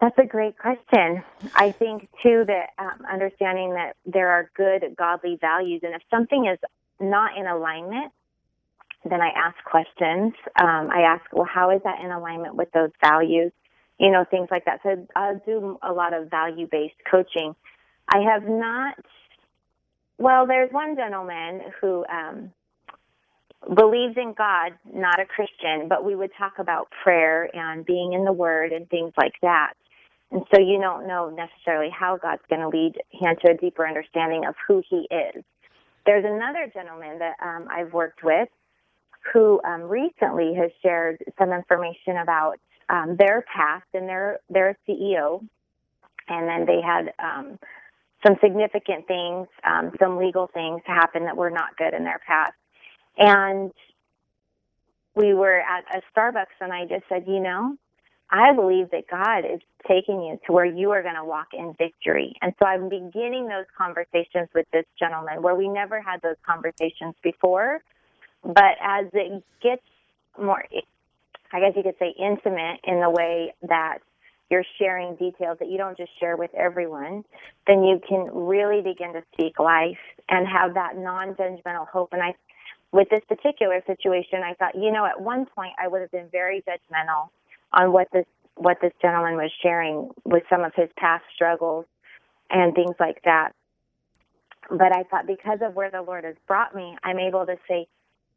that's 0.00 0.18
a 0.18 0.26
great 0.26 0.58
question. 0.58 1.24
I 1.54 1.72
think 1.72 2.08
too 2.22 2.44
that 2.46 2.70
um, 2.78 3.04
understanding 3.10 3.74
that 3.74 3.96
there 4.06 4.30
are 4.30 4.50
good 4.56 4.94
godly 4.96 5.38
values, 5.40 5.80
and 5.82 5.94
if 5.94 6.02
something 6.10 6.46
is 6.46 6.58
not 7.00 7.36
in 7.36 7.46
alignment, 7.46 8.12
then 9.04 9.20
I 9.20 9.28
ask 9.28 9.56
questions. 9.64 10.34
Um, 10.60 10.90
I 10.90 11.02
ask, 11.08 11.24
well, 11.32 11.48
how 11.52 11.70
is 11.70 11.80
that 11.84 12.00
in 12.04 12.10
alignment 12.10 12.54
with 12.54 12.70
those 12.72 12.90
values? 13.00 13.52
You 13.98 14.10
know, 14.10 14.24
things 14.30 14.48
like 14.50 14.64
that. 14.66 14.80
So 14.82 15.06
I 15.16 15.34
do 15.44 15.78
a 15.82 15.92
lot 15.92 16.14
of 16.14 16.30
value 16.30 16.68
based 16.70 16.94
coaching. 17.10 17.54
I 18.08 18.18
have 18.20 18.44
not 18.48 18.94
well, 20.18 20.46
there's 20.46 20.72
one 20.72 20.96
gentleman 20.96 21.62
who 21.80 22.04
um, 22.06 22.52
believes 23.74 24.16
in 24.16 24.34
God, 24.36 24.72
not 24.92 25.20
a 25.20 25.24
Christian, 25.24 25.88
but 25.88 26.04
we 26.04 26.14
would 26.14 26.30
talk 26.38 26.54
about 26.58 26.88
prayer 27.02 27.48
and 27.54 27.84
being 27.84 28.12
in 28.12 28.24
the 28.24 28.32
Word 28.32 28.72
and 28.72 28.88
things 28.88 29.12
like 29.16 29.34
that. 29.42 29.74
And 30.30 30.42
so 30.54 30.60
you 30.60 30.78
don't 30.80 31.06
know 31.06 31.30
necessarily 31.30 31.90
how 31.90 32.18
God's 32.18 32.42
going 32.50 32.60
to 32.60 32.68
lead 32.68 32.94
him 33.10 33.34
to 33.44 33.52
a 33.52 33.56
deeper 33.56 33.86
understanding 33.86 34.44
of 34.46 34.54
who 34.66 34.82
He 34.88 35.08
is. 35.10 35.42
There's 36.04 36.24
another 36.24 36.70
gentleman 36.72 37.18
that 37.18 37.36
um, 37.42 37.68
I've 37.70 37.92
worked 37.92 38.22
with 38.22 38.48
who 39.32 39.60
um, 39.64 39.82
recently 39.82 40.54
has 40.54 40.70
shared 40.82 41.22
some 41.38 41.52
information 41.52 42.16
about 42.22 42.58
um, 42.88 43.16
their 43.18 43.44
past, 43.54 43.84
and 43.92 44.08
they're 44.08 44.70
a 44.70 44.76
CEO, 44.88 45.44
and 46.28 46.48
then 46.48 46.66
they 46.66 46.80
had 46.80 47.12
um, 47.18 47.58
some 48.26 48.36
significant 48.42 49.06
things, 49.06 49.46
um, 49.64 49.92
some 49.98 50.18
legal 50.18 50.48
things 50.52 50.80
happen 50.84 51.24
that 51.24 51.36
were 51.36 51.50
not 51.50 51.76
good 51.76 51.94
in 51.94 52.04
their 52.04 52.20
past. 52.26 52.52
And 53.16 53.72
we 55.14 55.34
were 55.34 55.60
at 55.60 55.84
a 55.94 56.02
Starbucks 56.14 56.58
and 56.60 56.72
I 56.72 56.84
just 56.84 57.04
said, 57.08 57.24
you 57.26 57.40
know, 57.40 57.76
I 58.30 58.52
believe 58.54 58.90
that 58.90 59.08
God 59.10 59.40
is 59.40 59.60
taking 59.86 60.22
you 60.22 60.38
to 60.46 60.52
where 60.52 60.66
you 60.66 60.90
are 60.90 61.02
going 61.02 61.14
to 61.14 61.24
walk 61.24 61.48
in 61.52 61.74
victory. 61.78 62.34
And 62.42 62.52
so 62.58 62.66
I'm 62.66 62.88
beginning 62.88 63.48
those 63.48 63.64
conversations 63.76 64.48
with 64.54 64.66
this 64.72 64.84
gentleman 64.98 65.42
where 65.42 65.54
we 65.54 65.68
never 65.68 66.00
had 66.00 66.20
those 66.22 66.36
conversations 66.44 67.14
before. 67.22 67.80
But 68.44 68.76
as 68.82 69.06
it 69.14 69.42
gets 69.62 69.82
more, 70.40 70.62
I 71.52 71.60
guess 71.60 71.72
you 71.74 71.82
could 71.82 71.96
say 71.98 72.14
intimate 72.18 72.80
in 72.84 73.00
the 73.00 73.10
way 73.10 73.54
that 73.62 73.98
you're 74.50 74.64
sharing 74.78 75.14
details 75.16 75.58
that 75.60 75.68
you 75.68 75.76
don't 75.76 75.96
just 75.96 76.10
share 76.18 76.36
with 76.36 76.50
everyone, 76.54 77.24
then 77.66 77.84
you 77.84 78.00
can 78.06 78.28
really 78.32 78.80
begin 78.80 79.12
to 79.12 79.22
speak 79.32 79.58
life 79.58 79.98
and 80.28 80.46
have 80.46 80.74
that 80.74 80.96
non-judgmental 80.96 81.86
hope. 81.88 82.10
And 82.12 82.22
I, 82.22 82.34
with 82.92 83.08
this 83.10 83.20
particular 83.28 83.82
situation, 83.86 84.42
I 84.42 84.54
thought, 84.54 84.74
you 84.74 84.90
know, 84.90 85.04
at 85.04 85.20
one 85.20 85.46
point 85.46 85.72
I 85.82 85.88
would 85.88 86.00
have 86.00 86.10
been 86.10 86.28
very 86.32 86.62
judgmental 86.62 87.28
on 87.72 87.92
what 87.92 88.08
this 88.12 88.24
what 88.58 88.78
this 88.82 88.92
gentleman 89.00 89.36
was 89.36 89.52
sharing 89.62 90.10
with 90.24 90.42
some 90.50 90.64
of 90.64 90.72
his 90.74 90.88
past 90.96 91.22
struggles 91.32 91.84
and 92.50 92.74
things 92.74 92.94
like 92.98 93.20
that. 93.24 93.52
But 94.68 94.94
I 94.94 95.04
thought 95.04 95.26
because 95.26 95.60
of 95.62 95.74
where 95.74 95.90
the 95.90 96.02
Lord 96.02 96.24
has 96.24 96.34
brought 96.46 96.74
me, 96.74 96.96
I'm 97.04 97.20
able 97.20 97.46
to 97.46 97.56
say, 97.68 97.86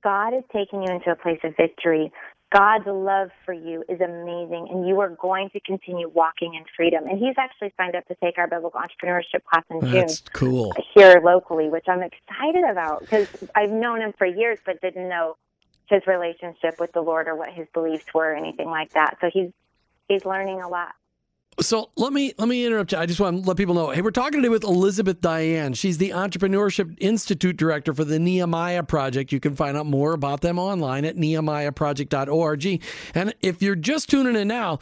God 0.04 0.34
is 0.34 0.44
taking 0.54 0.84
you 0.84 0.94
into 0.94 1.12
a 1.12 1.16
place 1.16 1.40
of 1.44 1.56
victory. 1.58 2.12
God's 2.52 2.86
love 2.86 3.30
for 3.46 3.54
you 3.54 3.84
is 3.88 4.02
amazing, 4.02 4.68
and 4.70 4.86
you 4.86 5.00
are 5.00 5.10
going 5.10 5.50
to 5.52 5.60
continue 5.62 6.10
walking 6.10 6.54
in 6.56 6.66
freedom. 6.76 7.06
And 7.08 7.18
he's 7.18 7.36
actually 7.38 7.74
signed 7.78 7.96
up 7.96 8.06
to 8.08 8.16
take 8.16 8.38
our 8.38 8.48
biblical 8.48 8.80
entrepreneurship 8.80 9.44
class 9.46 9.64
in 9.70 9.80
June. 9.82 9.92
That's 9.94 10.20
cool. 10.34 10.74
Here 10.94 11.22
locally, 11.24 11.70
which 11.70 11.86
I'm 11.88 12.04
excited 12.04 12.66
about 12.70 13.02
because 13.02 13.30
I've 13.56 13.72
known 13.72 14.02
him 14.02 14.14
for 14.18 14.28
years, 14.28 14.60
but 14.66 14.82
didn't 14.82 15.08
know 15.08 15.38
his 15.88 16.06
relationship 16.08 16.80
with 16.80 16.92
the 16.92 17.02
Lord 17.02 17.28
or 17.28 17.36
what 17.36 17.54
his 17.54 17.68
beliefs 17.74 18.06
were 18.14 18.34
or 18.34 18.36
anything 18.36 18.70
like 18.70 18.92
that. 18.94 19.18
So 19.22 19.30
he's 19.32 19.52
he's 20.10 20.26
learning 20.26 20.62
a 20.62 20.68
lot. 20.68 20.94
So 21.60 21.92
let 21.96 22.14
me 22.14 22.34
let 22.38 22.48
me 22.48 22.66
interrupt 22.66 22.94
you. 22.94 22.98
I 22.98 23.06
just 23.06 23.20
want 23.20 23.44
to 23.44 23.48
let 23.48 23.58
people 23.58 23.76
know. 23.76 23.90
Hey, 23.90 24.02
we're 24.02 24.12
talking 24.12 24.42
today 24.42 24.50
with 24.50 24.64
Elizabeth 24.64 25.22
Diane. 25.22 25.74
She's 25.74 25.98
the 25.98 26.12
Entrepreneurship 26.12 26.98
Institute 27.00 27.58
Director 27.58 27.94
for 27.94 28.06
the 28.06 28.18
Nehemiah 28.18 28.84
Project. 28.84 29.32
You 29.32 29.40
can 29.40 29.56
find 29.56 29.78
out 29.78 29.86
more 29.86 30.14
about 30.14 30.42
them 30.42 30.58
online 30.58 31.06
at 31.06 31.18
nehemiahproject.org. 31.18 32.84
And 33.14 33.36
if 33.42 33.62
you're 33.62 33.76
just 33.76 34.10
tuning 34.10 34.36
in 34.38 34.48
now, 34.48 34.80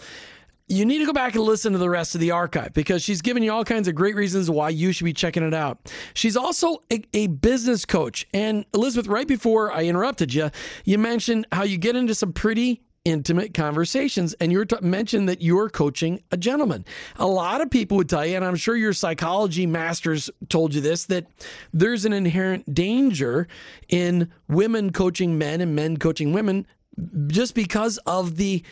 you 0.67 0.85
need 0.85 0.99
to 0.99 1.05
go 1.05 1.11
back 1.11 1.33
and 1.33 1.43
listen 1.43 1.73
to 1.73 1.79
the 1.79 1.89
rest 1.89 2.13
of 2.13 2.21
the 2.21 2.31
archive 2.31 2.73
because 2.73 3.01
she's 3.01 3.23
given 3.23 3.41
you 3.41 3.51
all 3.51 3.65
kinds 3.65 3.87
of 3.87 3.95
great 3.95 4.15
reasons 4.15 4.49
why 4.51 4.69
you 4.69 4.91
should 4.91 5.05
be 5.05 5.13
checking 5.13 5.41
it 5.41 5.53
out. 5.53 5.91
She's 6.13 6.37
also 6.37 6.83
a, 6.91 7.01
a, 7.13 7.27
business 7.27 7.85
coach. 7.85 8.27
And 8.33 8.65
Elizabeth, 8.75 9.07
right 9.07 9.27
before 9.27 9.71
I 9.71 9.85
interrupted 9.85 10.33
you, 10.33 10.51
you 10.85 10.99
mentioned 10.99 11.47
how 11.51 11.63
you 11.63 11.77
get 11.77 11.95
into 11.95 12.13
some 12.13 12.31
pretty 12.31 12.83
intimate 13.05 13.53
conversations. 13.53 14.33
And 14.35 14.51
you 14.51 14.65
t- 14.65 14.75
mentioned 14.81 15.29
that 15.29 15.41
you're 15.41 15.69
coaching 15.69 16.21
a 16.31 16.37
gentleman. 16.37 16.85
A 17.17 17.27
lot 17.27 17.61
of 17.61 17.69
people 17.69 17.97
would 17.97 18.09
tell 18.09 18.25
you, 18.25 18.35
and 18.35 18.45
I'm 18.45 18.55
sure 18.55 18.75
your 18.75 18.93
psychology 18.93 19.65
masters 19.65 20.29
told 20.49 20.73
you 20.73 20.81
this, 20.81 21.05
that 21.05 21.27
there's 21.73 22.05
an 22.05 22.13
inherent 22.13 22.73
danger 22.73 23.47
in 23.87 24.31
women 24.47 24.91
coaching 24.91 25.37
men 25.37 25.61
and 25.61 25.75
men 25.75 25.97
coaching 25.97 26.33
women 26.33 26.65
just 27.27 27.55
because 27.55 27.97
of 28.05 28.35
the 28.35 28.63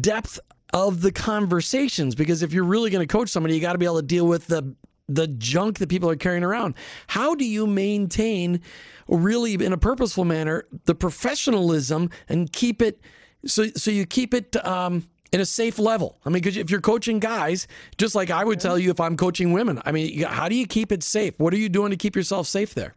depth 0.00 0.40
of 0.72 1.00
the 1.00 1.12
conversations. 1.12 2.14
Because 2.14 2.42
if 2.42 2.52
you're 2.52 2.64
really 2.64 2.90
going 2.90 3.06
to 3.06 3.12
coach 3.12 3.28
somebody, 3.28 3.54
you 3.54 3.60
got 3.60 3.72
to 3.72 3.78
be 3.78 3.86
able 3.86 3.96
to 3.96 4.06
deal 4.06 4.26
with 4.26 4.46
the 4.46 4.74
the 5.08 5.28
junk 5.28 5.78
that 5.78 5.88
people 5.88 6.10
are 6.10 6.16
carrying 6.16 6.42
around. 6.42 6.74
How 7.06 7.36
do 7.36 7.44
you 7.44 7.64
maintain, 7.64 8.60
really 9.06 9.54
in 9.54 9.72
a 9.72 9.78
purposeful 9.78 10.24
manner, 10.24 10.66
the 10.86 10.96
professionalism 10.96 12.10
and 12.28 12.52
keep 12.52 12.82
it 12.82 13.00
so 13.44 13.66
so 13.76 13.90
you 13.90 14.06
keep 14.06 14.34
it 14.34 14.56
um, 14.64 15.08
in 15.32 15.40
a 15.40 15.46
safe 15.46 15.78
level. 15.78 16.18
I 16.24 16.30
mean, 16.30 16.42
because 16.42 16.56
if 16.56 16.70
you're 16.70 16.80
coaching 16.80 17.18
guys, 17.18 17.66
just 17.98 18.14
like 18.14 18.30
I 18.30 18.44
would 18.44 18.60
tell 18.60 18.78
you 18.78 18.90
if 18.90 19.00
I'm 19.00 19.16
coaching 19.16 19.52
women, 19.52 19.80
I 19.84 19.92
mean, 19.92 20.22
how 20.22 20.48
do 20.48 20.54
you 20.54 20.66
keep 20.66 20.92
it 20.92 21.02
safe? 21.02 21.34
What 21.38 21.52
are 21.52 21.58
you 21.58 21.68
doing 21.68 21.90
to 21.90 21.96
keep 21.96 22.16
yourself 22.16 22.46
safe 22.46 22.74
there? 22.74 22.94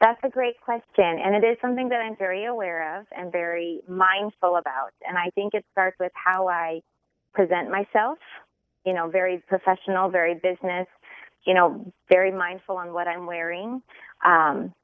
That's 0.00 0.20
a 0.22 0.28
great 0.28 0.60
question. 0.60 0.84
And 0.98 1.34
it 1.34 1.46
is 1.46 1.56
something 1.62 1.88
that 1.88 2.00
I'm 2.00 2.16
very 2.16 2.44
aware 2.44 2.98
of 2.98 3.06
and 3.16 3.32
very 3.32 3.80
mindful 3.88 4.56
about. 4.56 4.90
And 5.08 5.16
I 5.16 5.30
think 5.34 5.54
it 5.54 5.64
starts 5.72 5.96
with 5.98 6.12
how 6.14 6.48
I 6.48 6.82
present 7.32 7.70
myself, 7.70 8.18
you 8.84 8.92
know, 8.92 9.08
very 9.08 9.42
professional, 9.48 10.10
very 10.10 10.34
business, 10.34 10.86
you 11.46 11.54
know, 11.54 11.90
very 12.10 12.32
mindful 12.32 12.76
on 12.76 12.92
what 12.92 13.08
I'm 13.08 13.26
wearing. 13.26 13.82
Um, 14.24 14.74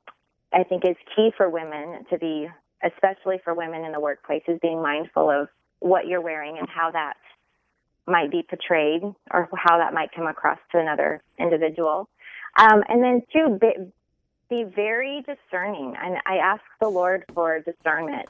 I 0.52 0.64
think 0.64 0.84
is 0.84 0.96
key 1.14 1.30
for 1.36 1.48
women 1.48 2.04
to 2.10 2.18
be, 2.18 2.48
especially 2.82 3.38
for 3.44 3.54
women 3.54 3.84
in 3.84 3.92
the 3.92 4.00
workplace, 4.00 4.42
is 4.48 4.58
being 4.60 4.82
mindful 4.82 5.30
of 5.30 5.48
what 5.80 6.06
you're 6.06 6.20
wearing 6.20 6.58
and 6.58 6.68
how 6.68 6.90
that 6.90 7.14
might 8.06 8.30
be 8.30 8.42
portrayed 8.42 9.02
or 9.30 9.48
how 9.54 9.78
that 9.78 9.94
might 9.94 10.12
come 10.12 10.26
across 10.26 10.58
to 10.72 10.78
another 10.78 11.22
individual. 11.38 12.08
Um, 12.58 12.82
and 12.88 13.02
then 13.02 13.22
two, 13.32 13.58
be, 13.60 13.72
be 14.48 14.64
very 14.64 15.22
discerning. 15.22 15.94
And 16.02 16.16
I 16.26 16.36
ask 16.36 16.62
the 16.80 16.88
Lord 16.88 17.24
for 17.34 17.60
discernment. 17.60 18.28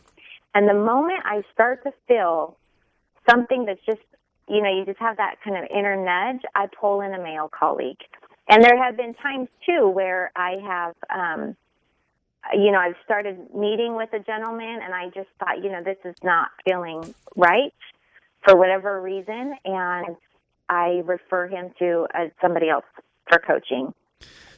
And 0.55 0.69
the 0.69 0.75
moment 0.75 1.21
I 1.25 1.43
start 1.53 1.83
to 1.85 1.93
feel 2.07 2.57
something 3.29 3.65
that's 3.65 3.85
just, 3.87 4.01
you 4.49 4.63
know, 4.63 4.71
you 4.77 4.85
just 4.85 4.99
have 4.99 5.17
that 5.17 5.37
kind 5.43 5.57
of 5.57 5.65
inner 5.71 5.97
nudge, 5.97 6.43
I 6.55 6.67
pull 6.67 7.01
in 7.01 7.15
a 7.15 7.23
male 7.23 7.49
colleague. 7.49 8.01
And 8.49 8.63
there 8.65 8.77
have 8.83 8.97
been 8.97 9.15
times 9.15 9.49
too 9.65 9.89
where 9.89 10.33
I 10.35 10.57
have, 10.67 10.95
um, 11.09 11.57
you 12.55 12.73
know, 12.73 12.79
I've 12.79 12.97
started 13.05 13.39
meeting 13.55 13.97
with 13.97 14.13
a 14.13 14.19
gentleman 14.19 14.81
and 14.83 14.95
I 14.95 15.07
just 15.15 15.29
thought, 15.39 15.63
you 15.63 15.71
know, 15.71 15.83
this 15.83 15.99
is 16.05 16.17
not 16.23 16.49
feeling 16.65 17.15
right 17.37 17.73
for 18.45 18.57
whatever 18.57 19.01
reason. 19.01 19.55
And 19.65 20.17
I 20.69 21.03
refer 21.05 21.49
him 21.49 21.71
to 21.79 22.07
uh, 22.15 22.29
somebody 22.41 22.69
else 22.69 22.85
for 23.29 23.39
coaching. 23.39 23.93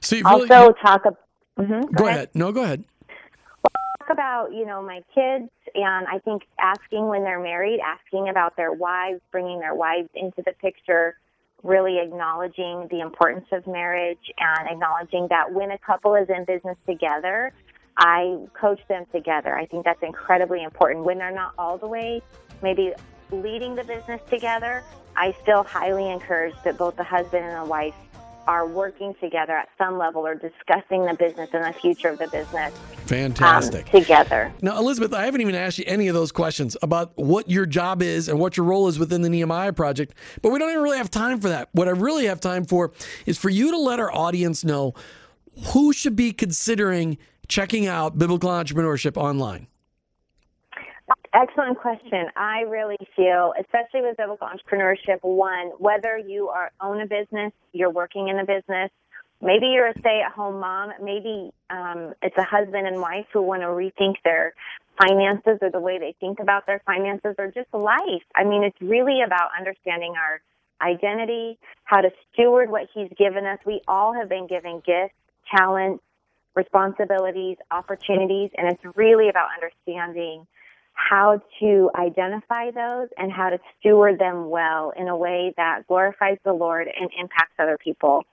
So 0.01 0.17
you've 0.17 0.27
also 0.27 0.47
really, 0.47 0.75
talk 0.85 1.03
about, 1.03 1.21
mm-hmm, 1.59 1.81
go, 1.81 1.89
go 1.95 2.07
ahead. 2.07 2.17
ahead. 2.17 2.31
No, 2.35 2.53
go 2.53 2.63
ahead. 2.63 2.85
talk 3.99 4.11
about 4.11 4.53
you 4.53 4.67
know 4.67 4.83
my 4.83 5.01
kids 5.15 5.51
and 5.77 6.07
i 6.09 6.19
think 6.25 6.43
asking 6.59 7.07
when 7.07 7.23
they're 7.23 7.41
married 7.41 7.79
asking 7.81 8.29
about 8.29 8.57
their 8.57 8.73
wives 8.73 9.21
bringing 9.31 9.61
their 9.61 9.77
wives 9.77 10.09
into 10.15 10.43
the 10.45 10.53
picture 10.61 11.15
really 11.63 11.99
acknowledging 12.01 12.89
the 12.91 12.99
importance 13.01 13.47
of 13.53 13.65
marriage 13.69 14.33
and 14.39 14.69
acknowledging 14.69 15.29
that 15.31 15.53
when 15.53 15.71
a 15.71 15.79
couple 15.79 16.17
is 16.17 16.29
in 16.29 16.45
business 16.45 16.77
together 16.87 17.53
i 17.97 18.39
coach 18.59 18.81
them 18.89 19.05
together 19.13 19.57
i 19.57 19.67
think 19.67 19.85
that's 19.85 20.03
incredibly 20.03 20.63
important 20.63 21.05
when 21.05 21.19
they're 21.19 21.31
not 21.31 21.53
all 21.59 21.79
the 21.79 21.87
way 21.87 22.21
maybe 22.63 22.93
leading 23.31 23.75
the 23.75 23.85
business 23.85 24.21
together 24.31 24.83
i 25.17 25.35
still 25.43 25.63
highly 25.63 26.11
encourage 26.11 26.55
that 26.65 26.77
both 26.79 26.97
the 26.97 27.05
husband 27.05 27.45
and 27.45 27.57
the 27.65 27.69
wife 27.69 27.95
are 28.47 28.67
working 28.67 29.15
together 29.21 29.53
at 29.53 29.69
some 29.79 29.99
level 29.99 30.27
or 30.27 30.35
discussing 30.35 31.05
the 31.05 31.15
business 31.15 31.49
and 31.53 31.65
the 31.65 31.79
future 31.79 32.09
of 32.09 32.19
the 32.19 32.29
business 32.29 32.75
Fantastic. 33.07 33.87
um, 33.87 34.01
together. 34.01 34.53
Now, 34.63 34.79
Elizabeth, 34.79 35.13
I 35.13 35.25
haven't 35.25 35.41
even 35.41 35.55
asked 35.55 35.79
you 35.79 35.85
any 35.87 36.09
of 36.09 36.15
those 36.15 36.33
questions 36.33 36.77
about 36.83 37.17
what 37.17 37.51
your 37.51 37.67
job 37.67 38.03
is 38.03 38.29
and 38.29 38.39
what 38.39 38.57
your 38.57 38.67
role 38.67 38.89
is 38.89 38.99
within 38.99 39.23
the 39.23 39.29
Nehemiah 39.29 39.73
Project, 39.73 40.15
but 40.41 40.51
we 40.51 40.59
don't 40.59 40.71
even 40.71 40.83
really 40.83 40.99
have 40.99 41.11
time 41.11 41.41
for 41.41 41.49
that. 41.49 41.69
What 41.73 41.89
I 41.89 41.93
really 41.93 42.27
have 42.27 42.41
time 42.41 42.65
for 42.65 42.93
is 43.27 43.39
for 43.39 43.49
you 43.49 43.71
to 43.71 43.79
let 43.79 44.01
our 44.01 44.13
audience 44.13 44.65
know 44.65 44.95
who 45.67 45.93
should 45.93 46.17
be 46.17 46.33
considering 46.33 47.19
checking 47.49 47.87
out 47.87 48.19
biblical 48.19 48.51
entrepreneurship 48.51 49.17
online. 49.17 49.67
Excellent 51.35 51.79
question. 51.79 52.27
I 52.37 52.61
really 52.61 52.99
feel, 53.17 53.55
especially 53.59 54.03
with 54.03 54.17
biblical 54.19 54.47
entrepreneurship, 54.47 55.19
one, 55.23 55.73
whether 55.79 56.19
you 56.19 56.49
are 56.49 56.71
own 56.81 57.01
a 57.01 57.07
business, 57.07 57.53
you're 57.73 57.91
working 57.91 58.29
in 58.29 58.39
a 58.39 58.45
business, 58.45 58.91
maybe 59.41 59.67
you're 59.67 59.89
a 59.89 59.99
stay-at-home 59.99 60.61
mom, 60.61 60.93
maybe 61.03 61.51
um, 61.71 62.15
it's 62.23 62.37
a 62.37 62.45
husband 62.45 62.87
and 62.87 63.01
wife 63.01 63.27
who 63.33 63.43
want 63.43 63.63
to 63.63 63.67
rethink 63.67 64.17
their 64.25 64.55
finances 65.01 65.59
or 65.63 65.71
the 65.71 65.81
way 65.81 65.99
they 65.99 66.15
think 66.21 66.39
about 66.39 66.67
their 66.67 66.83
finances 66.85 67.35
or 67.39 67.51
just 67.51 67.73
life. 67.73 68.23
I 68.35 68.45
mean, 68.45 68.63
it's 68.63 68.81
really 68.81 69.23
about 69.25 69.51
understanding 69.59 70.15
our 70.17 70.41
identity, 70.87 71.59
how 71.85 72.03
to 72.03 72.11
steward 72.33 72.71
what 72.71 72.89
He's 72.93 73.11
given 73.17 73.47
us. 73.47 73.59
We 73.65 73.81
all 73.89 74.13
have 74.13 74.29
been 74.29 74.47
given 74.47 74.83
gifts, 74.85 75.15
talents, 75.57 76.05
responsibilities, 76.55 77.57
opportunities, 77.71 78.51
and 78.57 78.73
it's 78.73 78.97
really 78.97 79.29
about 79.29 79.49
understanding 79.55 80.47
how 80.95 81.41
to 81.61 81.91
identify 81.95 82.71
those 82.71 83.09
and 83.17 83.33
how 83.33 83.49
to 83.49 83.59
steward 83.79 84.19
them 84.19 84.51
well 84.51 84.93
in 84.97 85.09
a 85.09 85.17
way 85.17 85.55
that 85.57 85.87
glorifies 85.89 86.37
the 86.45 86.53
Lord 86.53 86.87
and 86.89 87.11
impacts 87.19 87.55
other 87.59 87.79
people. 87.83 88.25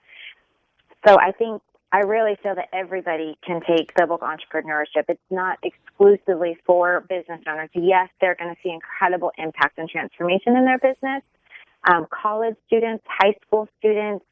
So 1.06 1.18
I 1.18 1.32
think 1.32 1.62
I 1.92 2.00
really 2.00 2.36
feel 2.42 2.54
that 2.54 2.68
everybody 2.72 3.36
can 3.44 3.60
take 3.66 3.92
biblical 3.96 4.28
entrepreneurship. 4.28 5.04
It's 5.08 5.20
not 5.30 5.58
exclusively 5.62 6.56
for 6.64 7.04
business 7.08 7.40
owners. 7.48 7.70
Yes, 7.74 8.08
they're 8.20 8.36
going 8.36 8.54
to 8.54 8.60
see 8.62 8.70
incredible 8.70 9.32
impact 9.38 9.78
and 9.78 9.88
transformation 9.88 10.56
in 10.56 10.64
their 10.64 10.78
business. 10.78 11.22
Um, 11.90 12.06
college 12.10 12.54
students, 12.66 13.02
high 13.08 13.34
school 13.46 13.66
students, 13.78 14.24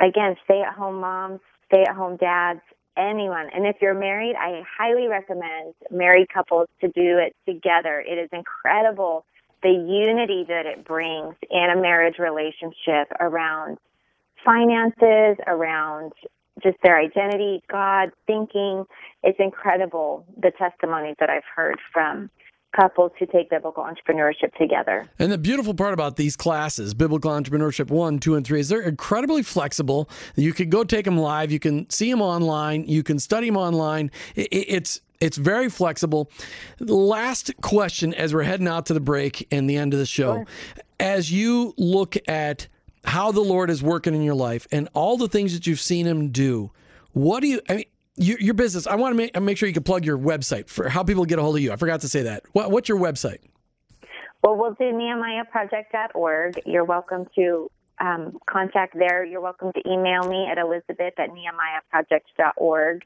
again, 0.00 0.36
stay 0.44 0.62
at 0.62 0.74
home 0.74 1.00
moms, 1.00 1.40
stay 1.66 1.82
at 1.82 1.94
home 1.94 2.16
dads, 2.16 2.60
anyone. 2.96 3.48
And 3.54 3.66
if 3.66 3.76
you're 3.80 3.94
married, 3.94 4.36
I 4.36 4.62
highly 4.78 5.08
recommend 5.08 5.74
married 5.90 6.28
couples 6.32 6.68
to 6.80 6.88
do 6.88 7.18
it 7.18 7.34
together. 7.46 8.00
It 8.00 8.18
is 8.18 8.28
incredible 8.32 9.24
the 9.62 9.70
unity 9.70 10.44
that 10.48 10.66
it 10.66 10.84
brings 10.84 11.34
in 11.50 11.70
a 11.70 11.80
marriage 11.80 12.18
relationship 12.18 13.10
around 13.20 13.78
finances, 14.44 15.36
around 15.46 16.12
just 16.62 16.76
their 16.82 16.98
identity, 16.98 17.62
God, 17.70 18.10
thinking. 18.26 18.84
It's 19.22 19.38
incredible 19.40 20.24
the 20.40 20.52
testimonies 20.56 21.16
that 21.20 21.30
I've 21.30 21.44
heard 21.54 21.78
from 21.92 22.30
couples 22.76 23.12
who 23.18 23.26
take 23.26 23.50
biblical 23.50 23.84
entrepreneurship 23.84 24.54
together. 24.58 25.08
And 25.18 25.32
the 25.32 25.38
beautiful 25.38 25.74
part 25.74 25.94
about 25.94 26.16
these 26.16 26.36
classes, 26.36 26.94
biblical 26.94 27.30
entrepreneurship 27.30 27.90
one, 27.90 28.18
two, 28.18 28.34
and 28.34 28.46
three, 28.46 28.60
is 28.60 28.68
they're 28.68 28.80
incredibly 28.80 29.42
flexible. 29.42 30.08
You 30.34 30.52
can 30.52 30.68
go 30.68 30.84
take 30.84 31.04
them 31.04 31.16
live, 31.16 31.50
you 31.50 31.58
can 31.58 31.88
see 31.90 32.10
them 32.10 32.20
online, 32.20 32.84
you 32.86 33.02
can 33.02 33.18
study 33.18 33.46
them 33.46 33.56
online. 33.56 34.10
It's 34.34 35.00
it's 35.20 35.38
very 35.38 35.70
flexible. 35.70 36.30
Last 36.80 37.50
question 37.62 38.12
as 38.14 38.34
we're 38.34 38.42
heading 38.42 38.68
out 38.68 38.86
to 38.86 38.94
the 38.94 39.00
break 39.00 39.48
and 39.50 39.68
the 39.68 39.76
end 39.76 39.94
of 39.94 39.98
the 39.98 40.06
show. 40.06 40.34
Sure. 40.34 40.46
As 41.00 41.32
you 41.32 41.74
look 41.78 42.16
at 42.28 42.68
how 43.04 43.32
the 43.32 43.40
Lord 43.40 43.70
is 43.70 43.82
working 43.82 44.14
in 44.14 44.22
your 44.22 44.34
life 44.34 44.66
and 44.70 44.88
all 44.92 45.16
the 45.16 45.28
things 45.28 45.54
that 45.54 45.66
you've 45.66 45.80
seen 45.80 46.06
him 46.06 46.30
do, 46.30 46.70
what 47.12 47.40
do 47.40 47.48
you 47.48 47.60
I 47.68 47.76
mean 47.76 47.84
your, 48.16 48.38
your 48.40 48.54
business. 48.54 48.86
I 48.86 48.96
want 48.96 49.12
to 49.12 49.16
make, 49.16 49.40
make 49.40 49.58
sure 49.58 49.66
you 49.66 49.74
can 49.74 49.82
plug 49.82 50.04
your 50.04 50.18
website 50.18 50.68
for 50.68 50.88
how 50.88 51.02
people 51.02 51.24
get 51.24 51.38
a 51.38 51.42
hold 51.42 51.56
of 51.56 51.62
you. 51.62 51.72
I 51.72 51.76
forgot 51.76 52.00
to 52.02 52.08
say 52.08 52.22
that. 52.22 52.42
What, 52.52 52.70
what's 52.70 52.88
your 52.88 52.98
website? 52.98 53.38
Well, 54.42 54.56
we'll 54.56 54.74
do 54.74 54.84
nehemiahproject.org. 54.84 56.62
You're 56.66 56.84
welcome 56.84 57.26
to 57.34 57.70
um, 57.98 58.38
contact 58.48 58.96
there. 58.96 59.24
You're 59.24 59.40
welcome 59.40 59.72
to 59.72 59.90
email 59.90 60.28
me 60.28 60.46
at 60.50 60.58
elizabeth 60.58 61.14
at 61.18 61.30
nehemiahproject.org. 61.30 63.04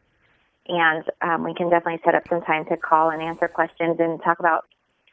And 0.68 1.04
um, 1.22 1.44
we 1.44 1.54
can 1.54 1.70
definitely 1.70 2.00
set 2.04 2.14
up 2.14 2.24
some 2.28 2.42
time 2.42 2.64
to 2.66 2.76
call 2.76 3.10
and 3.10 3.22
answer 3.22 3.48
questions 3.48 3.96
and 3.98 4.22
talk 4.22 4.38
about 4.38 4.66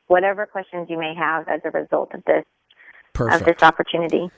whatever 0.08 0.46
questions 0.46 0.88
you 0.90 0.98
may 0.98 1.14
have 1.16 1.48
as 1.48 1.62
a 1.64 1.72
result 1.72 2.14
of 2.14 2.24
this 2.26 2.46
Perfect. 3.14 3.42
of 3.42 3.48
this 3.48 3.64
opportunity. 3.64 4.30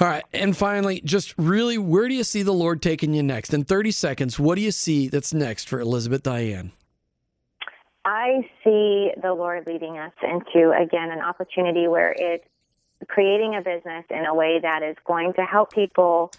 All 0.00 0.06
right. 0.06 0.24
And 0.32 0.56
finally, 0.56 1.00
just 1.04 1.34
really, 1.38 1.76
where 1.76 2.06
do 2.06 2.14
you 2.14 2.22
see 2.22 2.42
the 2.42 2.52
Lord 2.52 2.80
taking 2.80 3.14
you 3.14 3.22
next? 3.22 3.52
In 3.52 3.64
30 3.64 3.90
seconds, 3.90 4.38
what 4.38 4.54
do 4.54 4.60
you 4.60 4.70
see 4.70 5.08
that's 5.08 5.34
next 5.34 5.68
for 5.68 5.80
Elizabeth 5.80 6.22
Diane? 6.22 6.70
I 8.04 8.48
see 8.62 9.10
the 9.20 9.34
Lord 9.34 9.66
leading 9.66 9.98
us 9.98 10.12
into, 10.22 10.70
again, 10.70 11.10
an 11.10 11.20
opportunity 11.20 11.88
where 11.88 12.14
it's 12.16 12.44
creating 13.08 13.56
a 13.56 13.60
business 13.60 14.04
in 14.10 14.24
a 14.24 14.34
way 14.34 14.60
that 14.62 14.82
is 14.82 14.96
going 15.04 15.32
to 15.34 15.42
help 15.42 15.72
people 15.72 16.30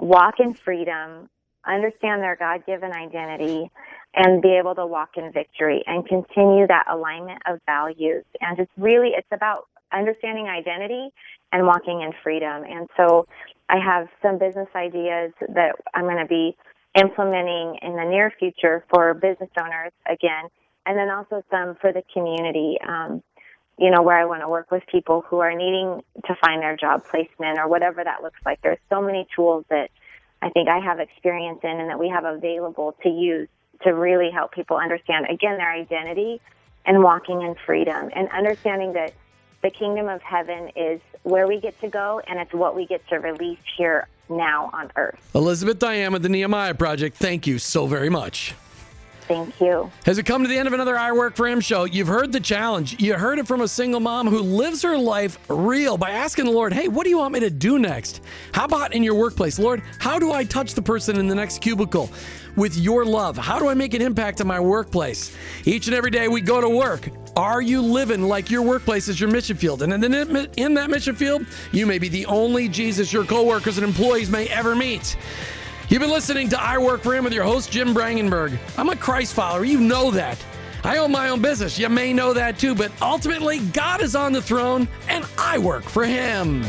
walk 0.00 0.40
in 0.40 0.54
freedom, 0.54 1.28
understand 1.66 2.22
their 2.22 2.36
God 2.36 2.64
given 2.66 2.92
identity, 2.92 3.70
and 4.14 4.42
be 4.42 4.56
able 4.58 4.74
to 4.74 4.86
walk 4.86 5.10
in 5.16 5.30
victory 5.32 5.84
and 5.86 6.06
continue 6.06 6.66
that 6.66 6.86
alignment 6.90 7.42
of 7.46 7.60
values. 7.66 8.24
And 8.40 8.58
it's 8.58 8.72
really, 8.76 9.10
it's 9.16 9.28
about 9.32 9.68
understanding 9.92 10.48
identity 10.48 11.10
and 11.52 11.66
walking 11.66 12.00
in 12.00 12.12
freedom. 12.22 12.64
And 12.64 12.88
so 12.96 13.26
I 13.68 13.78
have 13.78 14.08
some 14.20 14.38
business 14.38 14.68
ideas 14.74 15.32
that 15.48 15.76
I'm 15.94 16.04
going 16.04 16.18
to 16.18 16.26
be 16.26 16.56
implementing 16.94 17.78
in 17.82 17.96
the 17.96 18.04
near 18.04 18.32
future 18.38 18.84
for 18.90 19.14
business 19.14 19.50
owners 19.58 19.92
again, 20.06 20.44
and 20.84 20.98
then 20.98 21.10
also 21.10 21.42
some 21.50 21.76
for 21.80 21.92
the 21.92 22.02
community. 22.12 22.78
Um, 22.86 23.22
you 23.78 23.90
know, 23.90 24.02
where 24.02 24.16
I 24.16 24.26
want 24.26 24.42
to 24.42 24.48
work 24.48 24.70
with 24.70 24.82
people 24.86 25.22
who 25.22 25.38
are 25.38 25.54
needing 25.54 26.02
to 26.26 26.36
find 26.44 26.62
their 26.62 26.76
job 26.76 27.04
placement 27.04 27.58
or 27.58 27.66
whatever 27.68 28.04
that 28.04 28.22
looks 28.22 28.38
like. 28.44 28.60
There's 28.62 28.78
so 28.90 29.00
many 29.00 29.26
tools 29.34 29.64
that 29.70 29.90
I 30.42 30.50
think 30.50 30.68
I 30.68 30.78
have 30.78 31.00
experience 31.00 31.60
in 31.62 31.70
and 31.70 31.88
that 31.88 31.98
we 31.98 32.08
have 32.08 32.24
available 32.24 32.94
to 33.02 33.08
use 33.08 33.48
to 33.82 33.94
really 33.94 34.30
help 34.30 34.52
people 34.52 34.76
understand, 34.76 35.26
again, 35.30 35.56
their 35.56 35.72
identity 35.72 36.40
and 36.84 37.02
walking 37.02 37.42
in 37.42 37.54
freedom 37.66 38.10
and 38.14 38.28
understanding 38.28 38.92
that 38.92 39.14
the 39.62 39.70
kingdom 39.70 40.08
of 40.08 40.20
heaven 40.22 40.70
is 40.76 41.00
where 41.22 41.46
we 41.46 41.60
get 41.60 41.80
to 41.80 41.88
go 41.88 42.20
and 42.26 42.38
it's 42.38 42.52
what 42.52 42.74
we 42.74 42.86
get 42.86 43.06
to 43.08 43.16
release 43.16 43.58
here 43.76 44.08
now 44.28 44.70
on 44.72 44.90
earth. 44.96 45.18
Elizabeth 45.34 45.78
with 46.12 46.22
the 46.22 46.28
Nehemiah 46.28 46.74
Project, 46.74 47.16
thank 47.16 47.46
you 47.46 47.58
so 47.58 47.86
very 47.86 48.08
much. 48.08 48.54
Thank 49.28 49.60
you. 49.60 49.90
Has 50.04 50.18
it 50.18 50.26
come 50.26 50.42
to 50.42 50.48
the 50.48 50.58
end 50.58 50.66
of 50.66 50.74
another 50.74 50.98
I 50.98 51.12
Work 51.12 51.36
for 51.36 51.46
Him 51.46 51.60
show? 51.60 51.84
You've 51.84 52.08
heard 52.08 52.32
the 52.32 52.40
challenge. 52.40 53.00
You 53.00 53.14
heard 53.14 53.38
it 53.38 53.46
from 53.46 53.60
a 53.60 53.68
single 53.68 54.00
mom 54.00 54.26
who 54.26 54.40
lives 54.40 54.82
her 54.82 54.98
life 54.98 55.38
real 55.48 55.96
by 55.96 56.10
asking 56.10 56.46
the 56.46 56.50
Lord, 56.50 56.72
hey, 56.72 56.88
what 56.88 57.04
do 57.04 57.10
you 57.10 57.18
want 57.18 57.32
me 57.32 57.40
to 57.40 57.50
do 57.50 57.78
next? 57.78 58.20
How 58.52 58.64
about 58.64 58.94
in 58.94 59.02
your 59.02 59.14
workplace? 59.14 59.58
Lord, 59.58 59.82
how 59.98 60.18
do 60.18 60.32
I 60.32 60.44
touch 60.44 60.74
the 60.74 60.82
person 60.82 61.18
in 61.18 61.28
the 61.28 61.34
next 61.34 61.60
cubicle 61.60 62.10
with 62.56 62.76
your 62.76 63.04
love? 63.04 63.38
How 63.38 63.58
do 63.58 63.68
I 63.68 63.74
make 63.74 63.94
an 63.94 64.02
impact 64.02 64.40
in 64.40 64.46
my 64.46 64.60
workplace? 64.60 65.34
Each 65.64 65.86
and 65.86 65.94
every 65.94 66.10
day 66.10 66.28
we 66.28 66.40
go 66.40 66.60
to 66.60 66.68
work. 66.68 67.08
Are 67.36 67.62
you 67.62 67.80
living 67.80 68.22
like 68.22 68.50
your 68.50 68.62
workplace 68.62 69.08
is 69.08 69.20
your 69.20 69.30
mission 69.30 69.56
field? 69.56 69.82
And 69.82 69.92
in, 69.92 70.36
in 70.56 70.74
that 70.74 70.90
mission 70.90 71.14
field, 71.14 71.46
you 71.70 71.86
may 71.86 71.98
be 71.98 72.08
the 72.08 72.26
only 72.26 72.68
Jesus 72.68 73.12
your 73.12 73.24
coworkers 73.24 73.78
and 73.78 73.86
employees 73.86 74.28
may 74.28 74.48
ever 74.48 74.74
meet. 74.74 75.16
You've 75.92 76.00
been 76.00 76.10
listening 76.10 76.48
to 76.48 76.58
I 76.58 76.78
Work 76.78 77.02
for 77.02 77.14
Him 77.14 77.22
with 77.22 77.34
your 77.34 77.44
host, 77.44 77.70
Jim 77.70 77.92
Brangenberg. 77.94 78.58
I'm 78.78 78.88
a 78.88 78.96
Christ 78.96 79.34
follower. 79.34 79.62
You 79.62 79.78
know 79.78 80.10
that. 80.12 80.42
I 80.84 80.96
own 80.96 81.12
my 81.12 81.28
own 81.28 81.42
business. 81.42 81.78
You 81.78 81.90
may 81.90 82.14
know 82.14 82.32
that 82.32 82.58
too, 82.58 82.74
but 82.74 82.90
ultimately, 83.02 83.58
God 83.58 84.00
is 84.00 84.16
on 84.16 84.32
the 84.32 84.40
throne 84.40 84.88
and 85.10 85.26
I 85.36 85.58
work 85.58 85.84
for 85.84 86.06
Him. 86.06 86.62